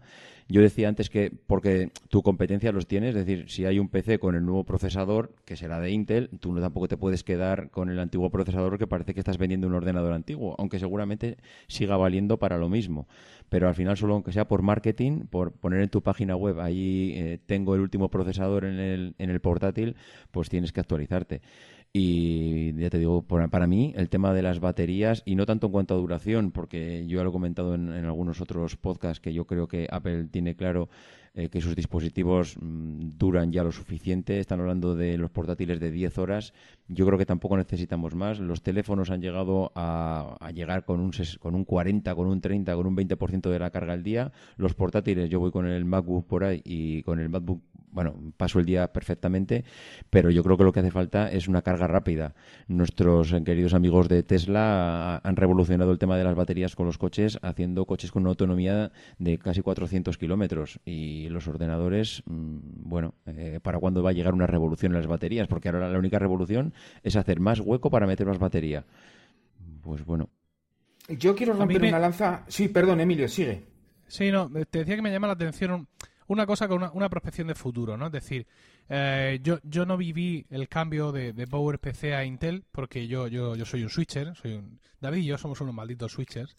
Yo 0.48 0.60
decía 0.60 0.88
antes 0.88 1.10
que 1.10 1.32
porque 1.46 1.90
tu 2.08 2.22
competencia 2.22 2.72
los 2.72 2.86
tienes, 2.86 3.14
es 3.14 3.24
decir, 3.24 3.48
si 3.48 3.64
hay 3.64 3.78
un 3.78 3.88
PC 3.88 4.18
con 4.18 4.34
el 4.34 4.44
nuevo 4.44 4.64
procesador, 4.64 5.32
que 5.44 5.56
será 5.56 5.78
de 5.78 5.90
Intel, 5.90 6.28
tú 6.40 6.52
no 6.52 6.60
tampoco 6.60 6.88
te 6.88 6.96
puedes 6.96 7.22
quedar 7.22 7.70
con 7.70 7.88
el 7.88 8.00
antiguo 8.00 8.30
procesador 8.30 8.76
que 8.76 8.86
parece 8.88 9.14
que 9.14 9.20
estás 9.20 9.38
vendiendo 9.38 9.68
un 9.68 9.74
ordenador 9.74 10.12
antiguo, 10.12 10.56
aunque 10.58 10.80
seguramente 10.80 11.36
siga 11.68 11.96
valiendo 11.96 12.38
para 12.38 12.58
lo 12.58 12.68
mismo. 12.68 13.06
Pero 13.48 13.68
al 13.68 13.74
final, 13.74 13.96
solo 13.96 14.14
aunque 14.14 14.32
sea 14.32 14.48
por 14.48 14.62
marketing, 14.62 15.26
por 15.30 15.52
poner 15.52 15.82
en 15.82 15.88
tu 15.88 16.02
página 16.02 16.36
web, 16.36 16.60
ahí 16.60 17.12
eh, 17.16 17.38
tengo 17.46 17.74
el 17.74 17.80
último 17.80 18.08
procesador 18.08 18.64
en 18.64 18.78
el, 18.78 19.14
en 19.18 19.30
el 19.30 19.40
portátil, 19.40 19.96
pues 20.30 20.48
tienes 20.48 20.72
que 20.72 20.80
actualizarte. 20.80 21.42
Y 21.92 22.72
ya 22.74 22.88
te 22.88 22.98
digo, 22.98 23.22
para 23.22 23.66
mí 23.66 23.92
el 23.96 24.08
tema 24.08 24.32
de 24.32 24.42
las 24.42 24.60
baterías, 24.60 25.22
y 25.24 25.34
no 25.34 25.44
tanto 25.44 25.66
en 25.66 25.72
cuanto 25.72 25.94
a 25.94 25.98
duración, 25.98 26.52
porque 26.52 27.04
yo 27.08 27.18
ya 27.18 27.24
lo 27.24 27.30
he 27.30 27.32
comentado 27.32 27.74
en, 27.74 27.92
en 27.92 28.04
algunos 28.04 28.40
otros 28.40 28.76
podcasts, 28.76 29.20
que 29.20 29.32
yo 29.32 29.44
creo 29.46 29.66
que 29.66 29.88
Apple 29.90 30.28
tiene 30.30 30.54
claro 30.54 30.88
eh, 31.32 31.48
que 31.48 31.60
sus 31.60 31.76
dispositivos 31.76 32.56
mm, 32.60 33.10
duran 33.16 33.52
ya 33.52 33.62
lo 33.62 33.70
suficiente. 33.70 34.40
Están 34.40 34.58
hablando 34.60 34.96
de 34.96 35.16
los 35.16 35.30
portátiles 35.30 35.78
de 35.78 35.92
10 35.92 36.18
horas. 36.18 36.52
Yo 36.88 37.06
creo 37.06 37.18
que 37.18 37.26
tampoco 37.26 37.56
necesitamos 37.56 38.16
más. 38.16 38.40
Los 38.40 38.62
teléfonos 38.62 39.10
han 39.10 39.22
llegado 39.22 39.70
a, 39.76 40.36
llegar 40.52 40.84
con 40.84 40.98
un, 40.98 41.12
con 41.38 41.54
un 41.54 41.64
40, 41.64 42.14
con 42.16 42.26
un 42.26 42.40
30, 42.40 42.74
con 42.74 42.86
un 42.86 42.96
20% 42.96 43.48
de 43.48 43.58
la 43.60 43.70
carga 43.70 43.92
al 43.92 44.02
día. 44.02 44.32
Los 44.56 44.74
portátiles, 44.74 45.30
yo 45.30 45.38
voy 45.38 45.52
con 45.52 45.66
el 45.66 45.84
MacBook 45.84 46.26
por 46.26 46.42
ahí 46.42 46.62
y 46.64 47.04
con 47.04 47.20
el 47.20 47.28
MacBook 47.28 47.62
bueno, 47.92 48.14
paso 48.36 48.58
el 48.58 48.66
día 48.66 48.92
perfectamente, 48.92 49.64
pero 50.10 50.30
yo 50.30 50.42
creo 50.42 50.56
que 50.56 50.64
lo 50.64 50.72
que 50.72 50.80
hace 50.80 50.90
falta 50.90 51.30
es 51.30 51.48
una 51.48 51.62
carga 51.62 51.86
rápida. 51.86 52.34
Nuestros 52.68 53.34
queridos 53.44 53.74
amigos 53.74 54.08
de 54.08 54.22
Tesla 54.22 55.20
han 55.22 55.36
revolucionado 55.36 55.92
el 55.92 55.98
tema 55.98 56.16
de 56.16 56.24
las 56.24 56.34
baterías 56.34 56.76
con 56.76 56.86
los 56.86 56.98
coches, 56.98 57.38
haciendo 57.42 57.84
coches 57.84 58.10
con 58.10 58.22
una 58.22 58.30
autonomía 58.30 58.92
de 59.18 59.38
casi 59.38 59.62
400 59.62 60.18
kilómetros. 60.18 60.80
Y 60.84 61.28
los 61.28 61.48
ordenadores, 61.48 62.22
mm, 62.26 62.58
bueno, 62.84 63.14
eh, 63.26 63.60
¿para 63.62 63.78
cuándo 63.78 64.02
va 64.02 64.10
a 64.10 64.14
llegar 64.14 64.34
una 64.34 64.46
revolución 64.46 64.92
en 64.92 64.98
las 64.98 65.06
baterías? 65.06 65.48
Porque 65.48 65.68
ahora 65.68 65.88
la 65.88 65.98
única 65.98 66.18
revolución 66.18 66.72
es 67.02 67.16
hacer 67.16 67.40
más 67.40 67.60
hueco 67.60 67.90
para 67.90 68.06
meter 68.06 68.26
más 68.26 68.38
batería. 68.38 68.84
Pues 69.82 70.04
bueno. 70.04 70.28
Yo 71.08 71.34
quiero 71.34 71.54
romper 71.54 71.82
una 71.82 71.98
lanza. 71.98 72.44
Sí, 72.46 72.68
perdón, 72.68 73.00
Emilio, 73.00 73.26
sigue. 73.28 73.64
Sí, 74.06 74.30
no, 74.30 74.50
te 74.50 74.80
decía 74.80 74.96
que 74.96 75.02
me 75.02 75.10
llama 75.10 75.28
la 75.28 75.34
atención 75.34 75.86
una 76.30 76.46
cosa 76.46 76.68
con 76.68 76.88
una, 76.92 77.08
prospección 77.08 77.48
de 77.48 77.56
futuro, 77.56 77.96
¿no? 77.96 78.06
Es 78.06 78.12
decir, 78.12 78.46
eh, 78.88 79.40
yo, 79.42 79.58
yo 79.64 79.84
no 79.84 79.96
viví 79.96 80.46
el 80.50 80.68
cambio 80.68 81.10
de, 81.10 81.32
de 81.32 81.46
PowerPC 81.48 82.04
a 82.14 82.24
Intel 82.24 82.62
porque 82.70 83.08
yo, 83.08 83.26
yo, 83.26 83.56
yo 83.56 83.64
soy 83.64 83.82
un 83.82 83.90
switcher, 83.90 84.36
soy 84.36 84.52
un, 84.54 84.78
David 85.00 85.22
y 85.22 85.26
yo 85.26 85.38
somos 85.38 85.60
unos 85.60 85.74
malditos 85.74 86.12
switchers, 86.12 86.56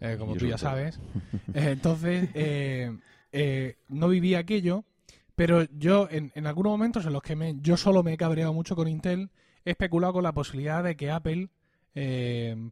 eh, 0.00 0.16
como 0.18 0.36
tú 0.36 0.46
ya 0.46 0.58
sabes. 0.58 1.00
Eh, 1.54 1.70
entonces, 1.70 2.28
no 3.88 4.08
viví 4.08 4.34
aquello, 4.34 4.84
pero 5.34 5.64
yo 5.64 6.08
en, 6.10 6.30
en 6.34 6.46
algunos 6.46 6.72
momentos 6.72 7.06
en 7.06 7.14
los 7.14 7.22
que 7.22 7.36
me, 7.36 7.56
yo 7.62 7.78
solo 7.78 8.02
me 8.02 8.12
he 8.12 8.16
cabreado 8.18 8.52
mucho 8.52 8.76
con 8.76 8.86
Intel, 8.86 9.30
he 9.64 9.70
especulado 9.70 10.12
con 10.12 10.24
la 10.24 10.32
posibilidad 10.32 10.84
de 10.84 10.94
que 10.94 11.10
Apple 11.10 11.48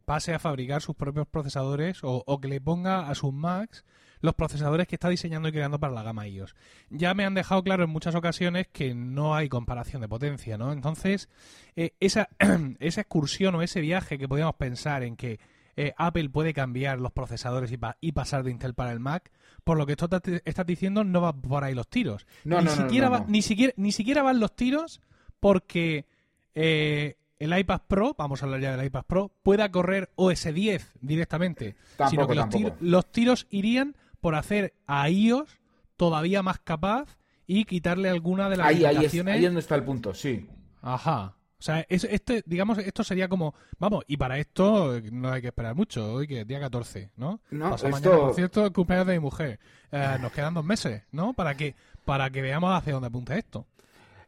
pase 0.05 0.35
a 0.35 0.39
fabricar 0.39 0.83
sus 0.83 0.95
propios 0.95 1.25
procesadores 1.25 2.03
o, 2.03 2.23
o, 2.27 2.39
que 2.39 2.47
le 2.47 2.61
ponga 2.61 3.09
a 3.09 3.15
sus 3.15 3.33
Macs 3.33 3.83
los 4.25 4.35
procesadores 4.35 4.87
que 4.87 4.95
está 4.95 5.09
diseñando 5.09 5.47
y 5.47 5.51
creando 5.51 5.79
para 5.79 5.93
la 5.93 6.03
gama 6.03 6.27
iOS. 6.27 6.55
Ya 6.89 7.13
me 7.13 7.25
han 7.25 7.33
dejado 7.33 7.63
claro 7.63 7.83
en 7.83 7.89
muchas 7.89 8.15
ocasiones 8.15 8.67
que 8.67 8.93
no 8.93 9.35
hay 9.35 9.47
comparación 9.47 10.01
de 10.01 10.09
potencia, 10.09 10.57
¿no? 10.57 10.73
Entonces, 10.73 11.29
eh, 11.75 11.93
esa, 11.99 12.29
esa 12.79 13.01
excursión 13.01 13.55
o 13.55 13.61
ese 13.61 13.81
viaje 13.81 14.17
que 14.17 14.27
podíamos 14.27 14.55
pensar 14.55 15.03
en 15.03 15.15
que 15.15 15.39
eh, 15.77 15.93
Apple 15.97 16.29
puede 16.29 16.53
cambiar 16.53 16.99
los 16.99 17.11
procesadores 17.11 17.71
y, 18.01 18.11
pasar 18.11 18.43
de 18.43 18.51
Intel 18.51 18.73
para 18.73 18.91
el 18.91 18.99
Mac, 18.99 19.31
por 19.63 19.77
lo 19.77 19.85
que 19.85 19.93
esto 19.93 20.09
estás 20.45 20.65
diciendo, 20.65 21.03
no 21.03 21.21
va 21.21 21.33
por 21.33 21.63
ahí 21.63 21.73
los 21.73 21.87
tiros. 21.87 22.25
No, 22.43 22.61
ni, 22.61 22.69
siquiera 22.69 23.25
ni, 23.27 23.41
siquiera, 23.41 23.73
ni 23.77 23.91
siquiera 23.91 24.23
van 24.23 24.39
los 24.39 24.55
tiros 24.55 25.01
porque 25.39 26.05
eh, 26.53 27.17
el 27.39 27.57
iPad 27.57 27.81
Pro, 27.87 28.15
vamos 28.17 28.41
a 28.41 28.45
hablar 28.45 28.61
ya 28.61 28.75
del 28.75 28.85
iPad 28.85 29.03
Pro, 29.05 29.31
pueda 29.43 29.69
correr 29.69 30.09
OS 30.15 30.53
10 30.53 30.93
directamente, 31.01 31.75
sino 32.09 32.27
que 32.27 32.35
los 32.79 33.11
tiros 33.11 33.47
irían 33.49 33.95
por 34.25 34.33
hacer 34.33 34.73
a 34.87 35.07
iOS 35.07 35.61
todavía 35.97 36.41
más 36.41 36.57
capaz 36.57 37.19
y 37.45 37.63
quitarle 37.65 38.09
alguna 38.09 38.49
de 38.49 38.57
las 38.57 38.65
ahí, 38.65 38.83
Ahí, 38.83 39.05
es, 39.05 39.13
ahí 39.13 39.43
donde 39.43 39.59
está 39.59 39.75
el 39.75 39.83
punto, 39.83 40.15
sí. 40.15 40.49
Ajá. 40.81 41.35
O 41.59 41.61
sea, 41.61 41.85
este, 41.87 42.41
digamos, 42.47 42.79
esto 42.79 43.03
sería 43.03 43.29
como, 43.29 43.53
vamos, 43.77 44.03
y 44.07 44.17
para 44.17 44.39
esto 44.39 44.99
no 45.11 45.31
hay 45.31 45.43
que 45.43 45.49
esperar 45.49 45.75
mucho, 45.75 46.11
hoy 46.11 46.25
que 46.25 46.43
día 46.43 46.59
14, 46.59 47.11
¿no? 47.17 47.39
No, 47.51 47.75
esto... 47.75 47.87
mañana, 47.87 48.17
por 48.17 48.33
cierto, 48.33 48.65
el 48.65 48.71
cumpleaños 48.73 49.05
de 49.05 49.13
mi 49.13 49.19
mujer. 49.19 49.59
Eh, 49.91 50.17
nos 50.19 50.31
quedan 50.31 50.55
dos 50.55 50.65
meses, 50.65 51.03
¿no? 51.11 51.33
Para 51.33 51.53
que, 51.53 51.75
para 52.03 52.31
que 52.31 52.41
veamos 52.41 52.75
hacia 52.75 52.93
dónde 52.93 53.09
apunta 53.09 53.37
esto. 53.37 53.67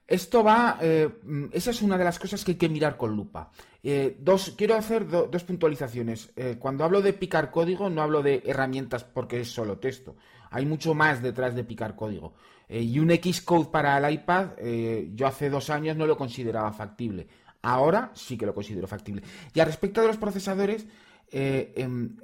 Esto 0.06 0.44
va, 0.44 0.78
eh, 0.80 1.10
esa 1.54 1.72
es 1.72 1.82
una 1.82 1.98
de 1.98 2.04
las 2.04 2.20
cosas 2.20 2.46
que 2.46 2.52
hay 2.52 2.58
que 2.58 2.70
mirar 2.70 2.98
con 2.98 3.16
lupa. 3.16 3.50
Eh, 3.90 4.18
dos, 4.20 4.54
quiero 4.58 4.76
hacer 4.76 5.08
dos 5.08 5.44
puntualizaciones. 5.46 6.30
Eh, 6.36 6.58
cuando 6.60 6.84
hablo 6.84 7.02
de 7.02 7.14
picar 7.14 7.52
código, 7.52 7.90
no 7.90 8.02
hablo 8.02 8.22
de 8.22 8.44
herramientas 8.46 9.06
porque 9.06 9.40
es 9.40 9.50
solo 9.50 9.78
texto. 9.78 10.18
Hay 10.52 10.66
mucho 10.66 10.94
más 10.94 11.24
detrás 11.24 11.56
de 11.56 11.64
picar 11.64 11.96
código. 11.96 12.34
y 12.70 13.00
un 13.00 13.10
Xcode 13.12 13.70
para 13.72 13.98
el 13.98 14.14
iPad, 14.14 14.58
yo 15.14 15.26
hace 15.26 15.50
dos 15.50 15.70
años 15.70 15.96
no 15.96 16.06
lo 16.06 16.18
consideraba 16.18 16.74
factible. 16.74 17.26
Ahora 17.62 18.12
sí 18.14 18.38
que 18.38 18.46
lo 18.46 18.54
considero 18.54 18.88
factible. 18.88 19.22
Y 19.54 19.60
al 19.62 19.68
respecto 19.68 20.02
de 20.02 20.08
los 20.08 20.18
procesadores, 20.18 20.86
em, 21.32 22.18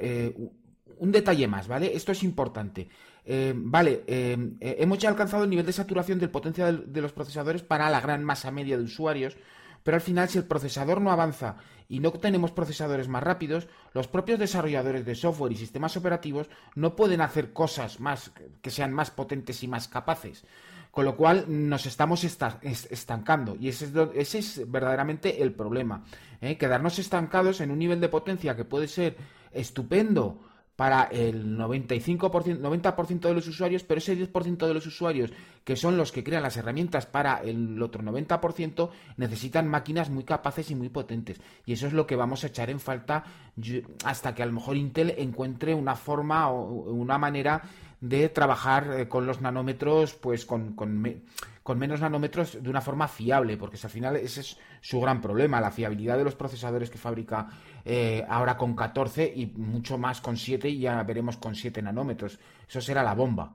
un 0.97 1.11
detalle 1.11 1.47
más, 1.47 1.69
¿vale? 1.69 1.95
Esto 1.95 2.11
es 2.11 2.23
importante. 2.23 2.89
Eh, 3.25 3.53
vale, 3.55 4.03
eh, 4.07 4.37
eh, 4.59 4.75
hemos 4.79 4.97
ya 4.97 5.09
alcanzado 5.09 5.43
el 5.43 5.49
nivel 5.49 5.65
de 5.65 5.73
saturación 5.73 6.19
del 6.19 6.29
potencial 6.29 6.91
de 6.91 7.01
los 7.01 7.13
procesadores 7.13 7.61
para 7.61 7.89
la 7.89 8.01
gran 8.01 8.23
masa 8.23 8.51
media 8.51 8.77
de 8.77 8.83
usuarios, 8.83 9.37
pero 9.83 9.95
al 9.95 10.01
final 10.01 10.29
si 10.29 10.37
el 10.37 10.45
procesador 10.45 11.01
no 11.01 11.11
avanza 11.11 11.57
y 11.89 11.99
no 11.99 12.11
tenemos 12.11 12.51
procesadores 12.51 13.07
más 13.07 13.23
rápidos, 13.23 13.67
los 13.93 14.07
propios 14.07 14.39
desarrolladores 14.39 15.05
de 15.05 15.15
software 15.15 15.51
y 15.51 15.57
sistemas 15.57 15.97
operativos 15.97 16.49
no 16.75 16.95
pueden 16.95 17.21
hacer 17.21 17.53
cosas 17.53 17.99
más 17.99 18.31
que 18.61 18.71
sean 18.71 18.93
más 18.93 19.11
potentes 19.11 19.61
y 19.63 19.67
más 19.67 19.87
capaces. 19.87 20.45
Con 20.91 21.05
lo 21.05 21.17
cual 21.17 21.45
nos 21.47 21.87
estamos 21.87 22.23
estancando 22.23 23.55
y 23.59 23.69
ese 23.69 23.89
es, 24.21 24.71
verdaderamente 24.71 25.41
el 25.41 25.51
problema. 25.51 26.03
Quedarnos 26.39 26.99
estancados 26.99 27.61
en 27.61 27.71
un 27.71 27.79
nivel 27.79 27.99
de 27.99 28.09
potencia 28.09 28.55
que 28.55 28.63
puede 28.63 28.87
ser 28.87 29.17
estupendo 29.51 30.39
para 30.75 31.03
el 31.03 31.57
95%, 31.57 32.59
90% 32.59 33.19
de 33.19 33.33
los 33.33 33.47
usuarios, 33.47 33.83
pero 33.83 33.99
ese 33.99 34.17
10% 34.17 34.65
de 34.65 34.73
los 34.73 34.85
usuarios 34.87 35.31
que 35.63 35.75
son 35.75 35.97
los 35.97 36.11
que 36.11 36.23
crean 36.23 36.43
las 36.43 36.57
herramientas 36.57 37.05
para 37.05 37.41
el 37.41 37.81
otro 37.81 38.01
90% 38.03 38.89
necesitan 39.17 39.67
máquinas 39.67 40.09
muy 40.09 40.23
capaces 40.23 40.71
y 40.71 40.75
muy 40.75 40.89
potentes. 40.89 41.39
Y 41.65 41.73
eso 41.73 41.87
es 41.87 41.93
lo 41.93 42.07
que 42.07 42.15
vamos 42.15 42.43
a 42.43 42.47
echar 42.47 42.69
en 42.69 42.79
falta 42.79 43.23
hasta 44.03 44.33
que 44.33 44.43
a 44.43 44.45
lo 44.45 44.53
mejor 44.53 44.75
Intel 44.75 45.13
encuentre 45.17 45.75
una 45.75 45.95
forma 45.95 46.49
o 46.49 46.91
una 46.91 47.17
manera 47.17 47.61
de 48.03 48.27
trabajar 48.27 48.99
eh, 48.99 49.07
con 49.07 49.25
los 49.25 49.39
nanómetros, 49.39 50.13
pues 50.13 50.45
con, 50.45 50.73
con, 50.73 51.01
menos 51.77 52.01
nanómetros 52.01 52.61
de 52.61 52.69
una 52.69 52.81
forma 52.81 53.07
fiable, 53.07 53.55
porque 53.55 53.79
al 53.81 53.89
final 53.89 54.17
ese 54.17 54.41
es 54.41 54.57
su 54.81 54.99
gran 54.99 55.21
problema, 55.21 55.61
la 55.61 55.71
fiabilidad 55.71 56.17
de 56.17 56.25
los 56.25 56.35
procesadores 56.35 56.89
que 56.89 56.97
fabrica 56.97 57.47
eh, 57.85 58.25
ahora 58.27 58.57
con 58.57 58.75
14 58.75 59.31
y 59.35 59.47
mucho 59.47 59.97
más 59.97 60.21
con 60.21 60.37
7 60.37 60.69
y 60.69 60.79
ya 60.79 61.01
veremos 61.03 61.37
con 61.37 61.55
7 61.55 61.81
nanómetros. 61.81 62.39
Eso 62.67 62.81
será 62.81 63.03
la 63.03 63.13
bomba. 63.13 63.53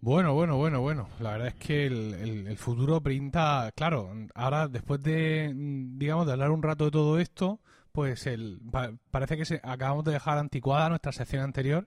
Bueno, 0.00 0.34
bueno, 0.34 0.56
bueno, 0.56 0.80
bueno. 0.80 1.08
La 1.20 1.30
verdad 1.32 1.48
es 1.48 1.54
que 1.54 1.86
el, 1.86 2.56
futuro 2.56 3.00
pinta, 3.00 3.70
claro, 3.76 4.12
ahora 4.34 4.66
después 4.66 5.00
de, 5.00 5.52
digamos, 5.54 6.26
de 6.26 6.32
hablar 6.32 6.50
un 6.50 6.62
rato 6.62 6.86
de 6.86 6.90
todo 6.90 7.20
esto, 7.20 7.60
pues 7.92 8.26
el, 8.26 8.60
parece 9.12 9.36
que 9.36 9.44
se, 9.44 9.60
acabamos 9.62 10.04
de 10.04 10.12
dejar 10.12 10.38
anticuada 10.38 10.88
nuestra 10.88 11.12
sección 11.12 11.42
anterior 11.42 11.86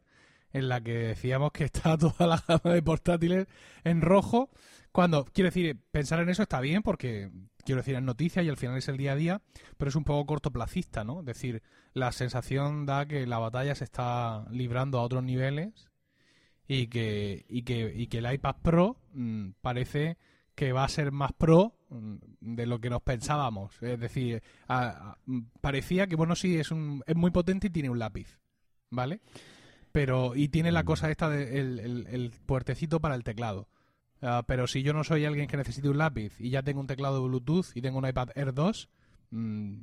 en 0.54 0.70
la 0.70 0.80
que 0.80 0.94
decíamos 0.94 1.52
que 1.52 1.66
está 1.66 1.98
toda 1.98 2.26
la 2.26 2.44
gama 2.48 2.74
de 2.74 2.82
portátiles 2.82 3.48
en 3.84 4.02
rojo. 4.02 4.50
Cuando, 4.94 5.26
quiero 5.26 5.50
decir, 5.50 5.78
pensar 5.92 6.22
en 6.22 6.30
eso 6.30 6.44
está 6.44 6.62
bien 6.62 6.84
porque, 6.84 7.30
quiero 7.66 7.82
decir, 7.82 7.96
es 7.96 8.02
noticia 8.02 8.44
y 8.44 8.50
al 8.50 8.58
final 8.58 8.78
es 8.78 8.88
el 8.88 8.98
día 8.98 9.14
a 9.14 9.16
día, 9.16 9.42
pero 9.78 9.90
es 9.90 9.96
un 9.96 10.06
poco 10.06 10.26
cortoplacista, 10.26 11.04
¿no? 11.04 11.20
Es 11.20 11.26
decir, 11.26 11.62
la 11.94 12.12
sensación 12.12 12.86
da 12.86 13.06
que 13.06 13.28
la 13.28 13.40
batalla 13.40 13.76
se 13.76 13.84
está 13.84 14.46
librando 14.52 15.00
a 15.00 15.04
otros 15.04 15.24
niveles 15.24 15.90
y 16.68 16.88
que, 16.88 17.46
y 17.50 17.64
que, 17.64 17.94
y 17.94 18.08
que 18.08 18.20
el 18.20 18.32
iPad 18.32 18.56
Pro 18.62 18.98
mm, 19.14 19.50
parece 19.62 20.18
que 20.56 20.72
va 20.72 20.86
a 20.86 20.90
ser 20.90 21.12
más 21.12 21.34
pro 21.34 21.76
mm, 21.90 22.16
de 22.40 22.66
lo 22.66 22.80
que 22.80 22.90
nos 22.90 23.02
pensábamos. 23.02 23.76
Es 23.82 24.00
decir, 24.00 24.42
parecía 25.60 26.08
que, 26.08 26.16
bueno, 26.16 26.36
sí, 26.36 26.58
es, 26.58 26.72
un, 26.72 27.04
es 27.06 27.16
muy 27.16 27.32
potente 27.32 27.68
y 27.68 27.72
tiene 27.72 27.90
un 27.90 28.00
lápiz, 28.00 28.40
¿vale? 28.90 29.20
pero 29.96 30.36
y 30.36 30.50
tiene 30.50 30.74
la 30.74 30.84
mm. 30.84 30.86
cosa 30.86 31.10
esta 31.10 31.30
del 31.30 31.80
el, 31.80 32.32
puertecito 32.46 33.00
para 33.00 33.16
el 33.16 33.24
teclado. 33.24 33.70
Ah, 34.28 34.44
pero 34.48 34.66
si 34.66 34.82
yo 34.82 34.92
no 34.92 35.04
soy 35.04 35.24
alguien 35.24 35.48
que 35.48 35.56
necesite 35.56 35.88
un 35.88 36.00
lápiz 36.00 36.34
y 36.40 36.50
ya 36.50 36.64
tengo 36.64 36.80
un 36.80 36.88
teclado 36.88 37.22
de 37.22 37.28
Bluetooth 37.28 37.68
y 37.76 37.82
tengo 37.82 38.00
un 38.00 38.08
iPad 38.08 38.30
Air 38.34 38.56
2, 38.56 38.90
mm, 39.30 39.74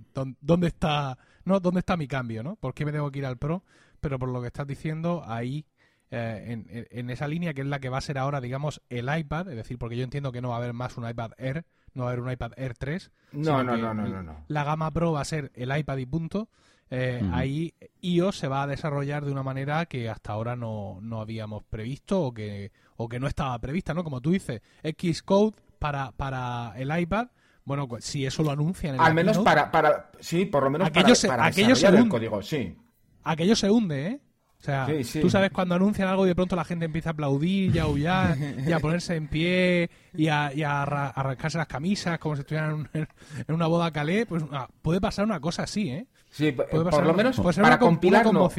¿dónde 0.40 0.66
está 0.66 1.16
no 1.44 1.60
dónde 1.60 1.78
está 1.78 1.96
mi 1.96 2.08
cambio, 2.08 2.42
no? 2.42 2.56
¿Por 2.56 2.74
qué 2.74 2.84
me 2.84 2.90
tengo 2.90 3.10
que 3.12 3.20
ir 3.20 3.26
al 3.26 3.38
Pro? 3.38 3.62
Pero 4.00 4.18
por 4.18 4.28
lo 4.28 4.40
que 4.40 4.48
estás 4.48 4.66
diciendo 4.66 5.22
ahí 5.24 5.64
eh, 6.10 6.88
en, 6.90 7.08
esa 7.10 7.28
línea 7.28 7.54
que 7.54 7.60
es 7.60 7.66
la 7.68 7.78
que 7.78 7.88
va 7.88 7.98
a 7.98 8.02
ser 8.02 8.18
ahora, 8.18 8.40
digamos, 8.40 8.82
el 8.90 9.08
iPad, 9.16 9.48
es 9.48 9.56
decir, 9.56 9.78
porque 9.78 9.96
yo 9.96 10.02
entiendo 10.02 10.32
que 10.32 10.42
no 10.42 10.48
va 10.48 10.56
a 10.56 10.58
haber 10.58 10.72
más 10.72 10.96
un 10.96 11.08
iPad 11.08 11.30
Air, 11.38 11.64
no 11.94 12.02
va 12.02 12.10
a 12.10 12.12
haber 12.12 12.24
un 12.24 12.30
iPad 12.32 12.52
Air 12.56 12.74
3. 12.76 13.12
No, 13.32 13.62
no, 13.62 13.76
no, 13.76 13.94
no, 13.94 14.22
no, 14.22 14.44
La 14.48 14.64
gama 14.64 14.90
Pro 14.90 15.12
va 15.12 15.20
a 15.20 15.24
ser 15.24 15.52
el 15.54 15.74
iPad 15.76 15.98
y 15.98 16.06
punto. 16.06 16.48
Eh, 16.94 17.22
ahí 17.32 17.72
iOS 18.02 18.36
se 18.36 18.48
va 18.48 18.64
a 18.64 18.66
desarrollar 18.66 19.24
de 19.24 19.32
una 19.32 19.42
manera 19.42 19.86
que 19.86 20.10
hasta 20.10 20.32
ahora 20.32 20.56
no, 20.56 21.00
habíamos 21.18 21.64
previsto 21.64 22.20
o 22.20 22.34
que, 22.34 22.70
o 22.96 23.08
que 23.08 23.18
no 23.18 23.28
estaba 23.28 23.58
prevista, 23.58 23.94
¿no? 23.94 24.04
Como 24.04 24.20
tú 24.20 24.32
dices, 24.32 24.60
Xcode 24.84 25.54
para, 25.78 26.12
para 26.12 26.74
el 26.76 26.94
iPad, 26.94 27.28
bueno, 27.64 27.88
pues, 27.88 28.04
si 28.04 28.26
eso 28.26 28.42
lo 28.42 28.50
anuncian 28.50 28.96
en 28.96 29.00
Al 29.00 29.14
menos 29.14 29.38
para, 29.38 29.70
para, 29.70 30.10
sí, 30.20 30.44
por 30.44 30.64
lo 30.64 30.70
menos 30.70 30.88
aquello 30.88 31.14
para, 31.26 31.46
aquello 31.46 31.74
se 31.74 31.86
el 31.86 32.08
código, 32.10 32.42
sí. 32.42 32.76
Aquello 33.24 33.56
se 33.56 33.70
hunde, 33.70 34.06
¿eh? 34.08 34.20
O 34.60 34.64
sea, 34.64 34.86
tú 35.20 35.28
sabes 35.30 35.50
cuando 35.50 35.74
anuncian 35.74 36.08
algo 36.08 36.24
y 36.24 36.28
de 36.28 36.36
pronto 36.36 36.54
la 36.54 36.64
gente 36.64 36.84
empieza 36.84 37.10
a 37.10 37.12
aplaudir 37.14 37.74
y 37.74 37.78
a 37.80 37.82
aullar 37.84 38.36
y 38.38 38.70
a 38.70 38.78
ponerse 38.80 39.16
en 39.16 39.26
pie 39.26 39.90
y 40.14 40.28
a, 40.28 40.52
y 40.54 40.62
a 40.62 40.82
arrancarse 40.82 41.58
las 41.58 41.66
camisas 41.66 42.20
como 42.20 42.36
si 42.36 42.42
estuvieran 42.42 42.88
en, 42.92 43.08
una 43.48 43.66
boda 43.66 43.90
calé, 43.90 44.24
pues 44.24 44.44
ah, 44.52 44.68
puede 44.82 45.00
pasar 45.00 45.24
una 45.24 45.40
cosa 45.40 45.64
así, 45.64 45.88
¿eh? 45.88 46.06
Sí, 46.32 46.50
por 46.50 47.06
lo 47.06 47.14
menos 47.14 47.38
para 47.38 47.78
compilar 47.78 48.32
no. 48.32 48.50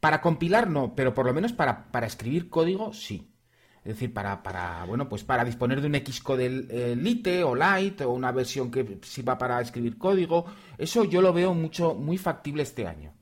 Para 0.00 0.20
compilar 0.20 0.68
no, 0.68 0.94
pero 0.94 1.14
por 1.14 1.24
lo 1.24 1.32
menos 1.32 1.52
para, 1.52 1.90
para 1.90 2.06
escribir 2.06 2.50
código 2.50 2.92
sí. 2.92 3.30
Es 3.78 3.94
decir, 3.94 4.12
para, 4.12 4.42
para, 4.42 4.84
bueno, 4.84 5.08
pues 5.08 5.22
para 5.22 5.44
disponer 5.44 5.80
de 5.80 5.86
un 5.86 5.94
Xcode 5.94 6.66
eh, 6.68 6.96
Lite 6.96 7.44
o 7.44 7.54
Lite 7.54 8.04
o 8.04 8.10
una 8.10 8.32
versión 8.32 8.68
que 8.68 8.98
sirva 9.02 9.38
para 9.38 9.60
escribir 9.60 9.96
código, 9.96 10.44
eso 10.76 11.04
yo 11.04 11.22
lo 11.22 11.32
veo 11.32 11.54
mucho, 11.54 11.94
muy 11.94 12.18
factible 12.18 12.64
este 12.64 12.88
año. 12.88 13.14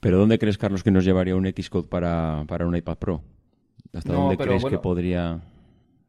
¿Pero 0.00 0.18
dónde 0.18 0.38
crees, 0.38 0.58
Carlos, 0.58 0.82
que 0.82 0.90
nos 0.90 1.06
llevaría 1.06 1.34
un 1.34 1.46
Xcode 1.46 1.88
para, 1.88 2.44
para 2.46 2.66
un 2.66 2.76
iPad 2.76 2.98
Pro? 2.98 3.22
¿Hasta 3.94 4.12
dónde 4.12 4.36
crees 4.36 4.66
que 4.66 4.78
podría...? 4.78 5.40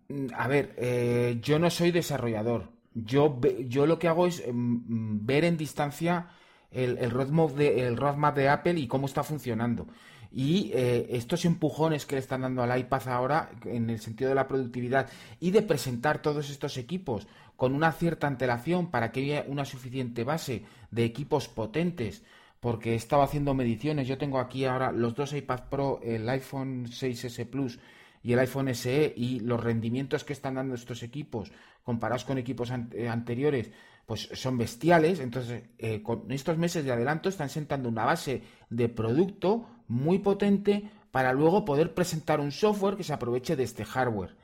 Mm, 0.10 0.28
a 0.36 0.47
ver, 0.50 0.76
eh, 0.76 1.39
yo 1.41 1.58
no 1.58 1.70
soy 1.70 1.91
desarrollador. 1.91 2.74
Yo, 2.93 3.39
yo 3.66 3.86
lo 3.86 3.97
que 3.97 4.10
hago 4.10 4.28
es 4.28 4.43
mm, 4.45 5.26
ver 5.26 5.45
en 5.45 5.56
distancia 5.56 6.28
el, 6.72 7.09
roadmap 7.09 7.51
de, 7.51 7.88
el 7.88 7.97
roadmap 7.97 8.36
de 8.36 8.49
Apple 8.49 8.80
y 8.80 8.88
cómo 8.88 9.07
está 9.07 9.24
funcionando. 9.24 9.88
Y 10.32 10.72
eh, 10.76 11.07
estos 11.09 11.45
empujones 11.45 12.05
que 12.05 12.15
le 12.15 12.22
están 12.22 12.41
dando 12.41 12.61
al 12.61 12.80
iPad 12.80 13.07
ahora, 13.07 13.49
en 13.65 13.89
el 13.89 13.99
sentido 13.99 14.30
de 14.30 14.36
la 14.36 14.47
productividad 14.47 15.09
y 15.39 15.51
de 15.51 15.63
presentar 15.63 16.22
todos 16.22 16.49
estos 16.51 16.78
equipos 16.78 17.28
con 17.55 17.74
una 17.74 17.91
cierta 17.91 18.28
antelación 18.28 18.91
para 18.91 19.11
que 19.11 19.22
haya 19.22 19.45
una 19.47 19.65
suficiente 19.65 20.24
base 20.24 20.63
de 20.91 21.03
equipos 21.03 21.47
potentes, 21.47 22.24
porque 22.59 22.93
he 22.93 22.95
estado 22.95 23.24
haciendo 23.24 23.53
mediciones. 23.53 24.07
Yo 24.07 24.17
tengo 24.17 24.39
aquí 24.39 24.65
ahora 24.65 24.91
los 24.91 25.15
dos 25.15 25.34
iPad 25.34 25.63
Pro, 25.70 25.99
el 26.03 26.30
iPhone 26.30 26.86
6S 26.86 27.49
Plus 27.49 27.80
y 28.22 28.34
el 28.34 28.39
iPhone 28.39 28.74
SE, 28.76 29.13
y 29.15 29.39
los 29.39 29.63
rendimientos 29.63 30.24
que 30.24 30.34
están 30.34 30.55
dando 30.55 30.76
estos 30.76 31.03
equipos 31.03 31.51
comparados 31.84 32.26
con 32.26 32.38
equipos 32.38 32.72
eh, 32.91 33.09
anteriores, 33.09 33.72
pues 34.10 34.28
son 34.34 34.57
bestiales. 34.57 35.20
Entonces, 35.20 35.66
eh, 35.78 36.01
con 36.01 36.32
estos 36.32 36.57
meses 36.57 36.84
de 36.84 36.91
adelanto 36.91 37.30
están 37.30 37.47
sentando 37.47 37.88
una 37.88 38.05
base 38.05 38.41
de 38.72 38.89
producto 38.89 39.68
muy 39.88 40.18
potente 40.18 40.89
para 41.12 41.32
luego 41.32 41.64
poder 41.64 41.93
presentar 41.93 42.39
un 42.39 42.51
software 42.51 42.97
que 42.97 43.03
se 43.03 43.14
aproveche 43.14 43.55
de 43.55 43.62
este 43.62 43.86
hardware. 43.86 44.36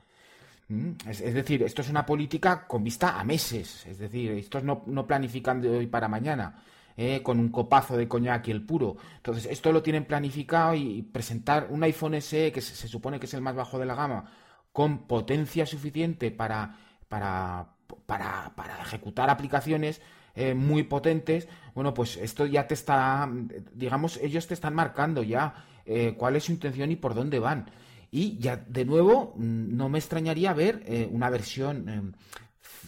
¿Mm? 0.68 0.90
Es, 1.08 1.34
decir, 1.34 1.64
esto 1.64 1.82
es 1.82 1.90
una 1.90 2.06
política 2.06 2.68
con 2.68 2.84
vista 2.84 3.18
a 3.18 3.24
meses. 3.24 3.84
Es 3.86 3.98
decir, 3.98 4.30
estos 4.30 4.62
no, 4.62 4.84
no 4.86 5.04
planifican 5.04 5.60
de 5.60 5.68
hoy 5.68 5.88
para 5.88 6.06
mañana. 6.06 6.62
Eh, 6.96 7.20
con 7.24 7.40
un 7.40 7.48
copazo 7.48 7.96
de 7.96 8.06
coñac 8.06 8.46
y 8.46 8.52
el 8.52 8.64
puro. 8.64 8.96
Entonces, 9.16 9.46
esto 9.50 9.72
lo 9.72 9.82
tienen 9.82 10.04
planificado 10.04 10.76
y 10.76 11.02
presentar 11.02 11.66
un 11.70 11.82
iPhone 11.82 12.22
SE, 12.22 12.52
que 12.52 12.60
se, 12.60 12.86
supone 12.86 13.18
que 13.18 13.26
es 13.26 13.34
el 13.34 13.40
más 13.40 13.56
bajo 13.56 13.80
de 13.80 13.84
la 13.84 13.96
gama, 13.96 14.30
con 14.72 15.08
potencia 15.08 15.66
suficiente 15.66 16.30
para, 16.30 16.78
para, 17.08 17.75
para, 18.06 18.52
para 18.56 18.80
ejecutar 18.80 19.30
aplicaciones 19.30 20.00
eh, 20.34 20.54
muy 20.54 20.82
potentes, 20.82 21.48
bueno, 21.74 21.94
pues 21.94 22.16
esto 22.16 22.46
ya 22.46 22.66
te 22.66 22.74
está, 22.74 23.30
digamos, 23.72 24.18
ellos 24.18 24.46
te 24.46 24.54
están 24.54 24.74
marcando 24.74 25.22
ya 25.22 25.64
eh, 25.84 26.14
cuál 26.16 26.36
es 26.36 26.44
su 26.44 26.52
intención 26.52 26.90
y 26.90 26.96
por 26.96 27.14
dónde 27.14 27.38
van. 27.38 27.70
Y 28.10 28.38
ya, 28.38 28.56
de 28.56 28.84
nuevo, 28.84 29.34
no 29.36 29.88
me 29.88 29.98
extrañaría 29.98 30.54
ver 30.54 30.84
una 31.10 31.28
versión 31.28 32.14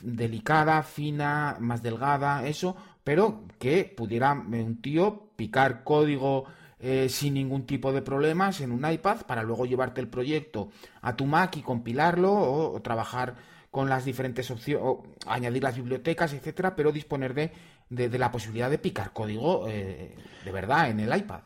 delicada, 0.03 0.82
fina, 0.82 1.57
más 1.61 1.82
delgada, 1.82 2.46
eso, 2.46 2.76
pero 3.05 3.44
que 3.59 3.84
pudiera 3.84 4.32
eh, 4.53 4.62
un 4.62 4.80
tío 4.80 5.30
picar 5.36 5.84
código 5.84 6.44
eh, 6.80 7.09
sin 7.09 7.34
ningún 7.34 7.66
tipo 7.66 7.92
de 7.92 8.03
problemas 8.03 8.61
en 8.61 8.70
un 8.70 8.88
iPad 8.88 9.22
para 9.22 9.42
luego 9.42 9.66
llevarte 9.66 10.01
el 10.01 10.09
proyecto 10.09 10.70
a 11.01 11.16
tu 11.16 11.26
Mac 11.26 11.57
y 11.57 11.62
compilarlo 11.62 12.32
o, 12.32 12.80
trabajar 12.82 13.34
con 13.71 13.89
las 13.89 14.05
diferentes 14.05 14.51
opciones, 14.51 14.83
añadir 15.27 15.62
las 15.62 15.77
bibliotecas, 15.77 16.33
etcétera, 16.33 16.75
pero 16.75 16.93
disponer 16.93 17.35
de, 17.35 17.51
de, 17.91 18.19
la 18.19 18.31
posibilidad 18.31 18.71
de 18.71 18.79
picar 18.79 19.12
código 19.12 19.69
eh, 19.69 20.14
de 20.45 20.53
verdad 20.53 20.91
en 20.91 21.01
el 21.01 21.16
iPad. 21.16 21.41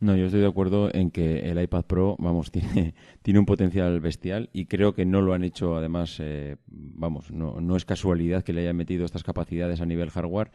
No, 0.00 0.16
yo 0.16 0.24
estoy 0.24 0.40
de 0.40 0.46
acuerdo 0.46 0.88
en 0.94 1.10
que 1.10 1.50
el 1.50 1.60
iPad 1.60 1.84
Pro, 1.84 2.16
vamos, 2.18 2.50
tiene, 2.52 2.94
tiene 3.22 3.38
un 3.38 3.44
potencial 3.44 4.00
bestial 4.00 4.48
y 4.54 4.64
creo 4.64 4.94
que 4.94 5.04
no 5.04 5.20
lo 5.20 5.34
han 5.34 5.44
hecho, 5.44 5.76
además, 5.76 6.16
eh, 6.20 6.56
vamos, 6.66 7.30
no, 7.30 7.60
no 7.60 7.76
es 7.76 7.84
casualidad 7.84 8.42
que 8.42 8.54
le 8.54 8.62
hayan 8.62 8.76
metido 8.76 9.04
estas 9.04 9.22
capacidades 9.22 9.82
a 9.82 9.86
nivel 9.86 10.08
hardware 10.08 10.52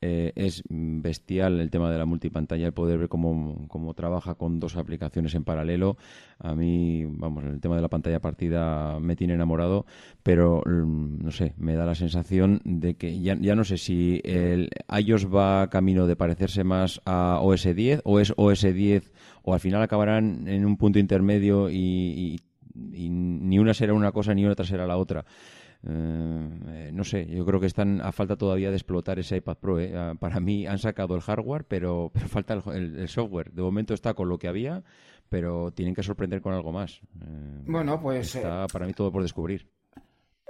eh, 0.00 0.32
es 0.36 0.62
bestial 0.68 1.60
el 1.60 1.70
tema 1.70 1.90
de 1.90 1.98
la 1.98 2.04
multipantalla, 2.04 2.66
el 2.66 2.72
poder 2.72 2.98
ver 2.98 3.08
cómo, 3.08 3.66
cómo, 3.68 3.94
trabaja 3.94 4.34
con 4.34 4.60
dos 4.60 4.76
aplicaciones 4.76 5.34
en 5.34 5.44
paralelo. 5.44 5.96
A 6.38 6.54
mí, 6.54 7.04
vamos, 7.04 7.44
el 7.44 7.60
tema 7.60 7.76
de 7.76 7.82
la 7.82 7.88
pantalla 7.88 8.20
partida 8.20 9.00
me 9.00 9.16
tiene 9.16 9.34
enamorado, 9.34 9.86
pero 10.22 10.62
mm, 10.64 11.24
no 11.24 11.30
sé, 11.32 11.54
me 11.56 11.74
da 11.74 11.84
la 11.84 11.96
sensación 11.96 12.60
de 12.64 12.94
que 12.94 13.20
ya, 13.20 13.34
no 13.34 13.64
sé 13.64 13.76
si 13.76 14.20
el 14.24 14.70
iOS 14.88 15.26
va 15.34 15.68
camino 15.68 16.06
de 16.06 16.14
parecerse 16.14 16.62
más 16.62 17.00
a 17.04 17.40
OS 17.42 17.74
10 17.74 18.02
o 18.04 18.20
es 18.20 18.32
OS 18.36 18.62
10 18.62 19.12
o 19.42 19.54
al 19.54 19.60
final 19.60 19.82
acabarán 19.82 20.46
en 20.46 20.64
un 20.64 20.76
punto 20.76 21.00
intermedio 21.00 21.70
y, 21.70 22.40
y 22.92 23.08
ni 23.08 23.58
una 23.58 23.74
será 23.74 23.94
una 23.94 24.12
cosa 24.12 24.34
ni 24.34 24.46
otra 24.46 24.64
será 24.64 24.86
la 24.86 24.96
otra. 24.96 25.24
Eh, 25.86 26.90
no 26.92 27.04
sé, 27.04 27.26
yo 27.26 27.44
creo 27.46 27.60
que 27.60 27.66
están 27.66 28.00
a 28.00 28.10
falta 28.10 28.36
todavía 28.36 28.70
de 28.70 28.76
explotar 28.76 29.18
ese 29.18 29.36
iPad 29.36 29.56
Pro. 29.58 29.78
¿eh? 29.78 29.92
Ah, 29.96 30.14
para 30.18 30.40
mí 30.40 30.66
han 30.66 30.78
sacado 30.78 31.14
el 31.14 31.20
hardware, 31.20 31.64
pero, 31.64 32.10
falta 32.28 32.54
el, 32.54 33.08
software. 33.08 33.52
De 33.52 33.62
momento 33.62 33.94
está 33.94 34.14
con 34.14 34.28
lo 34.28 34.38
que 34.38 34.48
había, 34.48 34.82
pero 35.28 35.70
tienen 35.72 35.94
que 35.94 36.02
sorprender 36.02 36.40
con 36.40 36.52
algo 36.52 36.72
más. 36.72 37.00
Eh, 37.20 37.62
bueno, 37.66 38.00
pues 38.00 38.34
está 38.34 38.66
para 38.66 38.86
mí 38.86 38.92
todo 38.92 39.12
por 39.12 39.22
descubrir. 39.22 39.68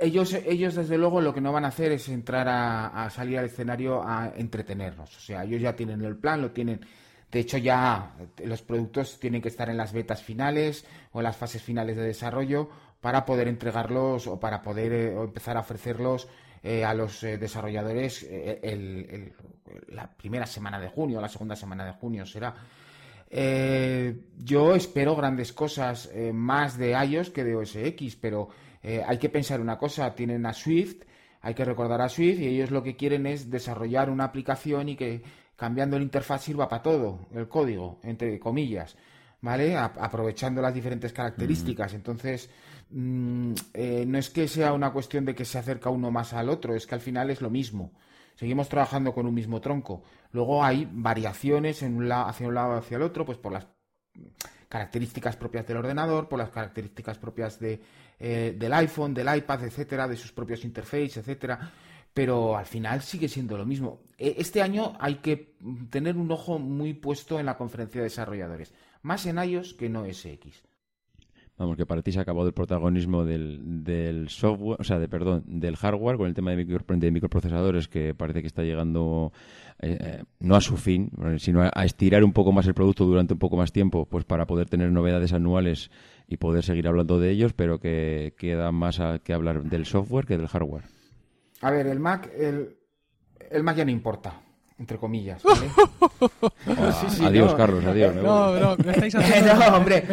Ellos, 0.01 0.33
ellos, 0.33 0.77
desde 0.77 0.97
luego, 0.97 1.21
lo 1.21 1.35
que 1.35 1.41
no 1.41 1.53
van 1.53 1.65
a 1.65 1.69
hacer 1.69 1.91
es 1.91 2.09
entrar 2.09 2.47
a, 2.49 3.11
salir 3.11 3.37
al 3.37 3.47
escenario 3.47 4.01
a 4.07 4.33
entretenernos. 4.37 5.17
O 5.17 5.21
sea, 5.21 5.43
ellos 5.43 5.61
ya 5.61 5.75
tienen 5.75 6.03
el 6.03 6.17
plan, 6.17 6.41
lo 6.41 6.53
tienen. 6.53 6.81
De 7.33 7.41
hecho, 7.41 7.59
ya 7.59 8.15
los 8.45 8.63
productos 8.63 9.19
tienen 9.19 9.43
que 9.43 9.49
estar 9.49 9.69
en 9.69 9.77
las 9.77 9.93
betas 9.93 10.23
finales 10.23 10.87
o 11.13 11.19
en 11.19 11.25
las 11.25 11.37
fases 11.37 11.61
finales 11.63 11.97
de 11.97 12.05
desarrollo 12.05 12.71
para 13.01 13.25
poder 13.25 13.49
entregarlos 13.49 14.27
o 14.27 14.41
para 14.41 14.63
poder 14.63 14.93
eh, 14.93 15.13
empezar 15.13 15.57
a 15.57 15.61
ofrecerlos 15.61 16.29
eh, 16.63 16.85
a 16.85 16.95
los 16.95 17.23
eh, 17.23 17.39
desarrolladores 17.39 18.29
la 19.89 20.11
primera 20.11 20.47
semana 20.47 20.81
de 20.81 20.89
junio, 20.89 21.21
la 21.21 21.29
segunda 21.29 21.55
semana 21.55 21.85
de 21.85 21.93
junio 21.93 22.25
será. 22.27 22.55
yo 24.39 24.75
espero 24.75 25.15
grandes 25.15 25.53
cosas 25.53 26.11
más 26.33 26.79
de 26.79 26.93
iOS 26.93 27.31
que 27.31 27.45
de 27.45 27.55
OS 27.55 27.77
X, 27.77 28.17
pero 28.17 28.49
hay 28.83 29.19
que 29.19 29.29
pensar 29.29 29.61
una 29.61 29.77
cosa, 29.77 30.15
tienen 30.15 30.47
a 30.47 30.55
Swift, 30.55 31.05
hay 31.43 31.55
que 31.55 31.67
recordar 31.67 32.01
a 32.01 32.09
Swift 32.09 32.41
y 32.41 32.47
ellos 32.47 32.71
lo 32.71 32.83
que 32.83 32.97
quieren 32.97 33.27
es 33.27 33.51
desarrollar 33.51 34.09
una 34.09 34.25
aplicación 34.25 34.89
y 34.89 34.97
que 34.97 35.23
cambiando 35.55 35.97
el 35.97 36.03
interfaz 36.03 36.45
sirva 36.45 36.69
para 36.69 36.83
todo, 36.83 37.29
el 37.35 37.47
código, 37.47 38.01
entre 38.03 38.39
comillas, 38.39 38.97
¿vale? 39.43 39.77
aprovechando 39.77 40.63
las 40.63 40.73
diferentes 40.73 41.13
características. 41.13 41.95
Entonces, 41.95 42.49
Mm, 42.91 43.53
eh, 43.75 44.05
no 44.07 44.19
es 44.19 44.31
que 44.31 44.49
sea 44.49 44.73
una 44.73 44.93
cuestión 44.93 45.25
de 45.25 45.35
que 45.35 45.45
se 45.45 45.59
acerca 45.59 45.91
uno 45.91 46.11
más 46.11 46.33
al 46.33 46.49
otro, 46.49 46.75
es 46.75 46.87
que 46.87 46.95
al 46.95 47.01
final 47.01 47.31
es 47.31 47.41
lo 47.41 47.51
mismo. 47.51 47.93
Seguimos 48.35 48.69
trabajando 48.69 49.13
con 49.13 49.27
un 49.27 49.35
mismo 49.35 49.61
tronco. 49.61 50.03
Luego 50.33 50.65
hay 50.65 50.89
variaciones 50.91 51.83
en 51.83 51.97
un 51.97 52.09
lado, 52.09 52.29
hacia 52.29 52.49
un 52.49 52.55
lado 52.55 52.75
hacia 52.75 52.97
el 52.97 53.03
otro, 53.03 53.27
pues 53.27 53.37
por 53.37 53.53
las 53.53 53.67
características 54.69 55.37
propias 55.37 55.67
del 55.67 55.79
ordenador, 55.79 56.29
por 56.29 56.39
las 56.39 56.51
características 56.51 57.19
propias 57.19 57.59
de, 57.59 57.81
eh, 58.19 58.55
del 58.57 58.73
iPhone, 58.75 59.15
del 59.15 59.35
iPad, 59.35 59.65
etcétera, 59.65 60.07
de 60.07 60.17
sus 60.17 60.33
propios 60.33 60.65
interfaces, 60.65 61.19
etcétera. 61.19 61.73
Pero 62.15 62.57
al 62.57 62.67
final 62.67 63.03
sigue 63.03 63.29
siendo 63.29 63.59
lo 63.59 63.67
mismo. 63.67 64.03
E, 64.17 64.37
este 64.39 64.63
año 64.63 64.97
hay 65.01 65.17
que 65.17 65.57
tener 65.91 66.17
un 66.17 66.31
ojo 66.31 66.59
muy 66.59 66.95
puesto 66.95 67.41
en 67.41 67.47
la 67.47 67.57
conferencia 67.57 68.01
de 68.01 68.07
desarrolladores, 68.07 68.73
más 69.03 69.27
en 69.27 69.39
iOS 69.39 69.75
que 69.75 69.89
no 69.89 70.05
SX. 70.05 70.68
Vamos, 71.59 71.77
que 71.77 71.87
para 71.87 72.03
ti 72.03 72.13
se 72.13 72.21
ha 72.21 72.23
acabado 72.23 72.47
el 72.47 72.55
protagonismo 72.55 73.25
del, 73.25 73.83
del 73.83 74.29
software, 74.29 74.81
o 74.81 74.85
sea, 74.85 75.01
de, 75.01 75.09
perdón, 75.09 75.43
del 75.45 75.77
hardware 75.77 76.17
con 76.17 76.29
el 76.29 76.35
tema 76.35 76.53
de, 76.53 76.65
de 76.65 77.11
microprocesadores 77.11 77.89
que 77.89 78.15
parece 78.15 78.43
que 78.43 78.47
está 78.47 78.63
llegando 78.63 79.33
eh, 79.81 79.99
eh, 80.01 80.25
no 80.39 80.55
a 80.55 80.61
su 80.61 80.77
fin, 80.77 81.11
sino 81.39 81.63
a, 81.63 81.85
estirar 81.85 82.23
un 82.23 82.33
poco 82.33 82.53
más 82.53 82.67
el 82.69 82.75
producto 82.75 83.05
durante 83.05 83.33
un 83.33 83.41
poco 83.41 83.57
más 83.57 83.73
tiempo, 83.73 84.07
pues 84.07 84.25
para 84.25 84.47
poder 84.47 84.69
tener 84.69 84.93
novedades 84.93 85.33
anuales 85.33 85.91
y 86.29 86.37
poder 86.37 86.63
seguir 86.63 86.87
hablando 86.87 87.19
de 87.19 87.31
ellos, 87.31 87.53
pero 87.55 87.81
que 87.81 88.35
queda 88.39 88.71
más 88.71 89.01
a, 89.01 89.19
que 89.19 89.33
hablar 89.33 89.65
del 89.65 89.85
software 89.85 90.27
que 90.27 90.39
del 90.39 90.47
hardware. 90.47 90.85
A 91.61 91.73
ver, 91.73 91.89
el 91.89 91.99
Mac, 91.99 92.31
el, 92.39 92.77
el 93.51 93.65
Mac 93.65 93.77
ya 93.77 93.85
no 93.85 93.91
importa 93.91 94.43
entre 94.79 94.97
comillas. 94.97 95.43
adiós, 97.21 97.55
Carlos, 97.55 97.85
adiós. 97.85 98.15
No, 98.15 98.55
no, 98.55 98.77
no, 98.77 98.91
estáis 98.91 99.15
haciendo... 99.17 99.55
no, 99.55 99.77
hombre. 99.77 100.05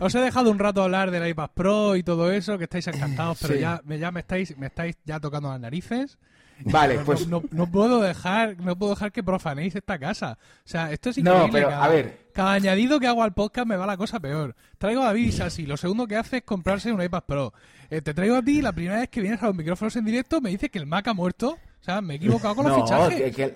Os 0.00 0.14
he 0.14 0.20
dejado 0.20 0.50
un 0.50 0.58
rato 0.58 0.82
hablar 0.82 1.10
del 1.10 1.26
iPad 1.28 1.50
Pro 1.54 1.96
y 1.96 2.02
todo 2.02 2.30
eso, 2.30 2.58
que 2.58 2.64
estáis 2.64 2.86
encantados, 2.86 3.38
pero 3.40 3.54
ya, 3.56 3.80
me, 3.84 3.98
ya 3.98 4.10
me 4.10 4.20
estáis, 4.20 4.56
me 4.56 4.66
estáis 4.66 4.96
ya 5.04 5.20
tocando 5.20 5.50
las 5.50 5.60
narices. 5.60 6.18
Vale, 6.64 6.98
pues 7.04 7.28
no, 7.28 7.40
puedo 7.40 8.00
dejar, 8.00 8.58
no 8.60 8.76
puedo 8.76 8.94
dejar 8.94 9.12
que 9.12 9.22
profanéis 9.22 9.76
esta 9.76 9.98
casa. 9.98 10.38
O 10.64 10.68
sea, 10.68 10.90
esto 10.92 11.10
es 11.10 11.18
increíble. 11.18 11.46
No, 11.46 11.52
pero 11.52 11.68
cada, 11.68 11.84
a 11.84 11.88
ver. 11.88 12.18
Cada 12.32 12.52
añadido 12.52 12.98
que 12.98 13.06
hago 13.06 13.22
al 13.22 13.32
podcast 13.32 13.66
me 13.66 13.76
va 13.76 13.86
la 13.86 13.96
cosa 13.96 14.18
peor. 14.20 14.56
Traigo 14.76 15.02
a 15.02 15.06
David 15.06 15.40
así, 15.40 15.66
lo 15.66 15.76
segundo 15.76 16.06
que 16.06 16.16
hace 16.16 16.38
es 16.38 16.42
comprarse 16.42 16.92
un 16.92 17.02
iPad 17.02 17.24
Pro. 17.24 17.52
Eh, 17.90 18.02
te 18.02 18.12
traigo 18.12 18.36
a 18.36 18.42
ti 18.42 18.60
la 18.60 18.72
primera 18.72 19.00
vez 19.00 19.08
que 19.08 19.20
vienes 19.20 19.42
a 19.42 19.46
los 19.46 19.54
micrófonos 19.54 19.94
en 19.96 20.04
directo 20.04 20.40
me 20.40 20.50
dice 20.50 20.68
que 20.68 20.78
el 20.78 20.86
Mac 20.86 21.06
ha 21.08 21.14
muerto. 21.14 21.58
O 21.80 21.84
sea, 21.84 22.00
me 22.00 22.14
he 22.14 22.16
equivocado 22.16 22.56
con 22.56 22.68
los 22.68 22.82
fichajes. 22.82 23.22
Que, 23.22 23.32
que 23.32 23.54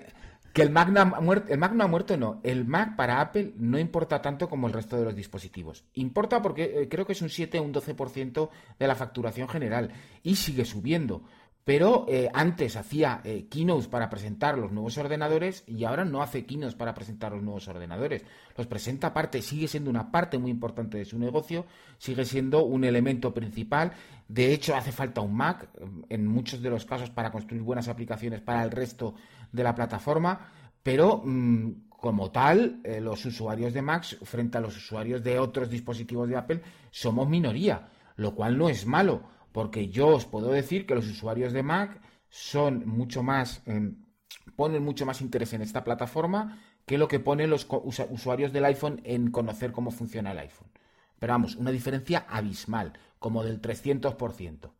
el 0.61 0.69
Mac, 0.69 0.89
no 0.89 1.01
ha 1.01 1.05
muerto, 1.05 1.51
el 1.51 1.63
ha 1.63 1.87
muerto, 1.87 2.15
no. 2.15 2.39
El 2.43 2.65
Mac 2.65 2.95
para 2.95 3.19
Apple 3.19 3.53
no 3.57 3.79
importa 3.79 4.21
tanto 4.21 4.47
como 4.47 4.67
el 4.67 4.73
resto 4.73 4.97
de 4.97 5.05
los 5.05 5.15
dispositivos. 5.15 5.83
Importa 5.95 6.43
porque 6.43 6.81
eh, 6.83 6.87
creo 6.87 7.07
que 7.07 7.13
es 7.13 7.21
un 7.23 7.29
7 7.29 7.57
o 7.57 7.63
un 7.63 7.73
12% 7.73 8.49
de 8.77 8.87
la 8.87 8.93
facturación 8.93 9.49
general 9.49 9.91
y 10.21 10.35
sigue 10.35 10.63
subiendo. 10.65 11.23
Pero 11.63 12.05
eh, 12.09 12.29
antes 12.33 12.75
hacía 12.75 13.21
eh, 13.23 13.47
keynotes 13.49 13.87
para 13.87 14.09
presentar 14.09 14.57
los 14.57 14.73
nuevos 14.73 14.97
ordenadores 14.97 15.63
y 15.65 15.85
ahora 15.85 16.03
no 16.03 16.21
hace 16.21 16.45
keynotes 16.45 16.75
para 16.75 16.93
presentar 16.93 17.31
los 17.31 17.41
nuevos 17.41 17.67
ordenadores. 17.69 18.23
Los 18.57 18.67
presenta 18.67 19.07
aparte, 19.07 19.41
sigue 19.41 19.69
siendo 19.69 19.89
una 19.89 20.11
parte 20.11 20.37
muy 20.37 20.51
importante 20.51 20.97
de 20.97 21.05
su 21.05 21.17
negocio, 21.17 21.65
sigue 21.97 22.25
siendo 22.25 22.65
un 22.65 22.83
elemento 22.83 23.33
principal. 23.33 23.93
De 24.27 24.53
hecho, 24.53 24.75
hace 24.75 24.91
falta 24.91 25.21
un 25.21 25.35
Mac 25.35 25.69
en 26.09 26.27
muchos 26.27 26.61
de 26.61 26.69
los 26.69 26.85
casos 26.85 27.09
para 27.09 27.31
construir 27.31 27.63
buenas 27.63 27.87
aplicaciones 27.87 28.41
para 28.41 28.61
el 28.63 28.71
resto 28.71 29.15
de 29.53 29.63
la 29.63 29.73
plataforma, 29.73 30.51
pero 30.83 31.21
mm, 31.23 31.87
como 31.87 32.31
tal, 32.31 32.81
eh, 32.83 32.99
los 32.99 33.23
usuarios 33.23 33.73
de 33.73 33.81
Mac 33.81 34.03
frente 34.25 34.57
a 34.57 34.61
los 34.61 34.75
usuarios 34.75 35.23
de 35.23 35.39
otros 35.39 35.69
dispositivos 35.69 36.27
de 36.27 36.35
Apple 36.35 36.61
somos 36.91 37.29
minoría, 37.29 37.87
lo 38.17 38.35
cual 38.35 38.57
no 38.57 38.67
es 38.67 38.85
malo, 38.85 39.23
porque 39.53 39.87
yo 39.87 40.07
os 40.07 40.25
puedo 40.25 40.51
decir 40.51 40.85
que 40.85 40.95
los 40.95 41.07
usuarios 41.07 41.53
de 41.53 41.63
Mac 41.63 42.01
son 42.27 42.85
mucho 42.85 43.23
más, 43.23 43.61
em, 43.65 44.03
ponen 44.57 44.83
mucho 44.83 45.05
más 45.05 45.21
interés 45.21 45.53
en 45.53 45.61
esta 45.61 45.85
plataforma 45.85 46.59
que 46.85 46.97
lo 46.97 47.07
que 47.07 47.21
ponen 47.21 47.49
los 47.49 47.65
usuarios 48.09 48.51
del 48.51 48.65
iPhone 48.65 48.99
en 49.05 49.31
conocer 49.31 49.71
cómo 49.71 49.91
funciona 49.91 50.33
el 50.33 50.39
iPhone. 50.39 50.67
Pero 51.19 51.33
vamos, 51.33 51.55
una 51.55 51.71
diferencia 51.71 52.25
abismal, 52.27 52.91
como 53.17 53.45
del 53.45 53.61
300%. 53.61 54.73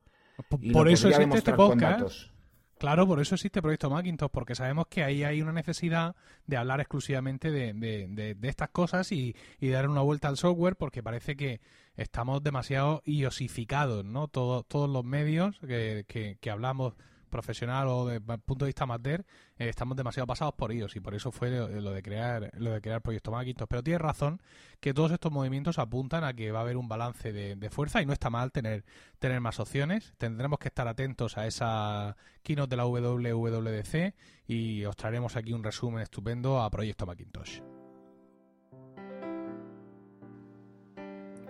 por 0.74 0.90
eso 0.90 1.08
existe 1.08 1.38
este 1.38 1.54
podcast. 1.54 2.33
Claro, 2.78 3.08
por 3.08 3.22
eso 3.22 3.36
existe 3.36 3.62
Proyecto 3.62 3.90
Macintosh, 3.90 4.30
porque 4.30 4.56
sabemos 4.56 4.88
que 4.88 5.04
ahí 5.04 5.24
hay 5.24 5.42
una 5.42 5.54
necesidad 5.54 6.16
de 6.48 6.58
hablar 6.58 6.82
exclusivamente 6.82 7.50
de, 7.52 8.38
estas 8.42 8.70
cosas 8.70 9.12
y, 9.12 9.36
dar 9.62 9.88
una 9.88 10.02
vuelta 10.02 10.28
al 10.28 10.38
software, 10.38 10.76
porque 10.76 11.02
parece 11.02 11.36
que 11.36 11.62
estamos 11.96 12.44
demasiado 12.44 13.02
iosificados, 13.06 14.04
¿no? 14.04 14.28
todos 14.28 14.90
los 14.90 15.06
medios 15.06 15.60
que, 15.60 16.06
que 16.40 16.52
hablamos 16.52 16.96
profesional 17.34 17.88
o 17.88 18.06
desde 18.06 18.34
el 18.34 18.40
punto 18.40 18.66
de 18.66 18.70
vista 18.70 18.84
amateur, 18.84 19.26
eh, 19.58 19.68
estamos 19.68 19.98
demasiado 19.98 20.28
pasados 20.28 20.54
por 20.54 20.72
ellos 20.72 20.96
y 20.96 21.00
por 21.00 21.16
eso 21.16 21.32
fue 21.32 21.50
lo, 21.50 21.92
de 21.92 22.04
crear 22.04 22.52
lo 22.58 22.72
de 22.72 22.80
crear 22.80 23.02
Proyecto 23.02 23.32
Macintosh. 23.32 23.68
Pero 23.68 23.84
tiene 23.84 23.98
razón 23.98 24.40
que 24.80 24.94
todos 24.94 25.12
estos 25.12 25.32
movimientos 25.32 25.80
apuntan 25.80 26.24
a 26.24 26.34
que 26.34 26.52
va 26.52 26.60
a 26.60 26.62
haber 26.62 26.78
un 26.78 26.88
balance 26.88 27.34
de, 27.34 27.70
fuerza 27.70 28.02
y 28.02 28.06
no 28.06 28.14
está 28.14 28.30
mal 28.30 28.52
tener, 28.52 28.86
tener 29.18 29.42
más 29.42 29.60
opciones. 29.60 30.14
Tendremos 30.18 30.60
que 30.60 30.68
estar 30.68 30.88
atentos 30.88 31.38
a 31.38 31.48
esa 31.48 32.16
keynote 32.44 32.70
de 32.70 32.78
la 32.78 32.86
WWDC 32.86 34.14
y 34.46 34.86
os 34.86 34.96
traeremos 34.96 35.36
aquí 35.36 35.54
un 35.54 35.64
resumen 35.64 36.04
estupendo 36.04 36.62
a 36.62 36.70
Proyecto 36.70 37.08
Macintosh. 37.08 37.62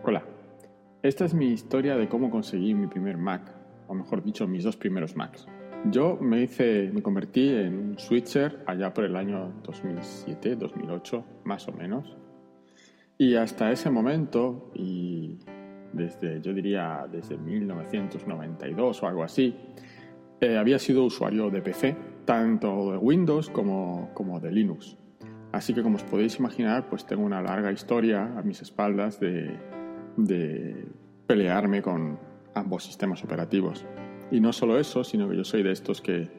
Hola, 0.06 0.24
esta 1.02 1.26
es 1.26 1.34
mi 1.34 1.48
historia 1.48 1.98
de 1.98 2.08
cómo 2.08 2.30
conseguí 2.30 2.74
mi 2.74 2.88
primer 2.88 3.18
Mac, 3.18 3.54
o 3.88 3.94
mejor 3.94 4.24
dicho, 4.24 4.48
mis 4.48 4.64
dos 4.64 4.78
primeros 4.78 5.16
Macs. 5.18 5.48
Yo 5.92 6.18
me 6.22 6.42
hice, 6.44 6.90
me 6.94 7.02
convertí 7.02 7.50
en 7.50 7.78
un 7.78 8.00
switcher 8.00 8.64
allá 8.66 8.94
por 8.94 9.04
el 9.04 9.18
año 9.18 9.52
2007, 9.64 10.56
2008, 10.56 11.26
más 11.44 11.68
o 11.68 11.74
menos. 11.74 12.16
Y 13.18 13.36
hasta 13.36 13.70
ese 13.70 13.90
momento, 13.90 14.72
y 14.74 15.40
desde, 15.92 16.42
yo 16.42 16.54
diría, 16.54 17.06
desde 17.12 17.38
1992 17.38 19.04
o 19.04 19.08
algo 19.08 19.24
así, 19.24 19.56
eh, 20.40 20.58
había 20.58 20.80
sido 20.80 21.04
usuario 21.04 21.50
de 21.50 21.62
PC, 21.62 21.96
tanto 22.24 22.94
de 22.94 22.98
Windows 22.98 23.50
como, 23.50 24.10
como 24.14 24.40
de 24.40 24.52
Linux. 24.52 24.98
Así 25.52 25.74
que 25.74 25.84
como 25.84 25.98
os 25.98 26.04
podéis 26.04 26.40
imaginar, 26.40 26.90
pues 26.90 27.06
tengo 27.06 27.24
una 27.24 27.42
larga 27.42 27.72
historia 27.74 28.34
a 28.38 28.42
mis 28.42 28.62
espaldas 28.62 29.20
de, 29.20 29.60
de 30.16 30.88
pelearme 31.28 31.82
con 31.82 32.18
ambos 32.56 32.86
sistemas 32.86 33.24
operativos. 33.24 33.86
Y 34.32 34.40
no 34.40 34.54
solo 34.54 34.80
eso, 34.80 35.04
sino 35.04 35.30
que 35.30 35.38
yo 35.38 35.44
soy 35.44 35.64
de 35.64 35.72
estos 35.72 36.02
que, 36.02 36.30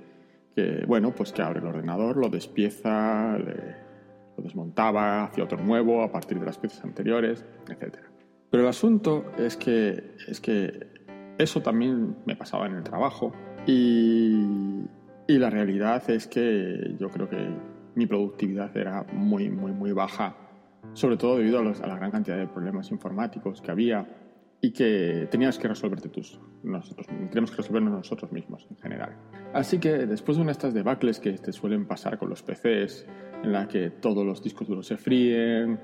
bueno, 0.87 1.15
pues 1.15 1.33
que 1.33 1.43
abre 1.43 1.61
el 1.61 1.67
ordenador, 1.67 2.17
lo 2.17 2.29
despieza, 2.29 3.39
lo 3.39 4.43
desmontaba, 4.43 5.25
hacía 5.25 5.45
otro 5.45 5.63
nuevo 5.63 6.03
a 6.03 6.11
partir 6.11 6.39
de 6.39 6.47
las 6.47 6.59
piezas 6.59 6.85
anteriores, 6.85 7.45
etc. 7.69 7.99
Pero 8.51 8.63
el 8.63 8.69
asunto 8.69 9.25
es 9.39 9.57
que, 9.57 10.15
es 10.29 10.41
que 10.41 10.87
eso 11.39 11.63
también 11.63 12.17
me 12.27 12.37
pasaba 12.37 12.67
en 12.67 12.75
el 12.75 12.83
trabajo 12.83 13.33
y, 13.67 14.45
y 15.27 15.39
la 15.39 15.51
realidad 15.51 16.09
es 16.11 16.27
que 16.27 16.95
yo 16.99 17.09
creo 17.11 17.29
que 17.29 17.49
mi 17.95 18.07
productividad 18.07 18.77
era 18.77 19.05
muy, 19.13 19.49
muy, 19.51 19.73
muy 19.73 19.93
baja, 19.93 20.37
sobre 20.93 21.17
todo 21.17 21.37
debido 21.37 21.59
a, 21.59 21.63
a 21.63 21.87
la 21.87 21.97
gran 21.97 22.11
cantidad 22.11 22.37
de 22.37 22.47
problemas 22.47 22.91
informáticos 22.91 23.61
que 23.61 23.71
había 23.71 24.07
y 24.65 24.71
que 24.71 25.29
tenías 25.31 25.59
que 25.59 25.69
resolverte 25.69 26.09
tus, 26.09 26.41
nosotros, 26.63 27.07
tenemos 27.07 27.51
que 27.51 27.59
resolvernos 27.59 27.93
nosotros 27.93 28.33
mismos 28.33 28.67
en 28.71 28.79
general. 28.79 29.15
Así 29.53 29.79
que 29.79 30.07
después 30.07 30.39
de 30.39 30.43
una 30.43 30.49
de 30.49 30.53
estas 30.53 30.73
debacles 30.73 31.21
que 31.21 31.33
te 31.33 31.53
suelen 31.53 31.87
pasar 31.87 32.17
con 32.17 32.31
los 32.31 32.43
PCs, 32.43 33.07
en 33.43 33.53
la 33.53 33.69
que 33.69 33.91
todos 33.91 34.25
los 34.25 34.43
discos 34.43 34.67
duros 34.67 34.87
se 34.87 34.97
fríen, 34.97 35.79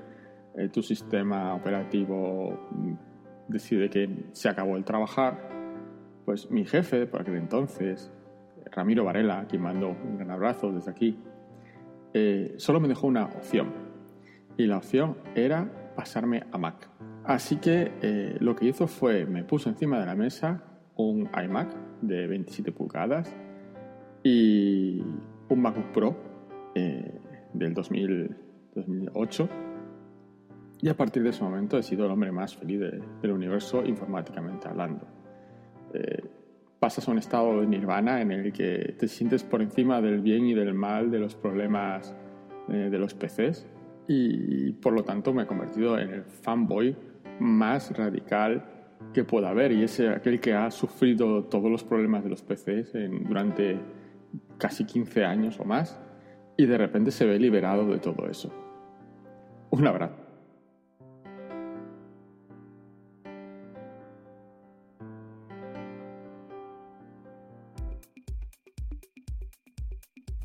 eh, 0.57 0.69
tu 0.69 0.81
sistema 0.81 1.53
operativo 1.53 2.59
mm, 2.71 2.93
decide 3.49 3.87
que 3.87 4.25
se 4.31 4.49
acabó 4.49 4.75
el 4.77 4.83
trabajar, 4.83 5.47
pues 6.25 6.49
mi 6.49 6.65
jefe 6.65 7.05
por 7.05 7.21
aquel 7.21 7.35
entonces, 7.35 8.11
Ramiro 8.71 9.05
Varela, 9.05 9.41
a 9.41 9.45
quien 9.45 9.61
mando 9.61 9.89
un 9.89 10.17
gran 10.17 10.31
abrazo 10.31 10.71
desde 10.71 10.89
aquí, 10.89 11.19
eh, 12.15 12.55
solo 12.57 12.79
me 12.79 12.87
dejó 12.87 13.05
una 13.05 13.25
opción. 13.25 13.73
Y 14.57 14.65
la 14.65 14.77
opción 14.77 15.17
era 15.35 15.93
pasarme 15.95 16.45
a 16.51 16.57
Mac. 16.57 16.89
Así 17.23 17.57
que 17.57 17.91
eh, 18.01 18.37
lo 18.39 18.55
que 18.55 18.65
hizo 18.65 18.87
fue, 18.87 19.25
me 19.25 19.43
puso 19.43 19.69
encima 19.69 19.99
de 19.99 20.05
la 20.05 20.15
mesa 20.15 20.63
un 20.95 21.29
iMac 21.43 21.75
de 22.01 22.27
27 22.27 22.71
pulgadas 22.71 23.31
y 24.23 25.01
un 25.49 25.61
MacBook 25.61 25.91
Pro 25.91 26.15
eh, 26.73 27.19
del 27.53 27.73
2008. 27.73 29.49
Y 30.81 30.89
a 30.89 30.97
partir 30.97 31.21
de 31.21 31.29
ese 31.29 31.43
momento 31.43 31.77
he 31.77 31.83
sido 31.83 32.05
el 32.05 32.11
hombre 32.11 32.31
más 32.31 32.55
feliz 32.55 32.79
del 32.79 33.31
universo 33.31 33.85
informáticamente 33.85 34.67
hablando. 34.67 35.05
Eh, 35.93 36.23
pasas 36.79 37.07
a 37.07 37.11
un 37.11 37.19
estado 37.19 37.61
de 37.61 37.67
nirvana 37.67 38.21
en 38.21 38.31
el 38.31 38.51
que 38.51 38.95
te 38.97 39.07
sientes 39.07 39.43
por 39.43 39.61
encima 39.61 40.01
del 40.01 40.21
bien 40.21 40.47
y 40.47 40.55
del 40.55 40.73
mal 40.73 41.11
de 41.11 41.19
los 41.19 41.35
problemas 41.35 42.15
de 42.67 42.97
los 42.97 43.13
PCs 43.13 43.67
y 44.07 44.71
por 44.73 44.93
lo 44.93 45.03
tanto 45.03 45.33
me 45.33 45.43
he 45.43 45.45
convertido 45.45 45.99
en 45.99 46.09
el 46.09 46.23
fanboy 46.23 46.95
más 47.41 47.95
radical 47.97 48.63
que 49.13 49.23
pueda 49.23 49.49
haber 49.49 49.71
y 49.71 49.83
es 49.83 49.99
aquel 49.99 50.39
que 50.39 50.53
ha 50.53 50.69
sufrido 50.71 51.43
todos 51.45 51.69
los 51.69 51.83
problemas 51.83 52.23
de 52.23 52.29
los 52.29 52.41
PCs 52.43 52.93
durante 53.27 53.79
casi 54.57 54.85
15 54.85 55.25
años 55.25 55.59
o 55.59 55.65
más 55.65 55.99
y 56.55 56.65
de 56.65 56.77
repente 56.77 57.11
se 57.11 57.25
ve 57.25 57.39
liberado 57.39 57.87
de 57.87 57.97
todo 57.97 58.29
eso. 58.29 58.53
Un 59.71 59.87
abrazo. 59.87 60.20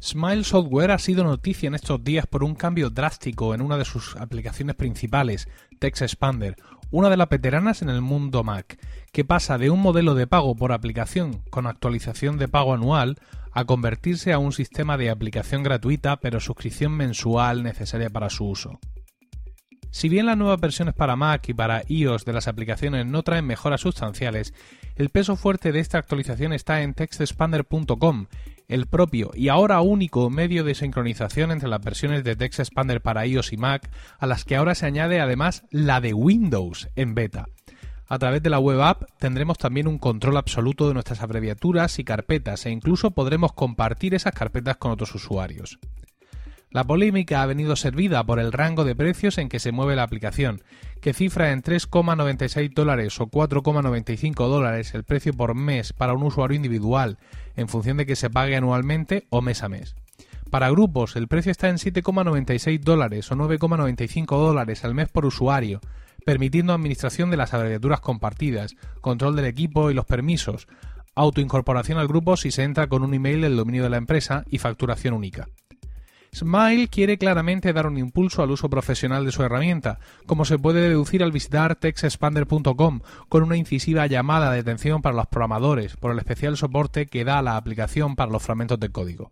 Smile 0.07 0.45
Software 0.45 0.93
ha 0.93 1.01
sido 1.01 1.25
noticia 1.25 1.67
en 1.67 1.75
estos 1.75 2.05
días 2.05 2.29
por 2.29 2.45
un 2.45 2.55
cambio 2.55 2.91
drástico 2.91 3.57
en 3.57 3.61
una 3.61 3.77
de 3.77 3.85
sus 3.85 4.15
aplicaciones 4.15 4.77
principales, 4.77 5.49
Text 5.81 6.03
Expander, 6.03 6.55
una 6.93 7.11
de 7.11 7.17
las 7.17 7.29
veteranas 7.29 7.83
en 7.83 7.89
el 7.89 8.03
mundo 8.03 8.45
Mac, 8.45 8.79
que 9.11 9.25
pasa 9.25 9.59
de 9.59 9.69
un 9.69 9.81
modelo 9.81 10.15
de 10.15 10.29
pago 10.29 10.55
por 10.55 10.71
aplicación 10.71 11.43
con 11.51 11.67
actualización 11.67 12.39
de 12.39 12.47
pago 12.47 12.73
anual 12.73 13.19
a 13.51 13.65
convertirse 13.65 14.33
a 14.33 14.39
un 14.39 14.53
sistema 14.53 14.97
de 14.97 15.11
aplicación 15.11 15.65
gratuita 15.65 16.21
pero 16.21 16.39
suscripción 16.39 16.93
mensual 16.93 17.65
necesaria 17.65 18.09
para 18.09 18.31
su 18.31 18.47
uso. 18.49 18.79
Si 19.97 20.11
bien 20.11 20.26
las 20.26 20.36
nuevas 20.36 20.61
versiones 20.61 20.92
para 20.92 21.16
Mac 21.16 21.49
y 21.49 21.55
para 21.55 21.82
iOS 21.88 22.26
de 22.26 22.34
las 22.34 22.49
aplicaciones 22.49 23.07
no 23.07 23.22
traen 23.22 23.47
mejoras 23.47 23.80
sustanciales, 23.80 24.53
el 24.94 25.09
peso 25.09 25.36
fuerte 25.36 25.72
de 25.72 25.80
esta 25.80 25.97
actualización 25.97 26.53
está 26.53 26.82
en 26.82 26.92
textexpander.com, 26.92 28.26
el 28.68 28.84
propio 28.88 29.30
y 29.32 29.49
ahora 29.49 29.80
único 29.80 30.28
medio 30.28 30.64
de 30.64 30.74
sincronización 30.74 31.51
entre 31.51 31.70
las 31.70 31.80
versiones 31.80 32.24
de 32.24 32.36
Text 32.36 32.61
Expander 32.61 33.01
para 33.01 33.26
iOS 33.26 33.55
y 33.55 33.57
Mac, 33.57 33.90
a 34.18 34.26
las 34.26 34.44
que 34.44 34.57
ahora 34.57 34.74
se 34.74 34.84
añade 34.84 35.18
además 35.18 35.64
la 35.70 36.03
de 36.03 36.12
Windows 36.12 36.90
en 36.94 37.14
beta. 37.14 37.49
A 38.07 38.18
través 38.18 38.42
de 38.42 38.51
la 38.51 38.59
web 38.59 38.82
app 38.82 39.05
tendremos 39.18 39.57
también 39.57 39.88
un 39.88 39.97
control 39.97 40.36
absoluto 40.36 40.88
de 40.88 40.92
nuestras 40.92 41.22
abreviaturas 41.22 41.99
y 41.99 42.05
carpetas 42.05 42.66
e 42.66 42.70
incluso 42.70 43.12
podremos 43.12 43.55
compartir 43.55 44.14
esas 44.14 44.34
carpetas 44.34 44.76
con 44.76 44.90
otros 44.90 45.14
usuarios. 45.14 45.78
La 46.71 46.85
polémica 46.85 47.43
ha 47.43 47.47
venido 47.47 47.77
servida 47.77 48.25
por 48.25 48.39
el 48.39 48.53
rango 48.53 48.85
de 48.85 48.97
precios 48.97 49.39
en 49.39 49.49
que 49.49 49.61
se 49.61 49.73
mueve 49.73 49.97
la 49.97 50.03
aplicación, 50.03 50.62
que 51.01 51.14
cifra 51.14 51.53
en 51.53 51.62
3,96 51.62 52.75
dólares 52.75 53.21
o 53.21 53.27
4,95 53.27 54.49
dólares 54.49 54.95
el 54.95 55.05
precio 55.05 55.33
por 55.33 55.55
mes 55.55 55.93
para 55.93 56.12
un 56.12 56.25
usuario 56.25 56.57
individual, 56.57 57.19
en 57.55 57.69
función 57.69 57.97
de 57.97 58.07
que 58.07 58.17
se 58.17 58.31
pague 58.31 58.57
anualmente 58.57 59.27
o 59.31 59.41
mes 59.41 59.62
a 59.62 59.69
mes. 59.69 59.95
Para 60.51 60.71
grupos, 60.71 61.17
el 61.17 61.29
precio 61.29 61.53
está 61.53 61.69
en 61.69 61.77
7,96 61.77 62.81
dólares 62.81 63.31
o 63.31 63.37
9,95 63.37 64.27
dólares 64.27 64.85
al 64.85 64.95
mes 64.95 65.09
por 65.09 65.27
usuario, 65.27 65.81
permitiendo 66.25 66.73
administración 66.73 67.31
de 67.31 67.37
las 67.37 67.55
abreviaturas 67.55 68.01
compartidas, 68.01 68.75
control 69.01 69.37
del 69.37 69.47
equipo 69.47 69.91
y 69.91 69.95
los 69.95 70.05
permisos, 70.05 70.67
autoincorporación 71.14 71.99
al 71.99 72.09
grupo 72.09 72.37
si 72.37 72.51
se 72.51 72.64
entra 72.64 72.89
con 72.89 73.03
un 73.03 73.14
email 73.14 73.41
del 73.41 73.57
dominio 73.57 73.85
de 73.85 73.91
la 73.91 73.97
empresa 73.97 74.45
y 74.49 74.59
facturación 74.59 75.14
única. 75.14 75.49
Smile 76.37 76.89
quiere 76.89 77.16
claramente 77.16 77.72
dar 77.72 77.87
un 77.87 77.97
impulso 77.97 78.43
al 78.43 78.51
uso 78.51 78.68
profesional 78.68 79.24
de 79.24 79.32
su 79.32 79.43
herramienta, 79.43 80.01
como 80.26 80.45
se 80.45 80.59
puede 80.59 80.82
deducir 80.82 81.22
al 81.22 81.32
visitar 81.32 81.76
textexpander.com 81.76 83.01
con 83.30 83.43
una 83.43 83.57
incisiva 83.57 84.07
llamada 84.07 84.53
de 84.53 84.59
atención 84.59 85.01
para 85.01 85.16
los 85.16 85.28
programadores 85.28 85.97
por 85.97 86.12
el 86.12 86.18
especial 86.18 86.59
soporte 86.59 87.07
que 87.07 87.24
da 87.24 87.41
la 87.41 87.57
aplicación 87.57 88.16
para 88.16 88.30
los 88.30 88.43
fragmentos 88.43 88.78
de 88.78 88.91
código. 88.91 89.30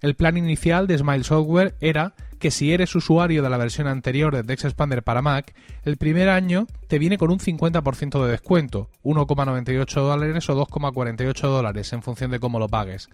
El 0.00 0.14
plan 0.14 0.36
inicial 0.36 0.86
de 0.86 0.98
Smile 0.98 1.24
Software 1.24 1.74
era 1.80 2.14
que 2.38 2.52
si 2.52 2.72
eres 2.72 2.94
usuario 2.94 3.42
de 3.42 3.50
la 3.50 3.56
versión 3.56 3.88
anterior 3.88 4.32
de 4.32 4.44
Text 4.44 4.66
Expander 4.66 5.02
para 5.02 5.22
Mac, 5.22 5.52
el 5.82 5.96
primer 5.96 6.28
año 6.28 6.68
te 6.86 7.00
viene 7.00 7.18
con 7.18 7.32
un 7.32 7.40
50% 7.40 8.24
de 8.24 8.30
descuento, 8.30 8.90
1,98 9.02 9.94
dólares 10.00 10.48
o 10.48 10.66
2,48 10.66 11.40
dólares 11.40 11.92
en 11.92 12.02
función 12.02 12.30
de 12.30 12.38
cómo 12.38 12.60
lo 12.60 12.68
pagues. 12.68 13.08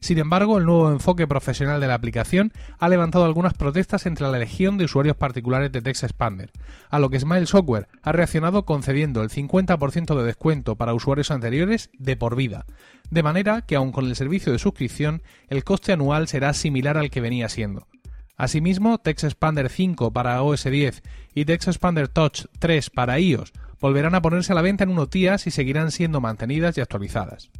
Sin 0.00 0.18
embargo, 0.18 0.58
el 0.58 0.64
nuevo 0.64 0.90
enfoque 0.90 1.26
profesional 1.26 1.80
de 1.80 1.88
la 1.88 1.94
aplicación 1.94 2.52
ha 2.78 2.88
levantado 2.88 3.24
algunas 3.24 3.54
protestas 3.54 4.06
entre 4.06 4.28
la 4.28 4.38
legión 4.38 4.78
de 4.78 4.84
usuarios 4.84 5.16
particulares 5.16 5.72
de 5.72 5.82
Text 5.82 6.04
Expander, 6.04 6.52
a 6.88 6.98
lo 6.98 7.10
que 7.10 7.18
Smile 7.18 7.46
Software 7.46 7.88
ha 8.02 8.12
reaccionado 8.12 8.64
concediendo 8.64 9.22
el 9.22 9.30
50% 9.30 10.16
de 10.16 10.24
descuento 10.24 10.76
para 10.76 10.94
usuarios 10.94 11.30
anteriores 11.30 11.90
de 11.98 12.16
por 12.16 12.36
vida, 12.36 12.64
de 13.10 13.22
manera 13.22 13.62
que 13.62 13.76
aun 13.76 13.90
con 13.90 14.06
el 14.06 14.16
servicio 14.16 14.52
de 14.52 14.58
suscripción, 14.58 15.22
el 15.48 15.64
coste 15.64 15.92
anual 15.92 16.28
será 16.28 16.52
similar 16.52 16.96
al 16.96 17.10
que 17.10 17.20
venía 17.20 17.48
siendo. 17.48 17.88
Asimismo, 18.36 18.98
Text 18.98 19.24
Expander 19.24 19.68
5 19.68 20.12
para 20.12 20.40
OS 20.42 20.64
10 20.64 21.02
y 21.34 21.44
Text 21.44 21.68
Expander 21.68 22.06
Touch 22.06 22.44
3 22.60 22.90
para 22.90 23.18
iOS 23.18 23.52
volverán 23.80 24.14
a 24.14 24.22
ponerse 24.22 24.52
a 24.52 24.54
la 24.54 24.62
venta 24.62 24.84
en 24.84 24.90
unos 24.90 25.10
días 25.10 25.46
y 25.46 25.50
seguirán 25.50 25.90
siendo 25.90 26.20
mantenidas 26.20 26.76
y 26.78 26.80
actualizadas. 26.80 27.50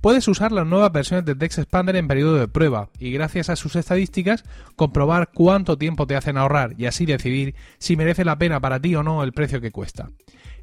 Puedes 0.00 0.28
usar 0.28 0.52
las 0.52 0.64
nuevas 0.64 0.92
versiones 0.92 1.24
de 1.24 1.34
Text 1.34 1.58
Expander 1.58 1.96
en 1.96 2.06
periodo 2.06 2.36
de 2.36 2.46
prueba 2.46 2.88
y 3.00 3.10
gracias 3.10 3.50
a 3.50 3.56
sus 3.56 3.74
estadísticas 3.74 4.44
comprobar 4.76 5.30
cuánto 5.34 5.76
tiempo 5.76 6.06
te 6.06 6.14
hacen 6.14 6.38
ahorrar 6.38 6.74
y 6.78 6.86
así 6.86 7.04
decidir 7.04 7.56
si 7.78 7.96
merece 7.96 8.24
la 8.24 8.38
pena 8.38 8.60
para 8.60 8.80
ti 8.80 8.94
o 8.94 9.02
no 9.02 9.24
el 9.24 9.32
precio 9.32 9.60
que 9.60 9.72
cuesta. 9.72 10.10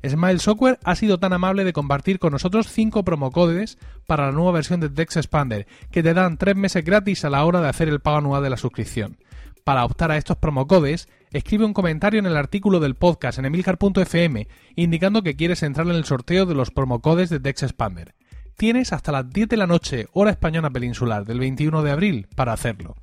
Smile 0.08 0.40
Software 0.40 0.80
ha 0.86 0.96
sido 0.96 1.20
tan 1.20 1.34
amable 1.34 1.66
de 1.66 1.74
compartir 1.74 2.18
con 2.18 2.32
nosotros 2.32 2.72
5 2.72 3.04
promocodes 3.04 3.78
para 4.08 4.28
la 4.28 4.32
nueva 4.32 4.54
versión 4.54 4.80
de 4.80 4.90
Text 4.90 5.18
Expander, 5.18 5.68
que 5.92 6.02
te 6.02 6.14
dan 6.14 6.38
3 6.38 6.56
meses 6.56 6.86
gratis 6.86 7.26
a 7.26 7.30
la 7.30 7.44
hora 7.44 7.60
de 7.60 7.68
hacer 7.68 7.90
el 7.90 8.00
pago 8.00 8.18
anual 8.18 8.42
de 8.42 8.52
la 8.52 8.58
suscripción. 8.58 9.18
Para 9.66 9.84
optar 9.84 10.12
a 10.12 10.18
estos 10.18 10.38
promocodes, 10.38 11.10
escribe 11.32 11.66
un 11.66 11.74
comentario 11.74 12.20
en 12.20 12.26
el 12.26 12.38
artículo 12.38 12.80
del 12.80 12.96
podcast 12.96 13.40
en 13.40 13.46
emilcar.fm 13.46 14.48
indicando 14.76 15.24
que 15.24 15.36
quieres 15.36 15.62
entrar 15.64 15.88
en 15.88 15.96
el 15.96 16.06
sorteo 16.06 16.46
de 16.46 16.56
los 16.56 16.72
promocodes 16.72 17.30
de 17.30 17.42
Text 17.42 17.64
Expander. 17.64 18.16
Tienes 18.58 18.94
hasta 18.94 19.12
las 19.12 19.30
10 19.30 19.50
de 19.50 19.58
la 19.58 19.68
noche, 19.68 20.08
hora 20.14 20.32
española 20.32 20.70
peninsular, 20.70 21.26
del 21.26 21.40
21 21.40 21.84
de 21.84 21.92
abril, 21.92 22.28
para 22.36 22.54
hacerlo. 22.54 22.96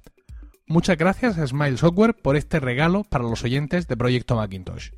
Muchas 0.66 0.96
gracias 0.96 1.36
a 1.36 1.46
Smile 1.46 1.76
Software 1.76 2.14
por 2.14 2.36
este 2.36 2.58
regalo 2.58 3.04
para 3.04 3.24
los 3.24 3.44
oyentes 3.44 3.86
de 3.86 3.96
Proyecto 3.96 4.34
Macintosh. 4.34 4.92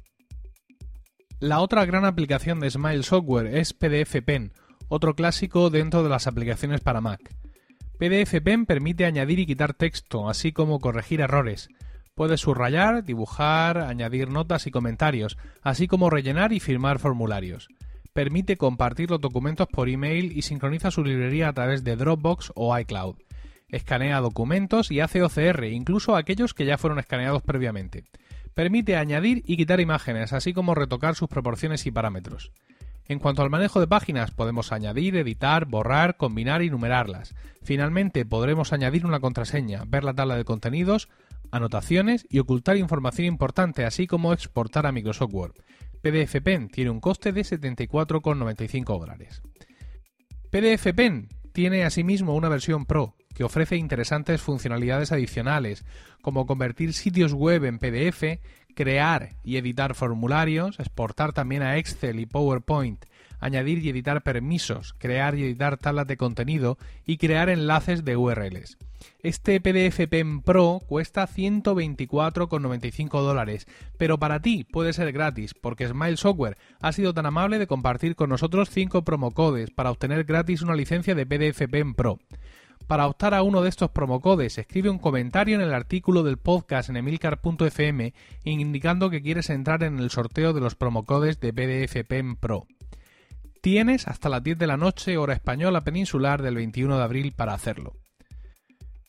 La 1.40 1.58
otra 1.58 1.84
gran 1.84 2.04
aplicación 2.04 2.60
de 2.60 2.70
Smile 2.70 3.02
Software 3.02 3.48
es 3.56 3.72
PDF 3.72 4.22
Pen, 4.24 4.52
otro 4.86 5.16
clásico 5.16 5.70
dentro 5.70 6.04
de 6.04 6.08
las 6.08 6.28
aplicaciones 6.28 6.80
para 6.80 7.00
Mac. 7.00 7.34
PDF 7.98 8.40
Pen 8.40 8.64
permite 8.64 9.06
añadir 9.06 9.40
y 9.40 9.46
quitar 9.46 9.74
texto, 9.74 10.28
así 10.28 10.52
como 10.52 10.78
corregir 10.78 11.20
errores. 11.20 11.68
Puedes 12.14 12.42
subrayar, 12.42 13.02
dibujar, 13.02 13.78
añadir 13.78 14.30
notas 14.30 14.68
y 14.68 14.70
comentarios, 14.70 15.36
así 15.62 15.88
como 15.88 16.10
rellenar 16.10 16.52
y 16.52 16.60
firmar 16.60 17.00
formularios. 17.00 17.68
Permite 18.14 18.56
compartir 18.56 19.10
los 19.10 19.20
documentos 19.20 19.66
por 19.66 19.88
email 19.88 20.30
y 20.38 20.42
sincroniza 20.42 20.92
su 20.92 21.02
librería 21.02 21.48
a 21.48 21.52
través 21.52 21.82
de 21.82 21.96
Dropbox 21.96 22.52
o 22.54 22.78
iCloud. 22.78 23.16
Escanea 23.68 24.20
documentos 24.20 24.92
y 24.92 25.00
hace 25.00 25.20
OCR, 25.20 25.64
incluso 25.64 26.14
aquellos 26.14 26.54
que 26.54 26.64
ya 26.64 26.78
fueron 26.78 27.00
escaneados 27.00 27.42
previamente. 27.42 28.04
Permite 28.54 28.94
añadir 28.94 29.42
y 29.48 29.56
quitar 29.56 29.80
imágenes, 29.80 30.32
así 30.32 30.52
como 30.52 30.76
retocar 30.76 31.16
sus 31.16 31.28
proporciones 31.28 31.86
y 31.86 31.90
parámetros. 31.90 32.52
En 33.08 33.18
cuanto 33.18 33.42
al 33.42 33.50
manejo 33.50 33.80
de 33.80 33.88
páginas, 33.88 34.30
podemos 34.30 34.70
añadir, 34.70 35.16
editar, 35.16 35.64
borrar, 35.64 36.16
combinar 36.16 36.62
y 36.62 36.70
numerarlas. 36.70 37.34
Finalmente, 37.64 38.24
podremos 38.24 38.72
añadir 38.72 39.06
una 39.06 39.18
contraseña, 39.18 39.82
ver 39.88 40.04
la 40.04 40.14
tabla 40.14 40.36
de 40.36 40.44
contenidos, 40.44 41.08
anotaciones 41.50 42.28
y 42.30 42.38
ocultar 42.38 42.76
información 42.76 43.26
importante, 43.26 43.84
así 43.84 44.06
como 44.06 44.32
exportar 44.32 44.86
a 44.86 44.92
Microsoft 44.92 45.34
Word. 45.34 45.54
PDF 46.04 46.42
Pen 46.42 46.68
tiene 46.68 46.90
un 46.90 47.00
coste 47.00 47.32
de 47.32 47.40
74,95 47.40 48.98
dólares. 48.98 49.40
PDF 50.50 50.92
Pen 50.94 51.30
tiene 51.54 51.84
asimismo 51.84 52.34
una 52.34 52.50
versión 52.50 52.84
Pro, 52.84 53.16
que 53.34 53.42
ofrece 53.42 53.76
interesantes 53.76 54.42
funcionalidades 54.42 55.12
adicionales, 55.12 55.86
como 56.20 56.44
convertir 56.44 56.92
sitios 56.92 57.32
web 57.32 57.64
en 57.64 57.78
PDF, 57.78 58.38
crear 58.74 59.30
y 59.42 59.56
editar 59.56 59.94
formularios, 59.94 60.78
exportar 60.78 61.32
también 61.32 61.62
a 61.62 61.78
Excel 61.78 62.20
y 62.20 62.26
PowerPoint, 62.26 63.06
añadir 63.44 63.84
y 63.84 63.90
editar 63.90 64.22
permisos, 64.22 64.94
crear 64.98 65.38
y 65.38 65.44
editar 65.44 65.76
tablas 65.76 66.06
de 66.06 66.16
contenido 66.16 66.78
y 67.04 67.18
crear 67.18 67.50
enlaces 67.50 68.04
de 68.04 68.16
URLs. 68.16 68.78
Este 69.22 69.60
PDF 69.60 70.08
Pen 70.08 70.40
Pro 70.40 70.80
cuesta 70.86 71.28
124,95 71.28 73.20
dólares, 73.20 73.66
pero 73.98 74.18
para 74.18 74.40
ti 74.40 74.64
puede 74.64 74.94
ser 74.94 75.12
gratis 75.12 75.52
porque 75.52 75.86
Smile 75.86 76.16
Software 76.16 76.56
ha 76.80 76.92
sido 76.92 77.12
tan 77.12 77.26
amable 77.26 77.58
de 77.58 77.66
compartir 77.66 78.16
con 78.16 78.30
nosotros 78.30 78.70
5 78.70 79.04
promocodes 79.04 79.70
para 79.70 79.90
obtener 79.90 80.24
gratis 80.24 80.62
una 80.62 80.74
licencia 80.74 81.14
de 81.14 81.26
PDF 81.26 81.70
Pen 81.70 81.92
Pro. 81.94 82.18
Para 82.86 83.06
optar 83.06 83.34
a 83.34 83.42
uno 83.42 83.60
de 83.62 83.68
estos 83.68 83.90
promocodes, 83.90 84.56
escribe 84.58 84.90
un 84.90 84.98
comentario 84.98 85.54
en 85.54 85.62
el 85.62 85.72
artículo 85.74 86.22
del 86.22 86.38
podcast 86.38 86.88
en 86.88 86.96
emilcar.fm 86.96 88.14
indicando 88.44 89.10
que 89.10 89.22
quieres 89.22 89.50
entrar 89.50 89.82
en 89.82 89.98
el 89.98 90.10
sorteo 90.10 90.54
de 90.54 90.60
los 90.60 90.74
promocodes 90.74 91.40
de 91.40 91.52
PDF 91.52 92.06
Pen 92.06 92.36
Pro. 92.36 92.66
Tienes 93.64 94.08
hasta 94.08 94.28
las 94.28 94.42
10 94.42 94.58
de 94.58 94.66
la 94.66 94.76
noche, 94.76 95.16
hora 95.16 95.32
española 95.32 95.80
peninsular 95.80 96.42
del 96.42 96.56
21 96.56 96.98
de 96.98 97.02
abril 97.02 97.32
para 97.32 97.54
hacerlo. 97.54 97.94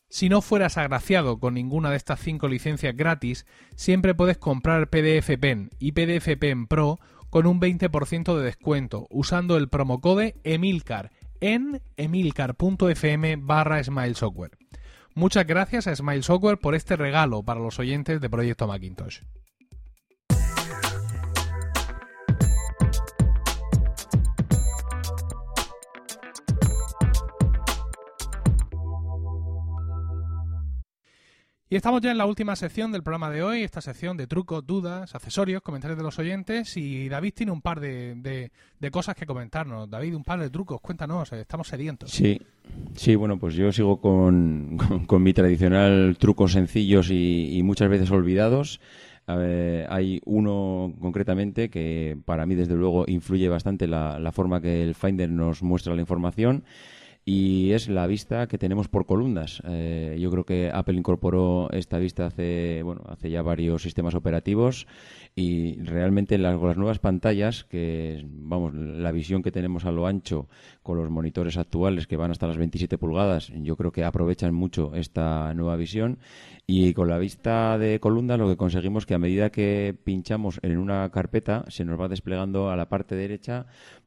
Si 0.07 0.29
no 0.29 0.41
fueras 0.41 0.77
agraciado 0.77 1.39
con 1.41 1.55
ninguna 1.55 1.89
de 1.89 1.97
estas 1.97 2.21
5 2.21 2.47
licencias 2.47 2.95
gratis, 2.95 3.45
siempre 3.75 4.15
puedes 4.15 4.37
comprar 4.37 4.89
PDF 4.89 5.37
Pen 5.41 5.71
y 5.77 5.91
PDF 5.91 6.37
Pen 6.39 6.67
Pro 6.67 6.99
con 7.29 7.47
un 7.47 7.59
20% 7.59 8.37
de 8.37 8.45
descuento 8.45 9.07
usando 9.09 9.57
el 9.57 9.67
promocode 9.67 10.35
EMILCAR 10.45 11.11
en 11.41 11.81
emilcar.fm 11.97 13.35
barra 13.41 13.83
Smile 13.83 14.15
Software. 14.15 14.57
Muchas 15.15 15.45
gracias 15.45 15.85
a 15.87 15.95
Smile 15.97 16.23
Software 16.23 16.59
por 16.59 16.75
este 16.75 16.95
regalo 16.95 17.43
para 17.43 17.59
los 17.59 17.77
oyentes 17.77 18.21
de 18.21 18.29
Proyecto 18.29 18.67
Macintosh. 18.67 19.19
Y 31.67 31.75
estamos 31.75 31.99
ya 31.99 32.11
en 32.11 32.19
la 32.19 32.27
última 32.27 32.55
sección 32.55 32.91
del 32.91 33.01
programa 33.01 33.31
de 33.31 33.41
hoy, 33.41 33.63
esta 33.63 33.81
sección 33.81 34.17
de 34.17 34.27
trucos, 34.27 34.67
dudas, 34.67 35.15
accesorios, 35.15 35.63
comentarios 35.63 35.97
de 35.97 36.03
los 36.03 36.19
oyentes. 36.19 36.77
Y 36.77 37.09
David 37.09 37.33
tiene 37.33 37.51
un 37.51 37.61
par 37.61 37.79
de, 37.79 38.51
de, 38.79 38.91
cosas 38.91 39.15
que 39.15 39.25
comentarnos. 39.25 39.89
David, 39.89 40.15
un 40.15 40.23
par 40.23 40.39
de 40.39 40.51
trucos, 40.51 40.79
cuéntanos, 40.79 41.33
eh, 41.33 41.41
estamos 41.41 41.67
sedientos. 41.67 42.11
Sí, 42.11 42.39
sí, 42.93 43.15
bueno, 43.15 43.39
pues 43.39 43.55
yo 43.55 43.71
sigo 43.71 43.99
con, 43.99 44.77
con, 45.07 45.23
mi 45.23 45.33
tradicional 45.33 46.17
trucos 46.19 46.51
sencillos 46.51 47.09
y, 47.09 47.59
muchas 47.63 47.89
veces 47.89 48.11
olvidados. 48.11 48.79
hay 49.25 50.21
uno 50.25 50.93
concretamente 51.01 51.71
que 51.71 52.15
para 52.25 52.45
mí, 52.45 52.53
desde 52.53 52.75
luego, 52.75 53.05
influye 53.07 53.49
bastante 53.49 53.87
la, 53.87 54.19
la 54.19 54.31
forma 54.31 54.61
que 54.61 54.83
el 54.83 54.93
Finder 54.93 55.31
nos 55.31 55.63
muestra 55.63 55.95
la 55.95 56.01
información 56.01 56.63
y 57.27 57.71
es 57.71 57.89
la 57.89 58.05
vista 58.05 58.47
que 58.47 58.59
tenemos 58.59 58.87
por 58.87 59.07
columnas. 59.07 59.63
Eh, 59.65 60.15
yo 60.19 60.29
creo 60.29 60.45
que 60.45 60.69
Apple 60.71 60.95
incorporó 60.95 61.71
esta 61.71 61.97
vista 61.97 62.27
hace, 62.27 62.83
bueno, 62.83 63.01
hace 63.07 63.31
ya 63.31 63.41
varios 63.41 63.81
sistemas 63.81 64.13
operativos 64.13 64.85
y 65.33 65.81
realmente 65.81 66.37
las, 66.37 66.61
las 66.61 66.77
nuevas 66.77 66.99
pantallas, 66.99 67.63
que 67.63 68.23
vamos, 68.27 68.75
la 68.75 69.11
visión 69.11 69.41
que 69.41 69.51
tenemos 69.51 69.85
a 69.85 69.91
lo 69.91 70.05
ancho 70.05 70.47
con 70.83 70.97
los 70.97 71.09
monitores 71.09 71.57
actuales 71.57 72.05
que 72.05 72.15
van 72.15 72.29
hasta 72.29 72.45
las 72.45 72.57
27 72.57 72.99
pulgadas, 72.99 73.51
yo 73.55 73.75
creo 73.75 73.91
que 73.91 74.03
aprovechan 74.03 74.53
mucho 74.53 74.93
esta 74.93 75.51
nueva 75.55 75.77
visión 75.77 76.19
y 76.67 76.93
con 76.93 77.07
la 77.07 77.17
vista 77.17 77.79
de 77.79 77.99
columna 77.99 78.37
lo 78.37 78.47
que 78.47 78.57
conseguimos 78.57 79.07
que 79.07 79.15
a 79.15 79.19
medida 79.19 79.49
que 79.49 79.95
pinchamos 80.03 80.59
en 80.61 80.77
una 80.77 81.09
carpeta 81.09 81.65
se 81.69 81.85
nos 81.85 81.99
va 81.99 82.07
desplegando 82.07 82.69
a 82.69 82.75
la 82.75 82.87
parte 82.87 83.15
derecha 83.15 83.65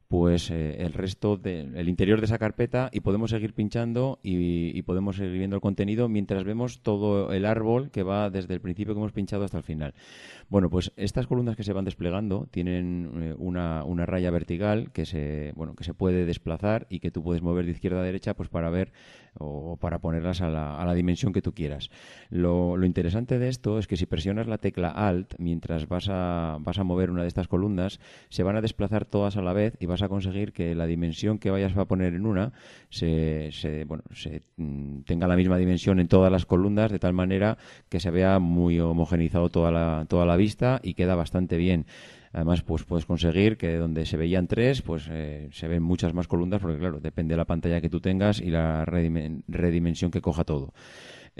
pues 0.09 0.49
eh, 0.49 0.77
el 0.79 0.93
resto 0.93 1.37
del 1.37 1.87
interior 1.87 2.19
de 2.19 2.25
esa 2.25 2.39
carpeta 2.39 2.89
y 2.91 3.01
podemos 3.01 3.29
seguir 3.29 3.53
pinchando 3.53 4.19
y, 4.23 4.81
podemos 4.81 5.17
seguir 5.17 5.37
viendo 5.37 5.55
el 5.55 5.61
contenido 5.61 6.09
mientras 6.09 6.43
vemos 6.43 6.81
todo 6.81 7.31
el 7.31 7.45
árbol 7.45 7.91
que 7.91 8.01
va 8.01 8.31
desde 8.31 8.55
el 8.55 8.59
principio 8.59 8.95
que 8.95 8.99
hemos 8.99 9.11
pinchado 9.11 9.43
hasta 9.43 9.59
el 9.59 9.63
final. 9.63 9.93
Bueno, 10.49 10.71
pues 10.71 10.91
estas 10.95 11.27
columnas 11.27 11.55
que 11.55 11.63
se 11.63 11.73
van 11.73 11.85
desplegando 11.85 12.47
tienen 12.49 13.11
eh, 13.21 13.35
una, 13.37 13.83
una, 13.83 14.07
raya 14.07 14.31
vertical 14.31 14.91
que 14.91 15.05
se, 15.05 15.53
bueno, 15.55 15.75
que 15.75 15.83
se 15.83 15.93
puede 15.93 16.25
desplazar 16.25 16.87
y 16.89 17.01
que 17.01 17.11
tú 17.11 17.21
puedes 17.21 17.43
mover 17.43 17.65
de 17.65 17.73
izquierda 17.73 17.99
a 17.99 18.03
derecha 18.03 18.33
pues 18.33 18.49
para 18.49 18.71
ver 18.71 18.91
o 19.39 19.77
para 19.77 19.99
ponerlas 19.99 20.41
a 20.41 20.49
la, 20.49 20.79
a 20.79 20.85
la 20.85 20.93
dimensión 20.93 21.33
que 21.33 21.41
tú 21.41 21.53
quieras. 21.53 21.89
Lo, 22.29 22.77
lo, 22.77 22.85
interesante 22.85 23.39
de 23.39 23.49
esto 23.49 23.79
es 23.79 23.87
que 23.87 23.97
si 23.97 24.05
presionas 24.05 24.47
la 24.47 24.57
tecla 24.57 24.89
Alt 24.89 25.35
mientras 25.39 25.87
vas 25.87 26.07
a, 26.09 26.57
vas 26.59 26.77
a 26.77 26.83
mover 26.83 27.09
una 27.09 27.23
de 27.23 27.27
estas 27.27 27.47
columnas, 27.47 27.99
se 28.29 28.43
van 28.43 28.55
a 28.55 28.61
desplazar 28.61 29.05
todas 29.05 29.37
a 29.37 29.41
la 29.41 29.53
vez 29.53 29.75
y 29.79 29.85
vas 29.85 30.01
a 30.01 30.09
conseguir 30.09 30.53
que 30.53 30.75
la 30.75 30.85
dimensión 30.85 31.39
que 31.39 31.51
vayas 31.51 31.75
a 31.75 31.85
poner 31.85 32.13
en 32.13 32.25
una 32.25 32.53
se, 32.89 33.49
se, 33.51 33.85
bueno, 33.85 34.03
se 34.13 34.43
mm, 34.57 35.01
tenga 35.01 35.27
la 35.27 35.35
misma 35.35 35.57
dimensión 35.57 35.99
en 35.99 36.07
todas 36.07 36.31
las 36.31 36.45
columnas 36.45 36.91
de 36.91 36.99
tal 36.99 37.13
manera 37.13 37.57
que 37.89 37.99
se 37.99 38.11
vea 38.11 38.39
muy 38.39 38.79
homogenizado 38.79 39.49
toda 39.49 39.71
la, 39.71 40.05
toda 40.07 40.25
la 40.25 40.35
vista 40.35 40.79
y 40.83 40.93
queda 40.93 41.15
bastante 41.15 41.57
bien. 41.57 41.85
Además, 42.31 42.61
pues 42.61 42.83
puedes 42.83 43.05
conseguir 43.05 43.57
que 43.57 43.77
donde 43.77 44.05
se 44.05 44.17
veían 44.17 44.47
tres, 44.47 44.81
pues 44.81 45.07
eh, 45.09 45.49
se 45.51 45.67
ven 45.67 45.81
muchas 45.81 46.13
más 46.13 46.27
columnas, 46.27 46.61
porque 46.61 46.77
claro, 46.77 46.99
depende 46.99 47.33
de 47.33 47.37
la 47.37 47.45
pantalla 47.45 47.81
que 47.81 47.89
tú 47.89 48.01
tengas 48.01 48.39
y 48.39 48.51
la 48.51 48.85
redimensión 48.85 50.11
que 50.11 50.21
coja 50.21 50.43
todo. 50.43 50.73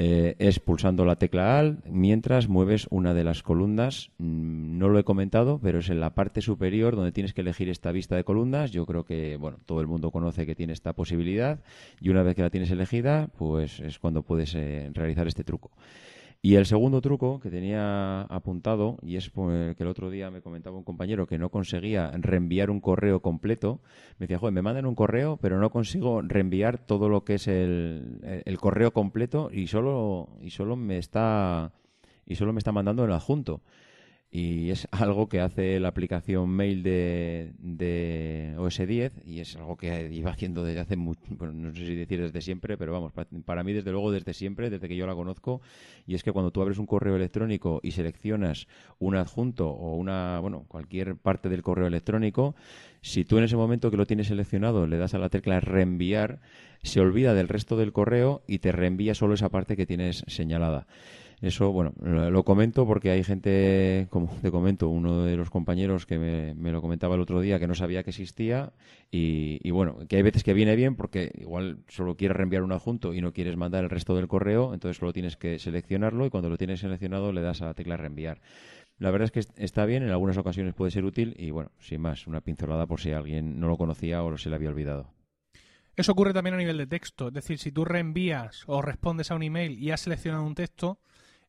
Eh, 0.01 0.37
es 0.39 0.61
pulsando 0.61 1.03
la 1.03 1.17
tecla 1.17 1.59
AL 1.59 1.79
mientras 1.85 2.47
mueves 2.47 2.87
una 2.89 3.13
de 3.13 3.25
las 3.25 3.43
columnas. 3.43 4.11
Mm, 4.17 4.77
no 4.77 4.87
lo 4.87 4.97
he 4.97 5.03
comentado, 5.03 5.59
pero 5.61 5.79
es 5.79 5.89
en 5.89 5.99
la 5.99 6.15
parte 6.15 6.41
superior 6.41 6.95
donde 6.95 7.11
tienes 7.11 7.33
que 7.33 7.41
elegir 7.41 7.67
esta 7.67 7.91
vista 7.91 8.15
de 8.15 8.23
columnas. 8.23 8.71
Yo 8.71 8.85
creo 8.85 9.03
que 9.03 9.35
bueno, 9.35 9.57
todo 9.65 9.81
el 9.81 9.87
mundo 9.87 10.09
conoce 10.11 10.45
que 10.45 10.55
tiene 10.55 10.71
esta 10.71 10.93
posibilidad 10.93 11.59
y 11.99 12.09
una 12.09 12.23
vez 12.23 12.35
que 12.35 12.43
la 12.43 12.49
tienes 12.49 12.71
elegida, 12.71 13.27
pues 13.37 13.81
es 13.81 13.99
cuando 13.99 14.23
puedes 14.23 14.55
eh, 14.55 14.89
realizar 14.93 15.27
este 15.27 15.43
truco. 15.43 15.71
Y 16.41 16.55
el 16.55 16.65
segundo 16.65 17.01
truco 17.01 17.41
que 17.41 17.49
tenía 17.49 18.21
apuntado, 18.21 18.97
y 19.01 19.17
es 19.17 19.29
que 19.29 19.75
el 19.77 19.87
otro 19.87 20.09
día 20.09 20.31
me 20.31 20.41
comentaba 20.41 20.77
un 20.77 20.85
compañero 20.85 21.27
que 21.27 21.37
no 21.37 21.49
conseguía 21.49 22.11
reenviar 22.11 22.69
un 22.69 22.79
correo 22.79 23.21
completo, 23.21 23.81
me 24.19 24.25
decía, 24.25 24.39
joder, 24.39 24.53
me 24.53 24.61
mandan 24.61 24.85
un 24.85 24.95
correo, 24.95 25.37
pero 25.41 25.59
no 25.59 25.69
consigo 25.69 26.21
reenviar 26.21 26.77
todo 26.77 27.09
lo 27.09 27.25
que 27.25 27.35
es 27.35 27.49
el, 27.49 28.21
el 28.45 28.57
correo 28.57 28.93
completo 28.93 29.49
y 29.51 29.67
solo, 29.67 30.29
y 30.41 30.51
solo 30.51 30.77
me 30.77 30.97
está 30.97 31.73
y 32.25 32.35
solo 32.35 32.53
me 32.53 32.59
está 32.59 32.71
mandando 32.71 33.03
el 33.03 33.11
adjunto 33.11 33.61
y 34.31 34.69
es 34.69 34.87
algo 34.91 35.27
que 35.27 35.41
hace 35.41 35.79
la 35.79 35.89
aplicación 35.89 36.49
mail 36.49 36.83
de, 36.83 38.55
OS 38.57 38.77
10 38.85 39.13
y 39.25 39.39
es 39.39 39.55
algo 39.55 39.77
que 39.77 40.09
iba 40.11 40.31
haciendo 40.31 40.63
desde 40.63 40.81
hace 40.81 40.97
mucho, 40.97 41.21
bueno, 41.29 41.53
no 41.53 41.73
sé 41.73 41.85
si 41.85 41.95
decir 41.95 42.21
desde 42.21 42.41
siempre, 42.41 42.77
pero 42.77 42.91
vamos, 42.91 43.11
para, 43.45 43.63
mí 43.63 43.73
desde 43.73 43.91
luego 43.91 44.11
desde 44.11 44.33
siempre, 44.33 44.69
desde 44.69 44.87
que 44.87 44.95
yo 44.95 45.07
la 45.07 45.15
conozco, 45.15 45.61
y 46.05 46.15
es 46.15 46.23
que 46.23 46.31
cuando 46.31 46.51
tú 46.51 46.61
abres 46.61 46.77
un 46.77 46.85
correo 46.85 47.15
electrónico 47.15 47.79
y 47.83 47.91
seleccionas 47.91 48.67
un 48.99 49.15
adjunto 49.15 49.69
o 49.69 49.95
una, 49.95 50.39
bueno, 50.39 50.65
cualquier 50.67 51.15
parte 51.15 51.49
del 51.49 51.63
correo 51.63 51.87
electrónico, 51.87 52.55
si 53.01 53.25
tú 53.25 53.37
en 53.37 53.45
ese 53.45 53.55
momento 53.55 53.89
que 53.89 53.97
lo 53.97 54.05
tienes 54.05 54.27
seleccionado 54.27 54.85
le 54.85 54.97
das 54.97 55.13
a 55.13 55.19
la 55.19 55.29
tecla 55.29 55.59
reenviar, 55.59 56.41
se 56.83 56.99
olvida 56.99 57.33
del 57.33 57.47
resto 57.47 57.77
del 57.77 57.93
correo 57.93 58.43
y 58.47 58.59
te 58.59 58.71
reenvía 58.71 59.15
solo 59.15 59.33
esa 59.33 59.49
parte 59.49 59.75
que 59.75 59.85
tienes 59.85 60.23
señalada. 60.27 60.87
Eso, 61.41 61.71
bueno, 61.71 61.93
lo, 62.01 62.43
comento 62.43 62.85
porque 62.85 63.11
hay 63.11 63.23
gente, 63.23 64.07
como 64.09 64.27
te 64.41 64.51
comento, 64.51 64.89
uno 64.89 65.23
de 65.23 65.37
los 65.37 65.49
compañeros 65.49 66.05
que 66.05 66.19
me, 66.19 66.71
lo 66.71 66.81
comentaba 66.81 67.15
el 67.15 67.21
otro 67.21 67.39
día 67.39 67.59
que 67.59 67.67
no 67.67 67.75
sabía 67.75 68.03
que 68.03 68.09
existía 68.09 68.73
y, 69.09 69.71
bueno, 69.71 69.99
que 70.09 70.17
hay 70.17 70.21
veces 70.21 70.43
que 70.43 70.53
viene 70.53 70.75
bien 70.75 70.97
porque 70.97 71.31
igual 71.35 71.79
solo 71.87 72.17
quieres 72.17 72.35
reenviar 72.35 72.63
un 72.63 72.73
adjunto 72.73 73.13
y 73.13 73.21
no 73.21 73.31
quieres 73.31 73.55
mandar 73.55 73.85
el 73.85 73.89
resto 73.89 74.17
del 74.17 74.27
correo, 74.27 74.73
entonces 74.73 74.97
solo 74.97 75.13
tienes 75.13 75.37
que 75.37 75.59
seleccionarlo 75.59 76.25
y 76.25 76.29
cuando 76.29 76.49
lo 76.49 76.57
tienes 76.57 76.81
seleccionado 76.81 77.31
le 77.31 77.41
das 77.41 77.61
a 77.61 77.67
la 77.67 77.73
tecla 77.73 77.95
reenviar. 77.95 78.41
La 78.97 79.09
verdad 79.11 79.27
es 79.27 79.31
que 79.31 79.63
está 79.63 79.85
bien, 79.85 80.03
en 80.03 80.09
algunas 80.09 80.37
ocasiones 80.37 80.73
puede 80.73 80.91
ser 80.91 81.05
útil 81.05 81.35
y 81.37 81.51
bueno, 81.51 81.71
sin 81.79 82.01
más, 82.01 82.27
una 82.27 82.41
pincelada 82.41 82.85
por 82.85 82.99
si 82.99 83.13
alguien 83.13 83.61
no 83.61 83.69
lo 83.69 83.77
conocía 83.77 84.23
o 84.23 84.37
se 84.37 84.49
le 84.49 84.55
había 84.55 84.69
olvidado. 84.69 85.13
Eso 85.95 86.11
ocurre 86.11 86.33
también 86.33 86.55
a 86.55 86.57
nivel 86.57 86.77
de 86.77 86.87
texto, 86.87 87.29
es 87.29 87.33
decir, 87.33 87.59
si 87.59 87.71
tú 87.71 87.85
reenvías 87.85 88.63
o 88.67 88.81
respondes 88.81 89.31
a 89.31 89.35
un 89.35 89.43
email 89.43 89.79
y 89.79 89.91
has 89.91 90.01
seleccionado 90.01 90.43
un 90.43 90.55
texto, 90.55 90.99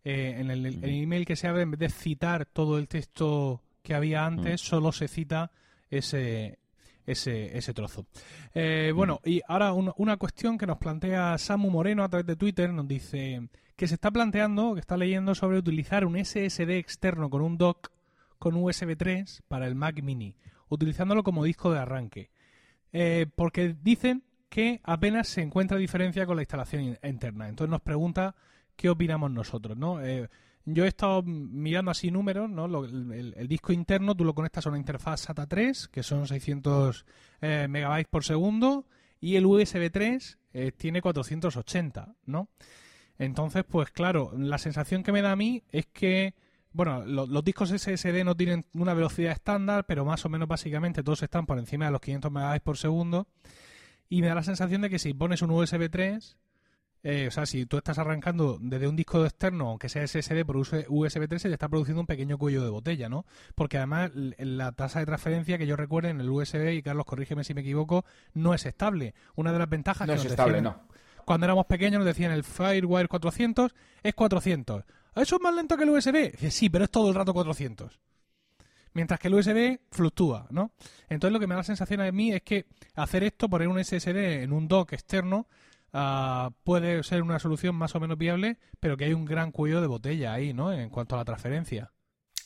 eh, 0.04 0.36
en 0.38 0.50
el, 0.50 0.84
email 0.84 1.26
que 1.26 1.36
se 1.36 1.48
abre, 1.48 1.62
en 1.62 1.72
vez 1.72 1.80
de 1.80 1.90
citar 1.90 2.46
todo 2.46 2.78
el 2.78 2.88
texto 2.88 3.62
que 3.82 3.94
había 3.94 4.24
antes, 4.24 4.60
solo 4.60 4.92
se 4.92 5.08
cita 5.08 5.50
ese, 5.90 6.58
ese, 7.06 7.56
ese 7.56 7.74
trozo. 7.74 8.06
Eh, 8.54 8.92
bueno, 8.94 9.20
y 9.24 9.40
ahora 9.46 9.72
una 9.72 10.16
cuestión 10.16 10.58
que 10.58 10.66
nos 10.66 10.78
plantea 10.78 11.36
Samu 11.38 11.70
Moreno 11.70 12.04
a 12.04 12.08
través 12.08 12.26
de 12.26 12.36
Twitter, 12.36 12.72
nos 12.72 12.86
dice 12.88 13.48
que 13.76 13.88
se 13.88 13.94
está 13.94 14.10
planteando, 14.10 14.74
que 14.74 14.80
está 14.80 14.96
leyendo 14.96 15.34
sobre 15.34 15.58
utilizar 15.58 16.04
un 16.04 16.22
SSD 16.22 16.70
externo 16.76 17.30
con 17.30 17.42
un 17.42 17.56
dock 17.56 17.90
con 18.38 18.54
USB 18.56 18.96
3 18.96 19.42
para 19.48 19.66
el 19.66 19.74
Mac 19.74 20.02
mini, 20.02 20.34
utilizándolo 20.68 21.22
como 21.22 21.44
disco 21.44 21.72
de 21.72 21.78
arranque. 21.78 22.30
Eh, 22.92 23.26
porque 23.36 23.76
dicen 23.80 24.22
que 24.48 24.80
apenas 24.82 25.28
se 25.28 25.42
encuentra 25.42 25.78
diferencia 25.78 26.26
con 26.26 26.36
la 26.36 26.42
instalación 26.42 26.98
interna. 27.02 27.48
Entonces 27.48 27.70
nos 27.70 27.80
pregunta 27.80 28.34
qué 28.80 28.88
opinamos 28.88 29.30
nosotros, 29.30 29.76
¿no? 29.76 30.02
Eh, 30.02 30.26
yo 30.64 30.86
he 30.86 30.88
estado 30.88 31.22
mirando 31.22 31.90
así 31.90 32.10
números, 32.10 32.48
¿no? 32.48 32.64
el, 32.64 33.46
disco 33.46 33.74
interno 33.74 34.14
tú 34.14 34.24
lo 34.24 34.34
conectas 34.34 34.64
a 34.64 34.70
una 34.70 34.78
interfaz 34.78 35.20
SATA 35.20 35.46
3, 35.46 35.88
que 35.88 36.02
son 36.02 36.26
600 36.26 37.04
eh, 37.42 37.66
megabytes 37.68 38.08
por 38.08 38.24
segundo, 38.24 38.86
y 39.20 39.36
el 39.36 39.44
USB 39.44 39.90
3 39.90 40.38
eh, 40.54 40.72
tiene 40.74 41.02
480, 41.02 42.14
¿no? 42.24 42.48
Entonces, 43.18 43.64
pues 43.68 43.90
claro, 43.90 44.32
la 44.34 44.56
sensación 44.56 45.02
que 45.02 45.12
me 45.12 45.20
da 45.20 45.32
a 45.32 45.36
mí 45.36 45.62
es 45.72 45.84
que, 45.84 46.34
bueno, 46.72 47.04
los 47.04 47.44
discos 47.44 47.68
SSD 47.68 48.24
no 48.24 48.34
tienen 48.34 48.64
una 48.72 48.94
velocidad 48.94 49.32
estándar, 49.32 49.84
pero 49.84 50.06
más 50.06 50.24
o 50.24 50.30
menos 50.30 50.48
básicamente 50.48 51.02
todos 51.02 51.22
están 51.22 51.44
por 51.44 51.58
encima 51.58 51.84
de 51.84 51.90
los 51.90 52.00
500 52.00 52.32
megabytes 52.32 52.62
por 52.62 52.78
segundo, 52.78 53.28
y 54.08 54.22
me 54.22 54.28
da 54.28 54.36
la 54.36 54.42
sensación 54.42 54.80
de 54.80 54.88
que 54.88 54.98
si 54.98 55.12
pones 55.12 55.42
un 55.42 55.50
USB 55.50 55.90
3 55.90 56.38
eh, 57.02 57.28
o 57.28 57.30
sea, 57.30 57.46
si 57.46 57.64
tú 57.64 57.78
estás 57.78 57.98
arrancando 57.98 58.58
desde 58.60 58.86
un 58.86 58.94
disco 58.94 59.24
externo, 59.24 59.70
aunque 59.70 59.88
sea 59.88 60.06
SSD 60.06 60.44
por 60.44 60.56
USB 60.58 61.28
3, 61.28 61.42
se 61.42 61.48
te 61.48 61.54
está 61.54 61.68
produciendo 61.68 62.00
un 62.00 62.06
pequeño 62.06 62.36
cuello 62.36 62.62
de 62.62 62.70
botella, 62.70 63.08
¿no? 63.08 63.24
Porque 63.54 63.78
además 63.78 64.10
la 64.14 64.72
tasa 64.72 65.00
de 65.00 65.06
transferencia 65.06 65.56
que 65.56 65.66
yo 65.66 65.76
recuerdo 65.76 66.10
en 66.10 66.20
el 66.20 66.28
USB, 66.28 66.74
y 66.74 66.82
Carlos, 66.82 67.06
corrígeme 67.06 67.44
si 67.44 67.54
me 67.54 67.62
equivoco, 67.62 68.04
no 68.34 68.52
es 68.52 68.66
estable. 68.66 69.14
Una 69.34 69.52
de 69.52 69.58
las 69.58 69.68
ventajas 69.68 70.06
no 70.06 70.14
que 70.14 70.20
es 70.20 70.26
estable, 70.26 70.60
no. 70.60 70.82
cuando 71.24 71.46
éramos 71.46 71.66
pequeños 71.66 72.00
nos 72.00 72.06
decían 72.06 72.32
el 72.32 72.44
Firewire 72.44 73.08
400 73.08 73.74
es 74.02 74.14
400. 74.14 74.84
¿Eso 75.16 75.36
es 75.36 75.42
más 75.42 75.54
lento 75.54 75.76
que 75.76 75.84
el 75.84 75.90
USB? 75.90 76.50
Sí, 76.50 76.68
pero 76.68 76.84
es 76.84 76.90
todo 76.90 77.08
el 77.08 77.14
rato 77.14 77.32
400 77.32 77.98
mientras 78.92 79.20
que 79.20 79.28
el 79.28 79.34
USB 79.34 79.78
fluctúa, 79.90 80.46
¿no? 80.50 80.72
Entonces 81.08 81.32
lo 81.32 81.40
que 81.40 81.46
me 81.46 81.54
da 81.54 81.60
la 81.60 81.64
sensación 81.64 82.00
a 82.00 82.10
mí 82.10 82.32
es 82.32 82.42
que 82.42 82.66
hacer 82.94 83.22
esto, 83.22 83.48
poner 83.48 83.68
un 83.68 83.82
SSD 83.82 84.42
en 84.42 84.52
un 84.52 84.68
dock 84.68 84.92
externo, 84.92 85.46
Ah, 85.92 86.50
puede 86.64 87.02
ser 87.02 87.22
una 87.22 87.38
solución 87.38 87.74
más 87.74 87.94
o 87.94 88.00
menos 88.00 88.16
viable, 88.16 88.58
pero 88.78 88.96
que 88.96 89.06
hay 89.06 89.12
un 89.12 89.24
gran 89.24 89.50
cuello 89.50 89.80
de 89.80 89.86
botella 89.86 90.32
ahí, 90.32 90.52
¿no? 90.52 90.72
En 90.72 90.88
cuanto 90.90 91.14
a 91.14 91.18
la 91.18 91.24
transferencia. 91.24 91.92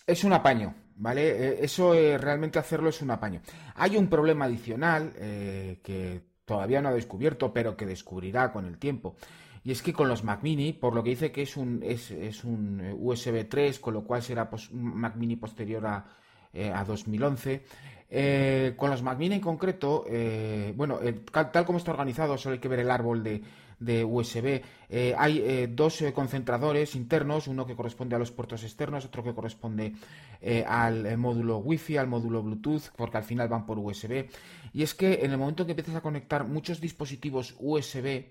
Es 0.06 0.24
un 0.24 0.32
apaño, 0.32 0.74
¿vale? 0.96 1.30
Eh, 1.30 1.58
eso 1.62 1.94
eh, 1.94 2.18
realmente 2.18 2.58
hacerlo 2.58 2.88
es 2.88 3.00
un 3.02 3.10
apaño. 3.10 3.40
Hay 3.74 3.96
un 3.96 4.08
problema 4.08 4.46
adicional 4.46 5.12
eh, 5.16 5.80
que 5.82 6.22
todavía 6.44 6.80
no 6.80 6.88
ha 6.88 6.94
descubierto, 6.94 7.52
pero 7.52 7.76
que 7.76 7.86
descubrirá 7.86 8.52
con 8.52 8.66
el 8.66 8.78
tiempo. 8.78 9.16
Y 9.62 9.72
es 9.72 9.80
que 9.80 9.94
con 9.94 10.08
los 10.08 10.24
Mac 10.24 10.42
Mini, 10.42 10.74
por 10.74 10.94
lo 10.94 11.02
que 11.02 11.10
dice 11.10 11.32
que 11.32 11.42
es 11.42 11.56
un, 11.56 11.82
es, 11.82 12.10
es 12.10 12.44
un 12.44 12.96
USB 12.98 13.48
3, 13.48 13.78
con 13.78 13.94
lo 13.94 14.04
cual 14.04 14.22
será 14.22 14.50
un 14.72 14.94
Mac 14.94 15.16
Mini 15.16 15.36
posterior 15.36 15.86
a, 15.86 16.06
a 16.74 16.84
2011, 16.84 17.64
eh, 18.16 18.74
con 18.76 18.90
los 18.90 19.02
Mac 19.02 19.18
Mini 19.18 19.34
en 19.34 19.40
concreto, 19.40 20.04
eh, 20.06 20.72
bueno, 20.76 21.00
eh, 21.02 21.24
tal 21.32 21.64
como 21.64 21.78
está 21.78 21.90
organizado, 21.90 22.38
solo 22.38 22.52
hay 22.52 22.60
que 22.60 22.68
ver 22.68 22.78
el 22.78 22.90
árbol 22.92 23.24
de, 23.24 23.42
USB. 24.04 24.62
hay 25.18 25.66
dos 25.66 26.02
concentradores 26.14 26.94
internos, 26.94 27.48
uno 27.48 27.66
que 27.66 27.74
corresponde 27.74 28.14
a 28.14 28.18
los 28.18 28.30
puertos 28.30 28.62
externos, 28.62 29.04
otro 29.04 29.22
que 29.24 29.34
corresponde 29.34 29.92
al 30.66 31.18
módulo 31.18 31.58
Wi-Fi, 31.58 31.98
al 31.98 32.06
módulo 32.06 32.42
Bluetooth, 32.42 32.92
porque 32.96 33.18
al 33.18 33.24
final 33.24 33.48
van 33.48 33.66
por 33.66 33.78
USB. 33.78 34.26
Y 34.72 34.84
es 34.84 34.94
que 34.94 35.24
en 35.24 35.32
el 35.32 35.38
momento 35.38 35.66
que 35.66 35.72
empiezas 35.72 35.96
a 35.96 36.00
conectar 36.00 36.46
muchos 36.46 36.80
dispositivos 36.80 37.56
USB, 37.58 38.26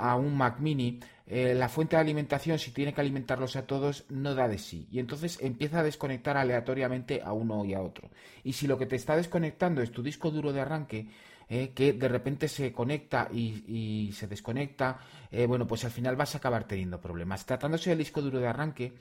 a 0.00 0.16
un 0.16 0.36
Mac 0.36 0.58
mini, 0.58 0.98
eh, 1.26 1.54
la 1.54 1.68
fuente 1.68 1.96
de 1.96 2.02
alimentación, 2.02 2.58
si 2.58 2.72
tiene 2.72 2.92
que 2.92 3.00
alimentarlos 3.00 3.56
a 3.56 3.66
todos, 3.66 4.04
no 4.08 4.34
da 4.34 4.48
de 4.48 4.58
sí. 4.58 4.88
Y 4.90 4.98
entonces 4.98 5.38
empieza 5.40 5.80
a 5.80 5.82
desconectar 5.82 6.36
aleatoriamente 6.36 7.22
a 7.24 7.32
uno 7.32 7.64
y 7.64 7.74
a 7.74 7.80
otro. 7.80 8.10
Y 8.44 8.52
si 8.54 8.66
lo 8.66 8.78
que 8.78 8.86
te 8.86 8.96
está 8.96 9.16
desconectando 9.16 9.82
es 9.82 9.92
tu 9.92 10.02
disco 10.02 10.30
duro 10.30 10.52
de 10.52 10.60
arranque, 10.60 11.08
eh, 11.48 11.72
que 11.74 11.92
de 11.92 12.08
repente 12.08 12.48
se 12.48 12.72
conecta 12.72 13.28
y, 13.32 14.10
se 14.12 14.26
desconecta, 14.26 14.98
bueno, 15.48 15.66
pues 15.66 15.84
al 15.84 15.90
final 15.90 16.16
vas 16.16 16.34
a 16.34 16.38
acabar 16.38 16.64
teniendo 16.64 17.00
problemas. 17.00 17.46
Tratándose 17.46 17.90
del 17.90 17.98
disco 17.98 18.20
duro 18.20 18.38
de 18.38 18.48
arranque, 18.48 18.94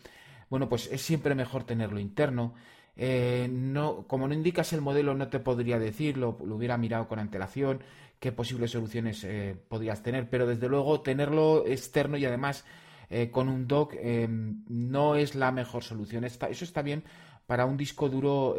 bueno, 0.50 0.68
pues 0.68 0.90
es 0.92 1.02
siempre 1.02 1.34
mejor 1.34 1.64
tenerlo 1.64 2.00
interno. 2.00 2.54
No, 2.96 4.06
como 4.08 4.28
no 4.28 4.34
indicas 4.34 4.74
el 4.74 4.82
modelo, 4.82 5.16
no 5.16 5.30
te 5.30 5.40
podría 5.40 5.80
decir, 5.80 6.18
lo 6.18 6.38
hubiera 6.40 6.78
mirado 6.78 7.08
con 7.08 7.20
antelación 7.20 7.82
qué 8.22 8.32
posibles 8.32 8.72
soluciones 8.72 9.24
eh, 9.24 9.58
podrías 9.68 10.04
tener, 10.04 10.30
pero 10.30 10.46
desde 10.46 10.70
luego 10.70 11.02
tenerlo 11.02 11.66
externo 11.66 12.18
y 12.18 12.26
además 12.26 12.64
eh, 13.10 13.32
con 13.32 13.50
un 13.50 13.68
dock 13.68 13.96
eh, 13.98 14.28
no 14.30 15.16
es 15.16 15.34
la 15.34 15.52
mejor 15.52 15.84
solución. 15.84 16.24
eso 16.24 16.64
está 16.64 16.82
bien 16.84 17.04
para 17.48 17.66
un 17.66 17.76
disco 17.78 18.08
duro 18.10 18.56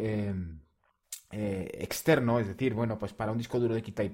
externo, 1.31 2.39
es 2.39 2.47
decir, 2.47 2.73
bueno, 2.73 2.99
pues 2.99 3.13
para 3.13 3.31
un 3.31 3.37
disco 3.37 3.57
duro 3.59 3.73
de 3.73 3.81
quita 3.81 4.03
y. 4.03 4.11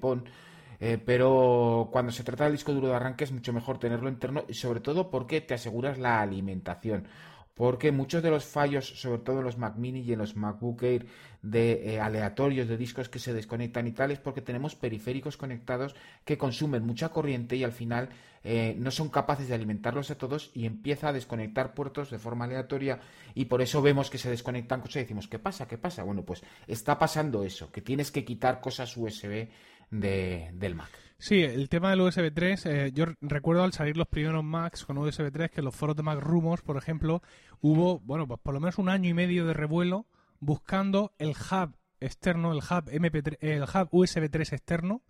Eh, 0.82 0.96
pero 1.04 1.90
cuando 1.92 2.10
se 2.10 2.24
trata 2.24 2.44
del 2.44 2.54
disco 2.54 2.72
duro 2.72 2.88
de 2.88 2.94
arranque 2.94 3.24
es 3.24 3.32
mucho 3.32 3.52
mejor 3.52 3.78
tenerlo 3.78 4.08
interno 4.08 4.44
y 4.48 4.54
sobre 4.54 4.80
todo 4.80 5.10
porque 5.10 5.42
te 5.42 5.52
aseguras 5.52 5.98
la 5.98 6.22
alimentación 6.22 7.06
porque 7.54 7.92
muchos 7.92 8.22
de 8.22 8.30
los 8.30 8.44
fallos, 8.44 8.86
sobre 9.00 9.18
todo 9.18 9.38
en 9.38 9.44
los 9.44 9.58
Mac 9.58 9.76
Mini 9.76 10.00
y 10.00 10.12
en 10.12 10.18
los 10.18 10.36
MacBook 10.36 10.82
Air 10.82 11.06
de 11.42 11.94
eh, 11.94 12.00
aleatorios 12.00 12.68
de 12.68 12.76
discos 12.76 13.08
que 13.08 13.18
se 13.18 13.34
desconectan 13.34 13.86
y 13.86 13.92
tal, 13.92 14.10
es 14.10 14.18
porque 14.18 14.40
tenemos 14.40 14.74
periféricos 14.74 15.36
conectados 15.36 15.94
que 16.24 16.38
consumen 16.38 16.84
mucha 16.84 17.10
corriente 17.10 17.56
y 17.56 17.64
al 17.64 17.72
final 17.72 18.08
eh, 18.42 18.74
no 18.78 18.90
son 18.90 19.10
capaces 19.10 19.48
de 19.48 19.54
alimentarlos 19.54 20.10
a 20.10 20.16
todos 20.16 20.50
y 20.54 20.64
empieza 20.64 21.08
a 21.08 21.12
desconectar 21.12 21.74
puertos 21.74 22.10
de 22.10 22.18
forma 22.18 22.46
aleatoria 22.46 23.00
y 23.34 23.44
por 23.44 23.60
eso 23.60 23.82
vemos 23.82 24.08
que 24.08 24.18
se 24.18 24.30
desconectan 24.30 24.80
cosas 24.80 24.96
y 24.96 25.00
decimos, 25.00 25.28
¿qué 25.28 25.38
pasa? 25.38 25.68
¿Qué 25.68 25.76
pasa? 25.76 26.02
Bueno, 26.02 26.22
pues 26.24 26.42
está 26.66 26.98
pasando 26.98 27.44
eso, 27.44 27.70
que 27.70 27.82
tienes 27.82 28.10
que 28.10 28.24
quitar 28.24 28.60
cosas 28.60 28.96
USB 28.96 29.48
del 29.90 30.74
Mac. 30.74 31.09
Sí, 31.20 31.42
el 31.42 31.68
tema 31.68 31.90
del 31.90 32.00
USB 32.00 32.32
3, 32.32 32.66
eh, 32.66 32.92
yo 32.94 33.04
recuerdo 33.20 33.62
al 33.62 33.74
salir 33.74 33.94
los 33.98 34.08
primeros 34.08 34.42
Macs 34.42 34.86
con 34.86 34.96
USB 34.96 35.30
3 35.30 35.50
que 35.50 35.60
los 35.60 35.76
foros 35.76 35.94
de 35.94 36.02
Mac 36.02 36.18
Rumors, 36.18 36.62
por 36.62 36.78
ejemplo, 36.78 37.22
hubo, 37.60 38.00
bueno, 38.00 38.26
pues 38.26 38.40
por 38.40 38.54
lo 38.54 38.60
menos 38.60 38.78
un 38.78 38.88
año 38.88 39.10
y 39.10 39.12
medio 39.12 39.44
de 39.44 39.52
revuelo 39.52 40.06
buscando 40.38 41.12
el 41.18 41.32
hub 41.32 41.76
externo, 42.00 42.52
el 42.52 42.60
hub 42.60 42.90
MP3, 42.90 43.36
el 43.40 43.64
hub 43.64 43.88
USB 43.90 44.30
3 44.30 44.54
externo 44.54 45.02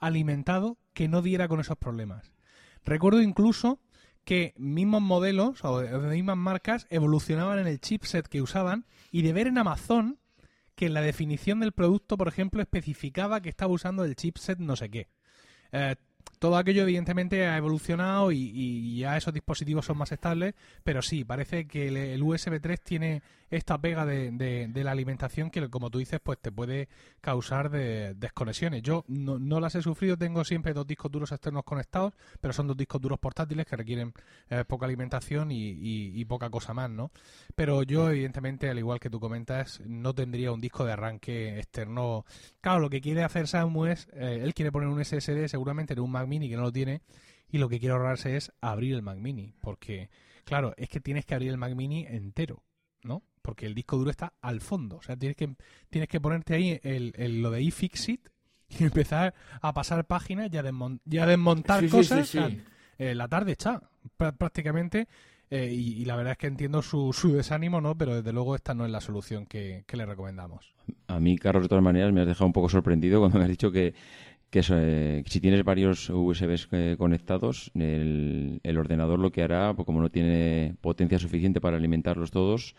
alimentado 0.00 0.76
que 0.92 1.06
no 1.06 1.22
diera 1.22 1.46
con 1.46 1.60
esos 1.60 1.78
problemas. 1.78 2.32
Recuerdo 2.84 3.22
incluso 3.22 3.78
que 4.24 4.54
mismos 4.56 5.02
modelos 5.02 5.64
o 5.64 5.78
de 5.78 6.16
mismas 6.16 6.36
marcas 6.36 6.88
evolucionaban 6.90 7.60
en 7.60 7.68
el 7.68 7.80
chipset 7.80 8.26
que 8.26 8.42
usaban 8.42 8.86
y 9.12 9.22
de 9.22 9.32
ver 9.32 9.46
en 9.46 9.58
Amazon 9.58 10.18
que 10.74 10.86
en 10.86 10.94
la 10.94 11.00
definición 11.00 11.60
del 11.60 11.70
producto, 11.70 12.16
por 12.16 12.26
ejemplo, 12.26 12.60
especificaba 12.60 13.40
que 13.40 13.50
estaba 13.50 13.72
usando 13.72 14.04
el 14.04 14.16
chipset 14.16 14.58
no 14.58 14.74
sé 14.74 14.90
qué. 14.90 15.08
Eh, 15.74 15.94
todo 16.44 16.58
aquello 16.58 16.82
evidentemente 16.82 17.46
ha 17.46 17.56
evolucionado 17.56 18.30
y, 18.30 18.98
ya 18.98 19.16
esos 19.16 19.32
dispositivos 19.32 19.86
son 19.86 19.96
más 19.96 20.12
estables, 20.12 20.54
pero 20.82 21.00
sí, 21.00 21.24
parece 21.24 21.66
que 21.66 21.88
el, 22.12 22.22
USB 22.22 22.60
3 22.60 22.80
tiene 22.82 23.22
esta 23.50 23.78
pega 23.78 24.04
de, 24.04 24.70
la 24.74 24.90
alimentación 24.90 25.50
que, 25.50 25.68
como 25.70 25.90
tú 25.90 25.98
dices, 25.98 26.20
pues 26.22 26.38
te 26.38 26.52
puede 26.52 26.88
causar 27.20 27.70
desconexiones. 27.70 28.82
Yo 28.82 29.04
no, 29.08 29.58
las 29.58 29.74
he 29.74 29.80
sufrido, 29.82 30.18
tengo 30.18 30.44
siempre 30.44 30.74
dos 30.74 30.86
discos 30.86 31.10
duros 31.10 31.32
externos 31.32 31.64
conectados, 31.64 32.12
pero 32.40 32.52
son 32.52 32.66
dos 32.66 32.76
discos 32.76 33.00
duros 33.00 33.18
portátiles 33.18 33.66
que 33.66 33.76
requieren 33.76 34.12
eh, 34.50 34.64
poca 34.66 34.86
alimentación 34.86 35.48
y, 35.50 36.24
poca 36.26 36.50
cosa 36.50 36.74
más, 36.74 36.90
¿no? 36.90 37.10
Pero 37.54 37.82
yo, 37.84 38.10
evidentemente, 38.10 38.68
al 38.68 38.78
igual 38.78 39.00
que 39.00 39.10
tú 39.10 39.20
comentas, 39.20 39.80
no 39.86 40.14
tendría 40.14 40.52
un 40.52 40.60
disco 40.60 40.84
de 40.84 40.92
arranque 40.92 41.58
externo. 41.58 42.24
Claro, 42.60 42.80
lo 42.80 42.90
que 42.90 43.00
quiere 43.00 43.22
hacer 43.22 43.46
Samu 43.46 43.86
es, 43.86 44.08
eh, 44.14 44.40
él 44.42 44.54
quiere 44.54 44.72
poner 44.72 44.88
un 44.88 45.04
SSD 45.04 45.48
seguramente 45.48 45.92
en 45.92 46.00
un 46.00 46.10
Mac 46.14 46.26
Mini 46.26 46.48
que 46.48 46.56
no 46.56 46.62
lo 46.62 46.72
tiene 46.72 47.02
y 47.50 47.58
lo 47.58 47.68
que 47.68 47.78
quiere 47.78 47.92
ahorrarse 47.92 48.36
es 48.36 48.52
abrir 48.62 48.94
el 48.94 49.02
Mac 49.02 49.18
Mini, 49.18 49.52
porque, 49.60 50.08
claro, 50.44 50.72
es 50.78 50.88
que 50.88 51.00
tienes 51.00 51.26
que 51.26 51.34
abrir 51.34 51.50
el 51.50 51.58
Mac 51.58 51.74
Mini 51.74 52.06
entero, 52.08 52.62
¿no? 53.02 53.22
porque 53.44 53.66
el 53.66 53.74
disco 53.74 53.98
duro 53.98 54.10
está 54.10 54.32
al 54.40 54.62
fondo. 54.62 54.96
O 54.96 55.02
sea, 55.02 55.16
tienes 55.16 55.36
que, 55.36 55.54
tienes 55.90 56.08
que 56.08 56.18
ponerte 56.18 56.54
ahí 56.54 56.80
el, 56.82 57.42
lo 57.42 57.50
de 57.50 57.62
iFixit 57.62 58.28
y 58.70 58.84
empezar 58.84 59.34
a 59.60 59.74
pasar 59.74 60.06
páginas 60.06 60.50
y 60.50 60.56
a, 60.56 61.26
desmontar 61.26 61.86
cosas. 61.90 62.34
Eh, 62.96 63.14
la 63.14 63.28
tarde 63.28 63.52
está, 63.52 63.82
prácticamente. 64.16 65.08
Eh, 65.50 65.70
y, 65.70 66.04
la 66.06 66.16
verdad 66.16 66.32
es 66.32 66.38
que 66.38 66.46
entiendo 66.46 66.80
su, 66.80 67.12
su, 67.12 67.32
desánimo, 67.32 67.82
¿no? 67.82 67.98
Pero 67.98 68.16
desde 68.16 68.32
luego 68.32 68.56
esta 68.56 68.72
no 68.72 68.86
es 68.86 68.90
la 68.90 69.02
solución 69.02 69.44
que, 69.44 69.84
le 69.92 70.06
recomendamos. 70.06 70.74
A 71.06 71.20
mí, 71.20 71.36
Carlos, 71.36 71.64
de 71.64 71.68
todas 71.68 71.84
maneras, 71.84 72.12
me 72.14 72.22
has 72.22 72.26
dejado 72.26 72.46
un 72.46 72.54
poco 72.54 72.70
sorprendido 72.70 73.20
cuando 73.20 73.38
me 73.38 73.44
has 73.44 73.50
dicho 73.50 73.70
que, 73.70 73.94
que 74.54 74.62
eh, 74.70 75.24
si 75.26 75.40
tienes 75.40 75.64
varios 75.64 76.08
USBs 76.10 76.68
conectados, 76.96 77.72
el, 77.74 78.60
el, 78.62 78.78
ordenador 78.78 79.18
lo 79.18 79.32
que 79.32 79.42
hará, 79.42 79.74
pues 79.74 79.84
como 79.84 80.00
no 80.00 80.10
tiene 80.10 80.76
potencia 80.80 81.18
suficiente 81.18 81.60
para 81.60 81.76
alimentarlos 81.76 82.30
todos, 82.30 82.76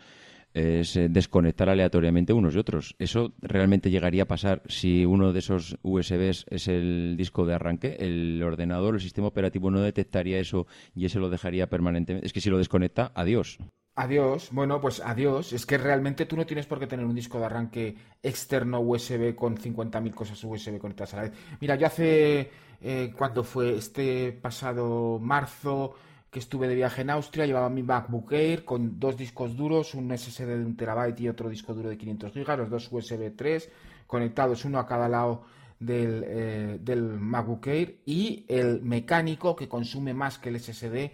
es 0.54 0.96
eh, 0.96 1.10
desconectar 1.10 1.68
aleatoriamente 1.68 2.32
unos 2.32 2.56
y 2.56 2.60
otros. 2.60 2.96
¿Eso 2.98 3.34
realmente 3.42 3.90
llegaría 3.90 4.24
a 4.24 4.26
pasar 4.26 4.62
si 4.70 5.06
uno 5.06 5.34
de 5.34 5.40
esos 5.40 5.78
USBs 5.82 6.46
es 6.50 6.70
el 6.70 7.16
disco 7.18 7.46
de 7.46 7.56
arranque? 7.56 7.98
¿El 8.00 8.42
ordenador, 8.42 8.94
el 8.94 9.02
sistema 9.02 9.28
operativo 9.28 9.70
no 9.70 9.82
detectaría 9.82 10.40
eso 10.40 10.68
y 10.96 11.04
ese 11.04 11.20
lo 11.20 11.30
dejaría 11.30 11.68
permanentemente? 11.68 12.26
Es 12.26 12.32
que 12.32 12.40
si 12.40 12.50
lo 12.50 12.58
desconecta, 12.58 13.12
adiós. 13.16 13.60
Adiós, 13.98 14.50
bueno, 14.52 14.82
pues 14.82 15.00
adiós. 15.00 15.54
Es 15.54 15.66
que 15.66 15.78
realmente 15.78 16.26
tú 16.26 16.36
no 16.36 16.46
tienes 16.46 16.66
por 16.66 16.80
qué 16.80 16.88
tener 16.88 17.06
un 17.06 17.16
disco 17.16 17.40
de 17.40 17.46
arranque 17.46 17.96
externo 18.22 18.82
USB 18.82 19.36
con 19.36 19.58
50.000 19.58 20.14
cosas 20.14 20.44
USB 20.44 20.78
conectadas 20.80 21.14
a 21.14 21.18
la 21.18 21.24
vez. 21.24 21.34
Mira, 21.62 21.76
yo 21.76 21.88
hace, 21.88 22.52
eh, 22.82 23.14
cuando 23.18 23.44
fue 23.46 23.78
este 23.78 24.34
pasado 24.34 25.18
marzo, 25.20 25.96
que 26.30 26.40
estuve 26.40 26.68
de 26.68 26.76
viaje 26.76 27.04
en 27.04 27.12
Austria, 27.12 27.46
llevaba 27.46 27.70
mi 27.70 27.84
MacBook 27.84 28.34
Air 28.34 28.66
con 28.66 29.00
dos 29.00 29.16
discos 29.16 29.56
duros, 29.56 29.94
un 29.94 30.12
SSD 30.12 30.58
de 30.58 30.66
un 30.66 30.76
terabyte 30.76 31.22
y 31.22 31.30
otro 31.30 31.50
disco 31.50 31.74
duro 31.74 31.88
de 31.88 31.98
500 31.98 32.34
gigas, 32.34 32.58
los 32.60 32.70
dos 32.70 32.92
USB 32.92 33.34
3 33.34 33.72
conectados 34.08 34.66
uno 34.66 34.80
a 34.80 34.86
cada 34.86 35.08
lado 35.08 35.44
del, 35.80 36.24
eh, 36.28 36.80
del 36.82 37.02
MacBook 37.02 37.68
Air 37.68 38.00
y 38.06 38.44
el 38.50 38.82
mecánico 38.82 39.56
que 39.56 39.70
consume 39.70 40.14
más 40.14 40.38
que 40.38 40.50
el 40.50 40.60
SSD 40.60 41.12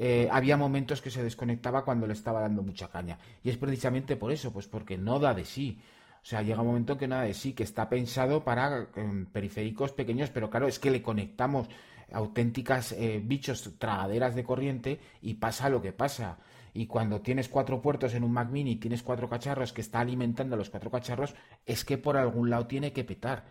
eh, 0.00 0.28
había 0.30 0.56
momentos 0.56 1.02
que 1.02 1.10
se 1.10 1.24
desconectaba 1.24 1.84
cuando 1.84 2.06
le 2.06 2.12
estaba 2.12 2.40
dando 2.40 2.62
mucha 2.62 2.86
caña. 2.86 3.18
Y 3.42 3.50
es 3.50 3.56
precisamente 3.56 4.14
por 4.14 4.30
eso, 4.30 4.52
pues 4.52 4.68
porque 4.68 4.96
no 4.96 5.18
da 5.18 5.34
de 5.34 5.44
sí. 5.44 5.80
O 6.22 6.24
sea, 6.24 6.42
llega 6.42 6.60
un 6.60 6.68
momento 6.68 6.96
que 6.96 7.08
nada 7.08 7.22
de 7.24 7.34
sí, 7.34 7.52
que 7.52 7.64
está 7.64 7.88
pensado 7.88 8.44
para 8.44 8.90
eh, 8.94 9.26
periféricos 9.32 9.90
pequeños, 9.90 10.30
pero 10.30 10.50
claro, 10.50 10.68
es 10.68 10.78
que 10.78 10.92
le 10.92 11.02
conectamos 11.02 11.68
auténticas 12.12 12.92
eh, 12.92 13.20
bichos 13.24 13.76
tragaderas 13.78 14.36
de 14.36 14.44
corriente 14.44 15.00
y 15.20 15.34
pasa 15.34 15.68
lo 15.68 15.82
que 15.82 15.92
pasa. 15.92 16.38
Y 16.74 16.86
cuando 16.86 17.20
tienes 17.20 17.48
cuatro 17.48 17.82
puertos 17.82 18.14
en 18.14 18.22
un 18.22 18.30
Mac 18.30 18.50
mini 18.50 18.76
tienes 18.76 19.02
cuatro 19.02 19.28
cacharros 19.28 19.72
que 19.72 19.80
está 19.80 19.98
alimentando 19.98 20.54
a 20.54 20.58
los 20.58 20.70
cuatro 20.70 20.92
cacharros, 20.92 21.34
es 21.66 21.84
que 21.84 21.98
por 21.98 22.16
algún 22.16 22.50
lado 22.50 22.68
tiene 22.68 22.92
que 22.92 23.02
petar. 23.02 23.46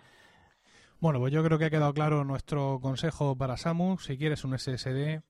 Bueno, 1.01 1.19
pues 1.19 1.33
yo 1.33 1.43
creo 1.43 1.59
que 1.59 1.65
ha 1.65 1.69
quedado 1.69 1.93
claro 1.93 2.23
nuestro 2.23 2.79
consejo 2.81 3.37
para 3.37 3.57
Samu. 3.57 3.97
Si 3.97 4.17
quieres 4.17 4.45
un 4.45 4.57
SSD, 4.57 5.23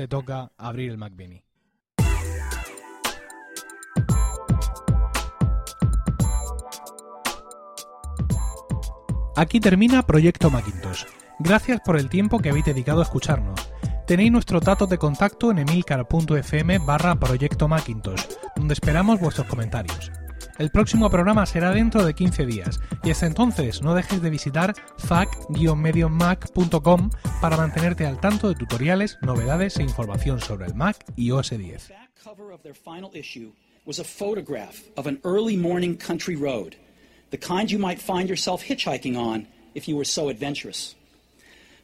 te 0.00 0.08
toca 0.08 0.50
abrir 0.56 0.92
el 0.92 0.96
Mac 0.96 1.12
mini. 1.14 1.44
Aquí 9.36 9.60
termina 9.60 10.02
Proyecto 10.06 10.48
Macintosh 10.48 11.04
Gracias 11.38 11.80
por 11.84 11.98
el 11.98 12.08
tiempo 12.08 12.38
que 12.38 12.48
habéis 12.48 12.64
dedicado 12.64 13.00
a 13.00 13.02
escucharnos. 13.02 13.60
Tenéis 14.06 14.32
nuestro 14.32 14.60
dato 14.60 14.86
de 14.86 14.96
contacto 14.96 15.50
en 15.50 15.58
emilcar.fm 15.58 16.78
Macintosh, 17.68 18.22
donde 18.56 18.72
esperamos 18.72 19.20
vuestros 19.20 19.46
comentarios. 19.48 20.10
El 20.60 20.70
próximo 20.70 21.08
programa 21.08 21.46
será 21.46 21.72
dentro 21.72 22.04
de 22.04 22.12
15 22.12 22.44
días 22.44 22.80
y 23.02 23.10
hasta 23.10 23.26
entonces 23.26 23.80
no 23.80 23.94
dejes 23.94 24.20
de 24.20 24.28
visitar 24.28 24.74
fac-medionmac.com 24.98 27.10
para 27.40 27.56
mantenerte 27.56 28.04
al 28.04 28.20
tanto 28.20 28.50
de 28.50 28.56
tutoriales, 28.56 29.16
novedades 29.22 29.78
e 29.78 29.82
información 29.82 30.38
sobre 30.38 30.66
el 30.66 30.74
Mac 30.74 31.02
y 31.16 31.30
OS 31.30 31.48
10. 31.48 31.94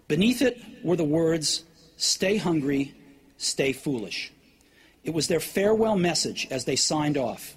Beneath 0.06 0.42
it 0.42 0.58
were 0.84 0.98
the 0.98 1.02
words, 1.02 1.64
Stay 1.96 2.36
hungry, 2.36 2.94
stay 3.38 3.72
foolish. 3.72 4.34
It 5.02 5.14
was 5.14 5.28
their 5.28 5.40
farewell 5.40 5.96
message 5.96 6.46
as 6.50 6.66
they 6.66 6.76
signed 6.76 7.16
off 7.16 7.56